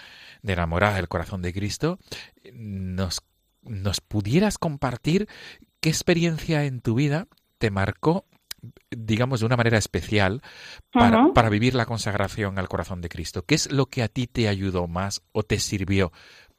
de 0.42 0.52
enamorada 0.52 0.96
del 0.96 1.08
corazón 1.08 1.40
de 1.40 1.54
Cristo, 1.54 1.98
nos, 2.52 3.22
nos 3.62 4.02
pudieras 4.02 4.58
compartir 4.58 5.26
qué 5.80 5.88
experiencia 5.88 6.64
en 6.64 6.82
tu 6.82 6.94
vida 6.94 7.26
te 7.56 7.70
marcó, 7.70 8.26
digamos, 8.90 9.40
de 9.40 9.46
una 9.46 9.56
manera 9.56 9.78
especial 9.78 10.42
para, 10.92 11.32
para 11.32 11.48
vivir 11.48 11.74
la 11.74 11.86
consagración 11.86 12.58
al 12.58 12.68
corazón 12.68 13.00
de 13.00 13.08
Cristo. 13.08 13.46
¿Qué 13.46 13.54
es 13.54 13.72
lo 13.72 13.86
que 13.86 14.02
a 14.02 14.08
ti 14.08 14.26
te 14.26 14.46
ayudó 14.46 14.88
más 14.88 15.22
o 15.32 15.42
te 15.42 15.58
sirvió 15.58 16.12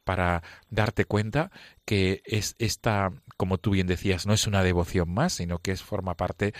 para 0.05 0.43
darte 0.69 1.03
cuenta 1.03 1.51
que 1.83 2.21
es 2.23 2.55
esta, 2.59 3.11
como 3.35 3.57
tú 3.57 3.71
bien 3.71 3.87
decías, 3.87 4.25
no 4.25 4.33
es 4.33 4.47
una 4.47 4.63
devoción 4.63 5.13
más, 5.13 5.33
sino 5.33 5.57
que 5.57 5.71
es 5.71 5.83
forma 5.83 6.13
parte 6.13 6.53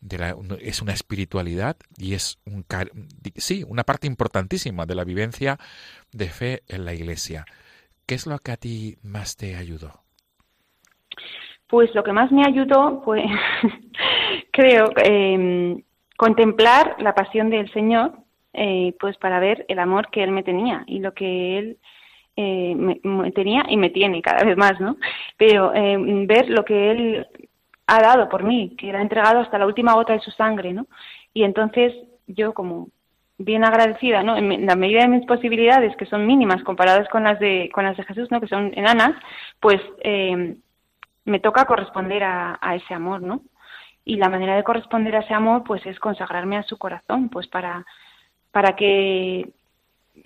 de 0.00 0.18
la, 0.18 0.36
es 0.60 0.80
una 0.80 0.92
espiritualidad 0.92 1.76
y 1.98 2.14
es 2.14 2.38
un 2.46 2.64
sí, 3.36 3.64
una 3.68 3.82
parte 3.82 4.06
importantísima 4.06 4.86
de 4.86 4.94
la 4.94 5.04
vivencia 5.04 5.58
de 6.12 6.28
fe 6.28 6.62
en 6.68 6.86
la 6.86 6.94
Iglesia. 6.94 7.44
¿Qué 8.06 8.14
es 8.14 8.26
lo 8.26 8.38
que 8.38 8.52
a 8.52 8.56
ti 8.56 8.96
más 9.02 9.36
te 9.36 9.56
ayudó? 9.56 10.02
Pues 11.68 11.94
lo 11.94 12.04
que 12.04 12.12
más 12.12 12.30
me 12.30 12.44
ayudó, 12.46 13.02
pues 13.04 13.24
creo, 14.52 14.92
eh, 15.04 15.82
contemplar 16.16 16.96
la 16.98 17.14
pasión 17.14 17.50
del 17.50 17.72
Señor, 17.72 18.12
eh, 18.52 18.94
pues 19.00 19.16
para 19.16 19.40
ver 19.40 19.64
el 19.68 19.78
amor 19.78 20.10
que 20.10 20.22
Él 20.22 20.30
me 20.30 20.42
tenía 20.42 20.84
y 20.86 21.00
lo 21.00 21.14
que 21.14 21.58
Él 21.58 21.78
eh, 22.36 22.74
me, 22.74 23.00
me 23.02 23.30
tenía 23.32 23.64
y 23.68 23.76
me 23.76 23.90
tiene 23.90 24.22
cada 24.22 24.44
vez 24.44 24.56
más, 24.56 24.80
¿no? 24.80 24.96
Pero 25.36 25.74
eh, 25.74 25.96
ver 26.26 26.48
lo 26.48 26.64
que 26.64 26.90
Él 26.90 27.26
ha 27.86 28.00
dado 28.00 28.28
por 28.28 28.42
mí, 28.44 28.74
que 28.78 28.90
Él 28.90 28.96
ha 28.96 29.02
entregado 29.02 29.40
hasta 29.40 29.58
la 29.58 29.66
última 29.66 29.94
gota 29.94 30.12
de 30.12 30.20
su 30.20 30.30
sangre, 30.30 30.72
¿no? 30.72 30.86
Y 31.34 31.44
entonces 31.44 31.92
yo 32.26 32.54
como 32.54 32.88
bien 33.38 33.64
agradecida, 33.64 34.22
¿no? 34.22 34.36
En 34.36 34.66
la 34.66 34.76
medida 34.76 35.02
de 35.02 35.08
mis 35.08 35.26
posibilidades, 35.26 35.96
que 35.96 36.06
son 36.06 36.26
mínimas 36.26 36.62
comparadas 36.62 37.08
con 37.08 37.24
las 37.24 37.38
de 37.38 37.70
con 37.72 37.84
las 37.84 37.96
de 37.96 38.04
Jesús, 38.04 38.30
¿no? 38.30 38.40
Que 38.40 38.48
son 38.48 38.72
enanas, 38.74 39.14
pues 39.60 39.80
eh, 40.02 40.56
me 41.24 41.40
toca 41.40 41.66
corresponder 41.66 42.24
a, 42.24 42.58
a 42.60 42.76
ese 42.76 42.94
amor, 42.94 43.22
¿no? 43.22 43.42
Y 44.04 44.16
la 44.16 44.28
manera 44.28 44.56
de 44.56 44.64
corresponder 44.64 45.16
a 45.16 45.20
ese 45.20 45.34
amor, 45.34 45.62
pues 45.64 45.84
es 45.86 45.98
consagrarme 46.00 46.56
a 46.56 46.64
su 46.64 46.76
corazón, 46.78 47.28
pues 47.28 47.46
para, 47.46 47.84
para 48.50 48.74
que 48.74 49.50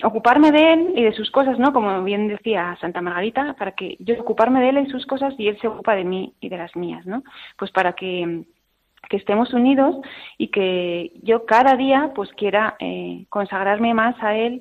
ocuparme 0.03 0.53
de 0.53 0.73
él 0.73 0.93
y 0.97 1.03
de 1.03 1.13
sus 1.13 1.31
cosas, 1.31 1.59
¿no? 1.59 1.73
Como 1.73 2.03
bien 2.03 2.29
decía 2.29 2.77
Santa 2.81 3.01
Margarita, 3.01 3.55
para 3.55 3.73
que 3.73 3.97
yo 4.01 4.21
ocuparme 4.21 4.61
de 4.61 4.69
él 4.71 4.79
y 4.79 4.91
sus 4.91 5.07
cosas 5.07 5.35
y 5.39 5.49
él 5.49 5.59
se 5.61 5.69
ocupa 5.69 5.95
de 5.95 6.05
mí 6.05 6.35
y 6.41 6.49
de 6.49 6.59
las 6.59 6.75
mías, 6.77 7.07
¿no? 7.07 7.23
Pues 7.59 7.71
para 7.71 7.93
que, 7.95 8.45
estemos 9.11 9.55
unidos 9.55 9.95
y 10.37 10.49
que 10.49 11.13
yo 11.23 11.47
cada 11.47 11.77
día 11.77 12.11
pues 12.13 12.29
quiera 12.33 12.75
eh, 12.81 13.25
consagrarme 13.29 13.95
más 13.95 14.17
a 14.21 14.35
él, 14.37 14.61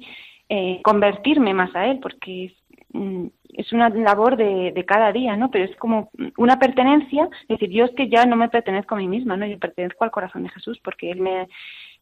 eh, 0.49 0.81
convertirme 0.83 1.55
más 1.55 1.75
a 1.75 1.87
él, 1.87 1.99
porque 1.99 2.45
es, 2.45 2.53
mm, 2.93 3.25
es 3.55 3.73
una 3.73 3.89
labor 3.89 4.37
de, 4.37 4.71
de 4.71 4.85
cada 4.85 5.11
día, 5.11 5.35
¿no? 5.35 5.49
Pero 5.49 5.65
es 5.65 5.75
como 5.77 6.11
una 6.37 6.59
pertenencia, 6.59 7.27
es 7.41 7.47
decir, 7.47 7.71
yo 7.71 7.85
es 7.85 7.91
que 7.95 8.07
ya 8.07 8.25
no 8.27 8.35
me 8.35 8.49
pertenezco 8.49 8.93
a 8.93 8.99
mí 8.99 9.07
misma, 9.07 9.35
¿no? 9.35 9.47
Yo 9.47 9.57
pertenezco 9.57 10.03
al 10.03 10.11
corazón 10.11 10.43
de 10.43 10.49
Jesús 10.49 10.79
porque 10.83 11.09
Él 11.09 11.21
me, 11.21 11.47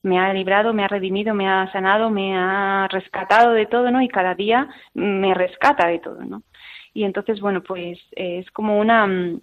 me 0.04 0.20
ha 0.20 0.34
librado, 0.34 0.74
me 0.74 0.84
ha 0.84 0.88
redimido, 0.88 1.34
me 1.34 1.48
ha 1.50 1.72
sanado, 1.72 2.10
me 2.10 2.36
ha 2.36 2.88
rescatado 2.92 3.54
de 3.54 3.66
todo, 3.66 3.90
¿no? 3.90 4.02
Y 4.02 4.10
cada 4.10 4.36
día 4.36 4.68
me 4.94 5.34
rescata 5.34 5.88
de 5.88 6.00
todo, 6.00 6.24
¿no? 6.24 6.44
Y 6.94 7.06
entonces, 7.06 7.40
bueno, 7.40 7.64
pues 7.64 7.98
eh, 8.16 8.40
es 8.40 8.52
como 8.52 8.78
una 8.80 9.08
mm, 9.08 9.42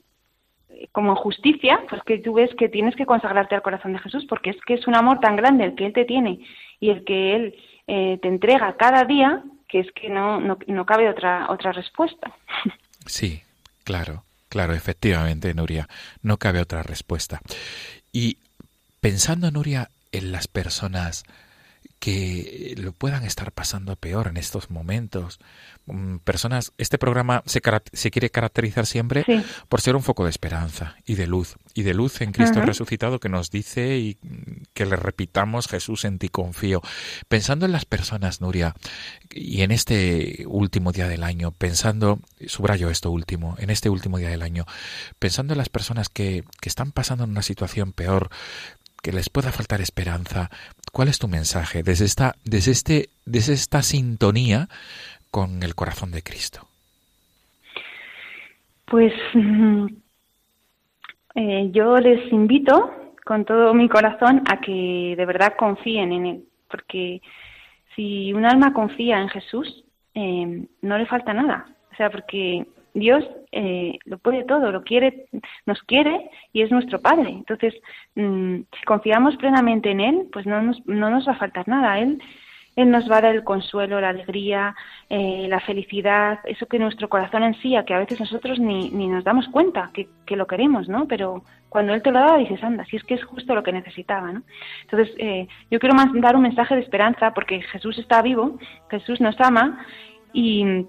como 0.92 1.16
justicia, 1.16 1.80
pues 1.88 2.02
que 2.04 2.18
tú 2.18 2.34
ves 2.34 2.50
que 2.56 2.68
tienes 2.68 2.94
que 2.94 3.06
consagrarte 3.06 3.54
al 3.54 3.62
corazón 3.62 3.92
de 3.92 3.98
Jesús, 3.98 4.24
porque 4.28 4.50
es 4.50 4.56
que 4.66 4.74
es 4.74 4.86
un 4.86 4.94
amor 4.94 5.20
tan 5.20 5.36
grande 5.36 5.64
el 5.64 5.74
que 5.74 5.86
Él 5.86 5.92
te 5.92 6.04
tiene 6.04 6.40
y 6.78 6.90
el 6.90 7.04
que 7.04 7.34
Él 7.34 7.54
eh, 7.86 8.18
te 8.22 8.28
entrega 8.28 8.76
cada 8.76 9.04
día, 9.04 9.42
que 9.68 9.80
es 9.80 9.90
que 9.92 10.08
no, 10.08 10.40
no, 10.40 10.58
no 10.66 10.86
cabe 10.86 11.08
otra, 11.08 11.46
otra 11.50 11.72
respuesta. 11.72 12.32
Sí, 13.06 13.42
claro, 13.82 14.24
claro, 14.50 14.74
efectivamente, 14.74 15.52
Nuria, 15.54 15.88
no 16.22 16.36
cabe 16.36 16.60
otra 16.60 16.82
respuesta. 16.82 17.40
Y 18.12 18.36
pensando, 19.00 19.50
Nuria, 19.50 19.88
en 20.12 20.32
las 20.32 20.48
personas 20.48 21.24
que 21.98 22.74
lo 22.78 22.92
puedan 22.92 23.24
estar 23.24 23.52
pasando 23.52 23.94
peor 23.94 24.26
en 24.28 24.38
estos 24.38 24.70
momentos. 24.70 25.38
Mm, 25.84 26.16
Personas, 26.18 26.72
este 26.78 26.96
programa 26.96 27.42
se, 27.44 27.60
quiere 28.10 28.30
caracterizar 28.30 28.86
siempre 28.86 29.22
Sí. 29.24 29.42
por 29.68 29.82
ser 29.82 29.96
un 29.96 30.02
foco 30.02 30.24
de 30.24 30.30
esperanza 30.30 30.96
y 31.04 31.16
de 31.16 31.26
luz, 31.26 31.56
y 31.74 31.82
de 31.82 31.92
luz 31.92 32.22
en 32.22 32.32
Cristo 32.32 32.62
resucitado 32.62 33.20
que 33.20 33.28
nos 33.28 33.50
dice 33.50 33.98
y 33.98 34.16
que 34.72 34.86
le 34.86 34.96
repitamos, 34.96 35.68
Jesús, 35.68 36.06
en 36.06 36.18
ti 36.18 36.30
confío. 36.30 36.80
Pensando 37.28 37.66
en 37.66 37.72
las 37.72 37.84
personas, 37.84 38.40
Nuria, 38.40 38.74
y 39.30 39.60
en 39.60 39.70
este 39.70 40.44
último 40.46 40.92
día 40.92 41.06
del 41.06 41.22
año, 41.22 41.50
pensando, 41.52 42.18
subrayo 42.46 42.88
esto 42.88 43.10
último, 43.10 43.56
en 43.58 43.68
este 43.68 43.90
último 43.90 44.16
día 44.16 44.30
del 44.30 44.42
año, 44.42 44.64
pensando 45.18 45.52
en 45.52 45.58
las 45.58 45.68
personas 45.68 46.08
que, 46.08 46.44
que 46.62 46.68
están 46.70 46.92
pasando 46.92 47.24
en 47.24 47.30
una 47.30 47.42
situación 47.42 47.92
peor, 47.92 48.30
que 49.02 49.12
les 49.12 49.30
pueda 49.30 49.52
faltar 49.52 49.80
esperanza, 49.80 50.50
¿cuál 50.92 51.08
es 51.08 51.18
tu 51.18 51.28
mensaje 51.28 51.82
desde 51.82 52.04
esta, 52.04 52.34
desde 52.44 52.72
este, 52.72 53.10
desde 53.24 53.54
esta 53.54 53.82
sintonía 53.82 54.68
con 55.30 55.62
el 55.62 55.74
corazón 55.74 56.10
de 56.10 56.22
Cristo? 56.22 56.66
Pues 58.86 59.12
eh, 61.34 61.70
yo 61.72 61.96
les 61.98 62.32
invito 62.32 63.14
con 63.24 63.44
todo 63.44 63.74
mi 63.74 63.88
corazón 63.88 64.42
a 64.50 64.60
que 64.60 65.14
de 65.16 65.26
verdad 65.26 65.54
confíen 65.56 66.12
en 66.12 66.26
Él, 66.26 66.44
porque 66.68 67.22
si 67.94 68.32
un 68.32 68.44
alma 68.44 68.72
confía 68.72 69.20
en 69.20 69.28
Jesús, 69.28 69.84
eh, 70.14 70.66
no 70.82 70.98
le 70.98 71.06
falta 71.06 71.32
nada. 71.32 71.66
O 71.92 71.96
sea, 71.96 72.10
porque 72.10 72.66
Dios 72.94 73.24
eh, 73.52 73.98
lo 74.04 74.18
puede 74.18 74.44
todo, 74.44 74.72
lo 74.72 74.82
quiere, 74.82 75.26
nos 75.66 75.82
quiere 75.82 76.30
y 76.52 76.62
es 76.62 76.70
nuestro 76.70 77.00
Padre. 77.00 77.30
Entonces, 77.30 77.74
mm, 78.14 78.56
si 78.78 78.84
confiamos 78.84 79.36
plenamente 79.36 79.90
en 79.90 80.00
Él, 80.00 80.28
pues 80.32 80.46
no 80.46 80.62
nos, 80.62 80.84
no 80.86 81.10
nos 81.10 81.26
va 81.26 81.32
a 81.32 81.38
faltar 81.38 81.68
nada. 81.68 81.98
Él, 81.98 82.20
él 82.76 82.90
nos 82.90 83.10
va 83.10 83.18
a 83.18 83.20
dar 83.20 83.34
el 83.34 83.44
consuelo, 83.44 84.00
la 84.00 84.10
alegría, 84.10 84.74
eh, 85.08 85.46
la 85.48 85.60
felicidad, 85.60 86.38
eso 86.44 86.66
que 86.66 86.78
nuestro 86.78 87.08
corazón 87.08 87.42
ansía, 87.42 87.84
que 87.84 87.94
a 87.94 87.98
veces 87.98 88.20
nosotros 88.20 88.58
ni, 88.58 88.90
ni 88.90 89.08
nos 89.08 89.24
damos 89.24 89.48
cuenta 89.48 89.90
que, 89.92 90.08
que 90.26 90.36
lo 90.36 90.46
queremos, 90.46 90.88
¿no? 90.88 91.06
Pero 91.06 91.42
cuando 91.68 91.94
Él 91.94 92.02
te 92.02 92.12
lo 92.12 92.20
da, 92.20 92.36
dices, 92.38 92.62
anda, 92.62 92.84
si 92.84 92.96
es 92.96 93.04
que 93.04 93.14
es 93.14 93.24
justo 93.24 93.54
lo 93.54 93.62
que 93.62 93.72
necesitaba, 93.72 94.32
¿no? 94.32 94.42
Entonces, 94.82 95.14
eh, 95.18 95.48
yo 95.70 95.78
quiero 95.78 95.94
más 95.94 96.08
dar 96.14 96.36
un 96.36 96.42
mensaje 96.42 96.74
de 96.74 96.82
esperanza 96.82 97.34
porque 97.34 97.60
Jesús 97.62 97.98
está 97.98 98.22
vivo, 98.22 98.58
Jesús 98.90 99.20
nos 99.20 99.38
ama 99.40 99.84
y, 100.32 100.86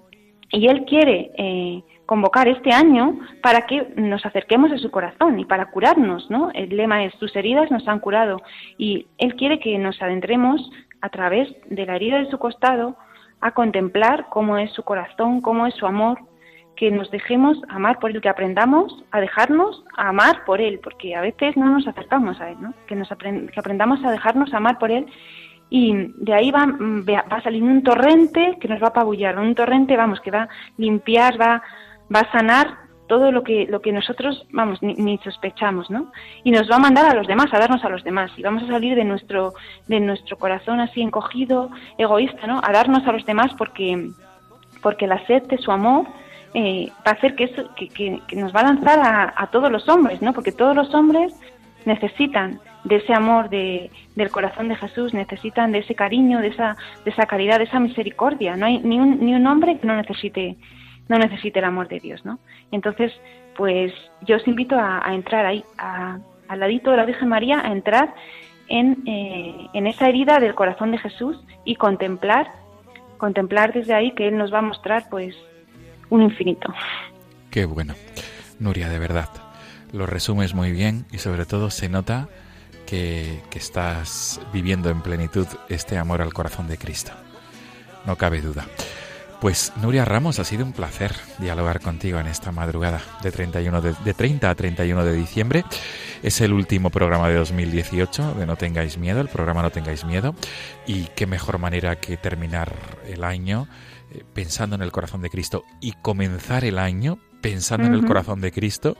y 0.50 0.68
Él 0.68 0.84
quiere 0.84 1.32
eh, 1.36 1.82
convocar 2.06 2.48
este 2.48 2.72
año 2.72 3.18
para 3.42 3.62
que 3.66 3.92
nos 3.96 4.24
acerquemos 4.26 4.72
a 4.72 4.78
su 4.78 4.90
corazón 4.90 5.38
y 5.38 5.44
para 5.44 5.66
curarnos, 5.66 6.30
¿no? 6.30 6.50
El 6.52 6.76
lema 6.76 7.04
es, 7.04 7.16
tus 7.18 7.34
heridas 7.36 7.70
nos 7.70 7.86
han 7.88 8.00
curado 8.00 8.42
y 8.76 9.06
Él 9.18 9.36
quiere 9.36 9.58
que 9.60 9.78
nos 9.78 10.00
adentremos 10.02 10.70
a 11.00 11.08
través 11.08 11.48
de 11.68 11.86
la 11.86 11.96
herida 11.96 12.18
de 12.18 12.30
su 12.30 12.38
costado 12.38 12.96
a 13.40 13.52
contemplar 13.52 14.26
cómo 14.30 14.58
es 14.58 14.70
su 14.72 14.82
corazón, 14.82 15.40
cómo 15.40 15.66
es 15.66 15.74
su 15.74 15.86
amor, 15.86 16.18
que 16.76 16.90
nos 16.90 17.10
dejemos 17.10 17.58
amar 17.68 17.98
por 17.98 18.10
Él, 18.10 18.20
que 18.20 18.28
aprendamos 18.28 19.04
a 19.10 19.20
dejarnos 19.20 19.84
a 19.96 20.08
amar 20.08 20.44
por 20.44 20.60
Él, 20.60 20.80
porque 20.82 21.14
a 21.14 21.20
veces 21.20 21.56
no 21.56 21.66
nos 21.66 21.86
acercamos 21.86 22.40
a 22.40 22.50
Él, 22.50 22.56
¿no? 22.60 22.74
Que, 22.86 22.94
nos 22.96 23.10
aprend- 23.10 23.50
que 23.50 23.60
aprendamos 23.60 24.04
a 24.04 24.10
dejarnos 24.10 24.52
amar 24.54 24.78
por 24.78 24.90
Él 24.90 25.06
y 25.70 26.12
de 26.18 26.34
ahí 26.34 26.50
va, 26.50 26.66
va 26.66 27.36
a 27.36 27.42
salir 27.42 27.62
un 27.62 27.82
torrente 27.82 28.58
que 28.60 28.68
nos 28.68 28.80
va 28.80 28.86
a 28.86 28.90
apabullar, 28.90 29.38
un 29.38 29.54
torrente, 29.54 29.96
vamos, 29.96 30.20
que 30.20 30.30
va 30.30 30.42
a 30.42 30.48
limpiar, 30.76 31.40
va, 31.40 31.62
va 32.14 32.20
a 32.20 32.32
sanar 32.32 32.82
todo 33.08 33.30
lo 33.30 33.42
que, 33.42 33.66
lo 33.68 33.82
que 33.82 33.92
nosotros, 33.92 34.46
vamos, 34.52 34.82
ni, 34.82 34.94
ni 34.94 35.18
sospechamos, 35.18 35.90
¿no? 35.90 36.12
Y 36.44 36.50
nos 36.50 36.70
va 36.70 36.76
a 36.76 36.78
mandar 36.78 37.04
a 37.06 37.14
los 37.14 37.26
demás, 37.26 37.52
a 37.52 37.58
darnos 37.58 37.84
a 37.84 37.88
los 37.90 38.02
demás, 38.04 38.30
y 38.36 38.42
vamos 38.42 38.62
a 38.62 38.68
salir 38.68 38.94
de 38.94 39.04
nuestro, 39.04 39.52
de 39.86 40.00
nuestro 40.00 40.38
corazón 40.38 40.80
así 40.80 41.02
encogido, 41.02 41.68
egoísta, 41.98 42.46
¿no? 42.46 42.60
A 42.64 42.72
darnos 42.72 43.06
a 43.06 43.12
los 43.12 43.26
demás 43.26 43.52
porque, 43.58 44.10
porque 44.82 45.06
la 45.06 45.24
sed 45.26 45.42
de 45.44 45.58
su 45.58 45.70
amor 45.72 46.06
eh, 46.54 46.88
va 47.06 47.10
a 47.10 47.14
hacer 47.14 47.34
que, 47.34 47.44
eso, 47.44 47.74
que, 47.74 47.88
que- 47.88 48.20
que 48.26 48.36
nos 48.36 48.54
va 48.54 48.60
a 48.60 48.64
lanzar 48.64 48.98
a, 49.00 49.34
a 49.36 49.46
todos 49.48 49.70
los 49.70 49.88
hombres, 49.88 50.22
¿no? 50.22 50.32
Porque 50.32 50.52
todos 50.52 50.74
los 50.74 50.94
hombres 50.94 51.34
necesitan 51.84 52.60
de 52.84 52.96
ese 52.96 53.12
amor 53.14 53.48
de, 53.48 53.90
del 54.16 54.30
corazón 54.30 54.68
de 54.68 54.76
Jesús, 54.76 55.12
necesitan 55.14 55.72
de 55.72 55.78
ese 55.80 55.94
cariño, 55.94 56.40
de 56.40 56.48
esa, 56.48 56.76
de 57.04 57.10
esa 57.10 57.26
caridad, 57.26 57.58
de 57.58 57.64
esa 57.64 57.78
misericordia. 57.80 58.56
No 58.56 58.66
hay 58.66 58.78
ni 58.78 58.98
un, 58.98 59.20
ni 59.24 59.34
un 59.34 59.46
hombre 59.46 59.78
que 59.78 59.86
no 59.86 59.94
necesite, 59.96 60.56
no 61.12 61.18
necesite 61.18 61.58
el 61.58 61.66
amor 61.66 61.88
de 61.88 62.00
Dios, 62.00 62.24
¿no? 62.24 62.38
Entonces, 62.70 63.12
pues 63.56 63.92
yo 64.22 64.36
os 64.36 64.48
invito 64.48 64.76
a, 64.78 65.02
entrar 65.14 65.44
ahí, 65.46 65.62
a- 65.78 66.18
al 66.48 66.60
ladito 66.60 66.90
de 66.90 66.96
la 66.96 67.04
Virgen 67.04 67.28
María, 67.28 67.60
a 67.60 67.70
entrar 67.70 68.14
en, 68.68 69.02
eh, 69.06 69.68
en 69.74 69.86
esa 69.86 70.08
herida 70.08 70.40
del 70.40 70.54
corazón 70.54 70.90
de 70.90 70.98
Jesús 70.98 71.36
y 71.64 71.76
contemplar, 71.76 72.50
contemplar 73.18 73.72
desde 73.72 73.94
ahí 73.94 74.12
que 74.12 74.26
Él 74.28 74.36
nos 74.38 74.52
va 74.52 74.58
a 74.58 74.62
mostrar, 74.62 75.08
pues, 75.10 75.36
un 76.10 76.22
infinito. 76.22 76.72
Qué 77.50 77.64
bueno. 77.66 77.94
Nuria, 78.58 78.88
de 78.88 78.98
verdad. 78.98 79.28
Lo 79.92 80.06
resumes 80.06 80.54
muy 80.54 80.72
bien 80.72 81.04
y 81.12 81.18
sobre 81.18 81.44
todo 81.44 81.70
se 81.70 81.88
nota 81.88 82.28
que, 82.86 83.40
que 83.50 83.58
estás 83.58 84.40
viviendo 84.52 84.88
en 84.90 85.02
plenitud 85.02 85.46
este 85.68 85.98
amor 85.98 86.22
al 86.22 86.32
corazón 86.32 86.68
de 86.68 86.78
Cristo. 86.78 87.12
No 88.06 88.16
cabe 88.16 88.40
duda. 88.40 88.64
Pues 89.42 89.72
Nuria 89.82 90.04
Ramos, 90.04 90.38
ha 90.38 90.44
sido 90.44 90.64
un 90.64 90.72
placer 90.72 91.16
dialogar 91.40 91.80
contigo 91.80 92.20
en 92.20 92.28
esta 92.28 92.52
madrugada 92.52 93.02
de, 93.24 93.32
31 93.32 93.80
de, 93.82 93.92
de 94.04 94.14
30 94.14 94.48
a 94.48 94.54
31 94.54 95.04
de 95.04 95.12
diciembre. 95.14 95.64
Es 96.22 96.40
el 96.40 96.52
último 96.52 96.90
programa 96.90 97.28
de 97.28 97.34
2018 97.34 98.34
de 98.34 98.46
No 98.46 98.54
tengáis 98.54 98.98
miedo, 98.98 99.20
el 99.20 99.26
programa 99.26 99.62
No 99.62 99.70
tengáis 99.70 100.04
miedo. 100.04 100.36
Y 100.86 101.06
qué 101.16 101.26
mejor 101.26 101.58
manera 101.58 101.96
que 101.96 102.16
terminar 102.16 102.72
el 103.04 103.24
año 103.24 103.66
eh, 104.12 104.22
pensando 104.32 104.76
en 104.76 104.82
el 104.82 104.92
corazón 104.92 105.22
de 105.22 105.30
Cristo 105.30 105.64
y 105.80 105.90
comenzar 105.90 106.64
el 106.64 106.78
año 106.78 107.18
pensando 107.40 107.88
en 107.88 107.94
el 107.94 108.06
corazón 108.06 108.40
de 108.40 108.52
Cristo, 108.52 108.96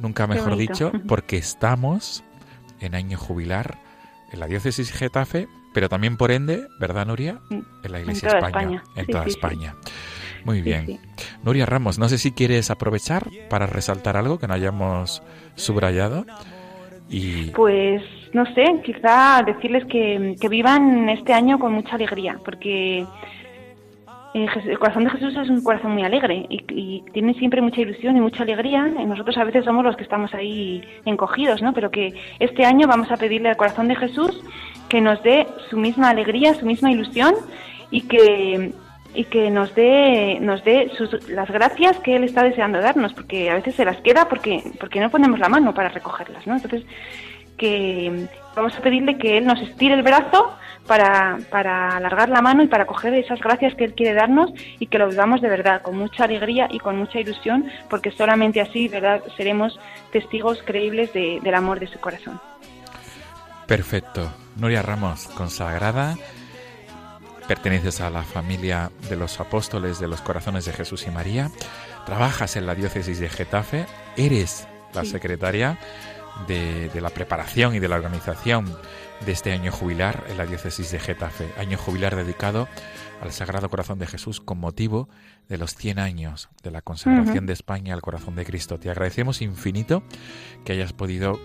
nunca 0.00 0.26
mejor 0.26 0.56
dicho, 0.56 0.90
porque 1.06 1.36
estamos 1.36 2.24
en 2.80 2.96
año 2.96 3.16
jubilar 3.16 3.78
en 4.32 4.40
la 4.40 4.48
diócesis 4.48 4.90
Getafe, 4.90 5.46
pero 5.74 5.88
también 5.90 6.16
por 6.16 6.30
ende, 6.30 6.68
¿verdad 6.80 7.06
Nuria? 7.06 7.40
En 7.50 7.92
la 7.92 8.00
Iglesia 8.00 8.28
toda 8.30 8.46
España, 8.46 8.76
España. 8.76 8.82
en 8.96 9.06
Sí, 9.06 9.12
toda 9.12 9.24
sí, 9.24 9.30
sí. 9.30 9.36
España. 9.36 9.74
Muy 10.44 10.62
bien. 10.62 10.98
Nuria 11.42 11.66
Ramos, 11.66 11.98
no 11.98 12.08
sé 12.08 12.16
si 12.18 12.30
quieres 12.32 12.70
aprovechar 12.70 13.24
para 13.50 13.66
resaltar 13.66 14.16
algo 14.16 14.38
que 14.38 14.46
no 14.46 14.54
hayamos 14.54 15.22
subrayado. 15.56 16.24
Y 17.10 17.50
Pues 17.50 18.02
no 18.32 18.44
sé, 18.54 18.64
quizá 18.84 19.42
decirles 19.44 19.84
que, 19.86 20.36
que 20.40 20.48
vivan 20.48 21.08
este 21.08 21.32
año 21.32 21.58
con 21.58 21.72
mucha 21.72 21.94
alegría, 21.94 22.38
porque 22.44 23.00
eh, 24.34 24.46
el 24.66 24.78
corazón 24.78 25.04
de 25.04 25.10
Jesús 25.10 25.36
es 25.36 25.48
un 25.48 25.62
corazón 25.62 25.92
muy 25.92 26.02
alegre 26.02 26.46
y, 26.48 26.64
y 26.70 27.04
tiene 27.12 27.34
siempre 27.34 27.60
mucha 27.62 27.80
ilusión 27.80 28.16
y 28.16 28.20
mucha 28.20 28.42
alegría. 28.42 28.92
Y 28.98 29.04
nosotros 29.06 29.36
a 29.38 29.44
veces 29.44 29.64
somos 29.64 29.84
los 29.84 29.96
que 29.96 30.02
estamos 30.02 30.34
ahí 30.34 30.82
encogidos, 31.04 31.62
¿no? 31.62 31.72
Pero 31.72 31.90
que 31.90 32.12
este 32.38 32.64
año 32.64 32.86
vamos 32.88 33.10
a 33.10 33.16
pedirle 33.16 33.48
al 33.50 33.56
corazón 33.56 33.88
de 33.88 33.96
Jesús 33.96 34.42
que 34.94 35.00
nos 35.00 35.20
dé 35.24 35.48
su 35.70 35.76
misma 35.76 36.10
alegría, 36.10 36.54
su 36.54 36.64
misma 36.66 36.92
ilusión 36.92 37.34
y 37.90 38.02
que 38.02 38.72
y 39.12 39.24
que 39.24 39.50
nos 39.50 39.74
dé 39.74 40.38
nos 40.40 40.62
dé 40.62 40.88
sus- 40.96 41.28
las 41.28 41.48
gracias 41.50 41.98
que 41.98 42.14
él 42.14 42.22
está 42.22 42.44
deseando 42.44 42.80
darnos, 42.80 43.12
porque 43.12 43.50
a 43.50 43.54
veces 43.54 43.74
se 43.74 43.84
las 43.84 43.96
queda 44.02 44.28
porque 44.28 44.62
porque 44.78 45.00
no 45.00 45.10
ponemos 45.10 45.40
la 45.40 45.48
mano 45.48 45.74
para 45.74 45.88
recogerlas, 45.88 46.46
¿no? 46.46 46.54
Entonces 46.54 46.84
que 47.56 48.28
vamos 48.54 48.76
a 48.76 48.80
pedirle 48.82 49.18
que 49.18 49.36
él 49.38 49.46
nos 49.46 49.60
estire 49.62 49.94
el 49.94 50.02
brazo 50.02 50.52
para, 50.86 51.38
para 51.50 51.96
alargar 51.96 52.28
la 52.28 52.40
mano 52.42 52.62
y 52.62 52.68
para 52.68 52.86
coger 52.86 53.14
esas 53.14 53.40
gracias 53.40 53.74
que 53.74 53.84
él 53.84 53.94
quiere 53.94 54.14
darnos 54.14 54.52
y 54.78 54.86
que 54.86 54.98
lo 54.98 55.08
vivamos 55.08 55.40
de 55.40 55.48
verdad, 55.48 55.82
con 55.82 55.96
mucha 55.98 56.22
alegría 56.24 56.68
y 56.70 56.78
con 56.78 56.96
mucha 56.96 57.18
ilusión, 57.18 57.66
porque 57.90 58.10
solamente 58.12 58.60
así, 58.60 58.86
¿verdad?, 58.88 59.22
seremos 59.36 59.78
testigos 60.12 60.62
creíbles 60.64 61.12
de- 61.12 61.40
del 61.42 61.54
amor 61.54 61.80
de 61.80 61.86
su 61.88 61.98
corazón. 61.98 62.40
Perfecto. 63.66 64.30
Nuria 64.56 64.82
Ramos, 64.82 65.26
consagrada, 65.28 66.16
perteneces 67.48 68.00
a 68.00 68.10
la 68.10 68.22
familia 68.22 68.90
de 69.08 69.16
los 69.16 69.40
apóstoles 69.40 69.98
de 69.98 70.08
los 70.08 70.20
corazones 70.20 70.64
de 70.64 70.72
Jesús 70.72 71.06
y 71.06 71.10
María, 71.10 71.50
trabajas 72.06 72.56
en 72.56 72.66
la 72.66 72.74
diócesis 72.74 73.18
de 73.18 73.28
Getafe, 73.28 73.86
eres 74.16 74.66
la 74.94 75.02
Sí. 75.04 75.10
secretaria 75.10 75.78
de, 76.46 76.88
de 76.88 77.00
la 77.00 77.10
preparación 77.10 77.74
y 77.74 77.80
de 77.80 77.88
la 77.88 77.96
organización 77.96 78.74
de 79.26 79.32
este 79.32 79.52
año 79.52 79.70
jubilar 79.72 80.24
en 80.28 80.36
la 80.38 80.46
diócesis 80.46 80.90
de 80.90 80.98
Getafe, 81.00 81.52
año 81.58 81.76
jubilar 81.78 82.16
dedicado 82.16 82.68
al 83.20 83.32
Sagrado 83.32 83.68
Corazón 83.70 83.98
de 83.98 84.06
Jesús 84.06 84.40
con 84.40 84.58
motivo 84.58 85.08
de 85.48 85.58
los 85.58 85.74
100 85.74 85.98
años 85.98 86.48
de 86.62 86.70
la 86.70 86.82
consagración 86.82 87.46
de 87.46 87.52
España 87.52 87.94
al 87.94 88.02
Corazón 88.02 88.34
de 88.36 88.44
Cristo. 88.44 88.78
Te 88.78 88.90
agradecemos 88.90 89.40
infinito 89.42 90.02
que 90.64 90.72
hayas 90.72 90.92
podido 90.92 91.38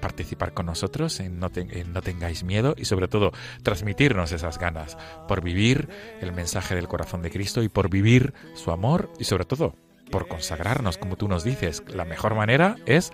participar 0.00 0.52
con 0.54 0.66
nosotros 0.66 1.20
en 1.20 1.38
no, 1.40 1.50
en 1.54 1.92
No 1.92 2.02
tengáis 2.02 2.42
miedo 2.44 2.74
y 2.76 2.84
sobre 2.86 3.08
todo 3.08 3.32
transmitirnos 3.62 4.32
esas 4.32 4.58
ganas 4.58 4.96
por 5.28 5.42
vivir 5.42 5.88
el 6.20 6.32
mensaje 6.32 6.74
del 6.74 6.88
corazón 6.88 7.22
de 7.22 7.30
Cristo 7.30 7.62
y 7.62 7.68
por 7.68 7.88
vivir 7.90 8.32
su 8.54 8.70
amor 8.70 9.10
y 9.18 9.24
sobre 9.24 9.44
todo 9.44 9.74
por 10.10 10.26
consagrarnos, 10.26 10.98
como 10.98 11.16
tú 11.16 11.28
nos 11.28 11.44
dices. 11.44 11.82
La 11.88 12.04
mejor 12.04 12.34
manera 12.34 12.76
es 12.86 13.12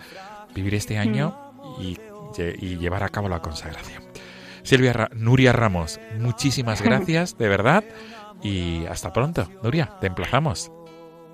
vivir 0.55 0.74
este 0.74 0.97
año 0.99 1.53
y, 1.80 1.99
y 2.59 2.76
llevar 2.78 3.03
a 3.03 3.09
cabo 3.11 3.28
la 3.28 3.41
consagración. 3.43 4.03
Silvia 4.62 4.93
Ra- 4.93 5.11
Nuria 5.14 5.53
Ramos, 5.53 6.01
muchísimas 6.18 6.80
gracias, 6.82 7.37
de 7.37 7.49
verdad, 7.49 7.84
y 8.43 8.84
hasta 8.87 9.12
pronto. 9.12 9.49
Nuria, 9.62 9.93
te 10.01 10.07
emplazamos. 10.07 10.72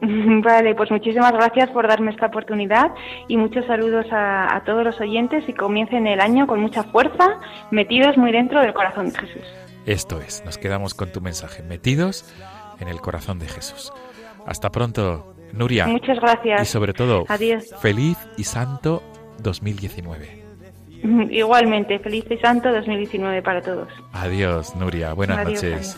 Vale, 0.43 0.75
pues 0.75 0.91
muchísimas 0.91 1.33
gracias 1.33 1.71
por 1.71 1.87
darme 1.87 2.11
esta 2.11 2.27
oportunidad 2.27 2.91
y 3.29 3.37
muchos 3.37 3.65
saludos 3.67 4.07
a, 4.11 4.55
a 4.55 4.65
todos 4.65 4.83
los 4.83 5.01
oyentes 5.01 5.45
y 5.49 5.53
comiencen 5.53 6.09
el 6.09 6.21
año 6.21 6.47
con 6.49 6.61
mucha 6.61 6.83
fuerza, 6.83 7.41
metidos 7.71 8.17
muy 8.17 8.33
dentro 8.33 8.61
del 8.61 8.75
corazón 8.75 9.11
de 9.11 9.19
Jesús. 9.19 9.43
Esto 9.87 10.21
es, 10.21 10.45
nos 10.45 10.59
quedamos 10.59 10.95
con 10.95 11.13
tu 11.13 11.21
mensaje, 11.21 11.63
metidos 11.63 12.25
en 12.81 12.89
el 12.89 13.01
corazón 13.01 13.39
de 13.39 13.47
Jesús. 13.47 13.93
Hasta 14.45 14.71
pronto, 14.71 15.35
Nuria. 15.53 15.87
Muchas 15.87 16.19
gracias. 16.19 16.63
Y 16.63 16.65
sobre 16.65 16.93
todo, 16.93 17.25
Adiós. 17.29 17.73
feliz 17.81 18.19
y 18.37 18.45
santo 18.45 19.03
2019. 19.39 20.43
Igualmente, 21.31 21.99
feliz 22.01 22.25
y 22.29 22.39
santo 22.39 22.73
2019 22.73 23.43
para 23.43 23.61
todos. 23.61 23.89
Adiós, 24.13 24.75
Nuria. 24.75 25.13
Buenas 25.15 25.39
Adiós, 25.39 25.63
noches. 25.63 25.97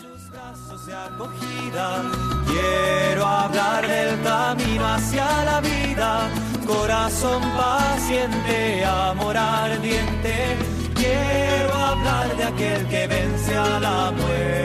Quiero 2.47 3.25
hablar 3.25 3.87
del 3.87 4.21
camino 4.21 4.85
hacia 4.85 5.43
la 5.43 5.61
vida, 5.61 6.29
corazón 6.65 7.41
paciente, 7.57 8.85
amor 8.85 9.37
ardiente. 9.37 10.57
Quiero 10.95 11.73
hablar 11.73 12.37
de 12.37 12.43
aquel 12.43 12.87
que 12.87 13.07
vence 13.07 13.55
a 13.55 13.79
la 13.79 14.11
muerte. 14.11 14.55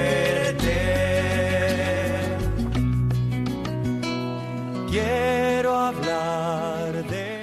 Quiero 4.90 5.76
hablar 5.76 7.04
de 7.08 7.40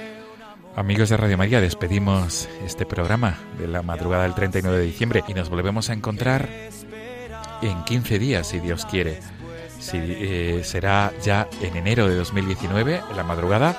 Amigos 0.76 1.08
de 1.08 1.16
Radio 1.16 1.36
María, 1.36 1.60
despedimos 1.60 2.48
este 2.64 2.86
programa 2.86 3.38
de 3.58 3.66
la 3.66 3.82
madrugada 3.82 4.22
del 4.22 4.34
39 4.34 4.78
de 4.78 4.84
diciembre 4.84 5.24
y 5.26 5.34
nos 5.34 5.50
volvemos 5.50 5.90
a 5.90 5.92
encontrar 5.92 6.48
en 7.62 7.82
15 7.84 8.18
días, 8.18 8.46
si 8.46 8.60
Dios 8.60 8.86
quiere. 8.86 9.18
Eh, 9.94 10.60
será 10.64 11.12
ya 11.22 11.48
en 11.62 11.76
enero 11.76 12.08
de 12.08 12.16
2019, 12.16 13.02
en 13.10 13.16
la 13.16 13.24
madrugada 13.24 13.76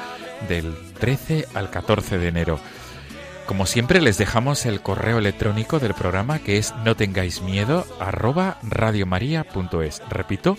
del 0.48 0.74
13 1.00 1.48
al 1.54 1.70
14 1.70 2.18
de 2.18 2.28
enero. 2.28 2.60
Como 3.46 3.66
siempre, 3.66 4.00
les 4.02 4.18
dejamos 4.18 4.66
el 4.66 4.82
correo 4.82 5.18
electrónico 5.18 5.80
del 5.80 5.96
programa 5.96 6.40
que 6.40 6.58
es 6.58 6.74
no 6.86 6.96
tengáis 6.96 7.42
miedo 7.42 7.86
arroba 8.00 8.60
radiomaria.es. 8.62 10.04
Repito, 10.08 10.56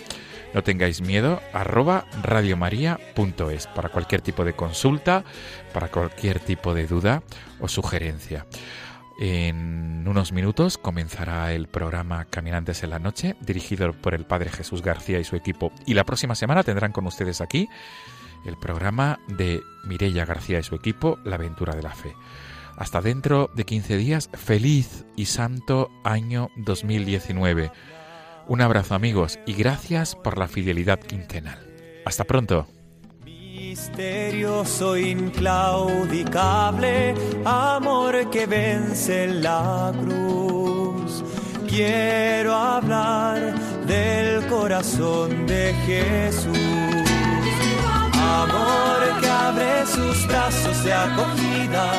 no 0.54 0.64
tengáis 0.64 1.00
miedo 1.00 1.40
arroba 1.52 2.06
radiomaria.es 2.22 3.66
para 3.68 3.90
cualquier 3.90 4.22
tipo 4.22 4.44
de 4.44 4.54
consulta, 4.54 5.22
para 5.72 5.88
cualquier 5.88 6.40
tipo 6.40 6.74
de 6.74 6.86
duda 6.86 7.22
o 7.60 7.68
sugerencia. 7.68 8.46
En 9.22 10.08
unos 10.08 10.32
minutos 10.32 10.78
comenzará 10.78 11.52
el 11.52 11.68
programa 11.68 12.24
Caminantes 12.24 12.82
en 12.82 12.88
la 12.88 12.98
Noche, 12.98 13.36
dirigido 13.42 13.92
por 13.92 14.14
el 14.14 14.24
Padre 14.24 14.48
Jesús 14.48 14.80
García 14.80 15.18
y 15.18 15.24
su 15.24 15.36
equipo. 15.36 15.72
Y 15.84 15.92
la 15.92 16.04
próxima 16.04 16.34
semana 16.34 16.62
tendrán 16.62 16.92
con 16.92 17.06
ustedes 17.06 17.42
aquí 17.42 17.68
el 18.46 18.56
programa 18.56 19.20
de 19.28 19.60
Mirella 19.84 20.24
García 20.24 20.58
y 20.58 20.62
su 20.62 20.74
equipo, 20.74 21.18
La 21.22 21.36
Aventura 21.36 21.74
de 21.74 21.82
la 21.82 21.94
Fe. 21.94 22.14
Hasta 22.78 23.02
dentro 23.02 23.50
de 23.54 23.64
15 23.64 23.98
días, 23.98 24.30
feliz 24.32 25.04
y 25.16 25.26
santo 25.26 25.90
año 26.02 26.48
2019. 26.56 27.70
Un 28.48 28.62
abrazo 28.62 28.94
amigos 28.94 29.38
y 29.44 29.52
gracias 29.52 30.16
por 30.16 30.38
la 30.38 30.48
fidelidad 30.48 30.98
quincenal. 30.98 31.58
Hasta 32.06 32.24
pronto. 32.24 32.79
Misterioso, 33.80 34.94
inclaudicable, 34.94 37.14
amor 37.46 38.28
que 38.28 38.44
vence 38.44 39.26
la 39.26 39.90
cruz. 40.02 41.24
Quiero 41.66 42.54
hablar 42.54 43.54
del 43.86 44.46
corazón 44.48 45.46
de 45.46 45.72
Jesús. 45.86 46.58
Amor 48.12 49.18
que 49.18 49.30
abre 49.30 49.86
sus 49.86 50.26
brazos 50.26 50.84
de 50.84 50.92
acogida. 50.92 51.90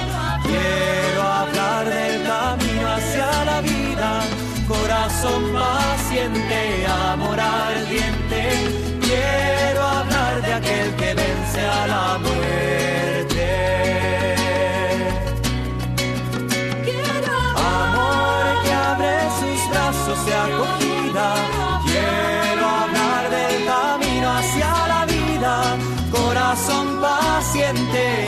Quiero 0.43 1.23
hablar 1.23 1.85
del 1.85 2.21
camino 2.21 2.91
hacia 2.91 3.43
la 3.43 3.59
vida. 3.61 4.21
Corazón 4.67 5.51
paciente, 5.51 6.85
amor 6.85 7.39
ardiente. 7.39 8.80
Aquel 10.71 10.95
que 10.95 11.13
vence 11.13 11.61
a 11.61 11.87
la 11.87 12.17
muerte. 12.19 13.47
Amor 17.57 18.63
que 18.63 18.71
abre 18.71 19.13
sus 19.39 19.59
brazos 19.69 20.25
de 20.25 20.33
acogida. 20.33 21.27
Quiero 21.85 22.63
hablar 22.81 23.23
del 23.37 23.65
camino 23.65 24.27
hacia 24.37 24.69
la 24.93 25.05
vida. 25.05 25.53
Corazón 26.09 27.01
paciente, 27.01 28.27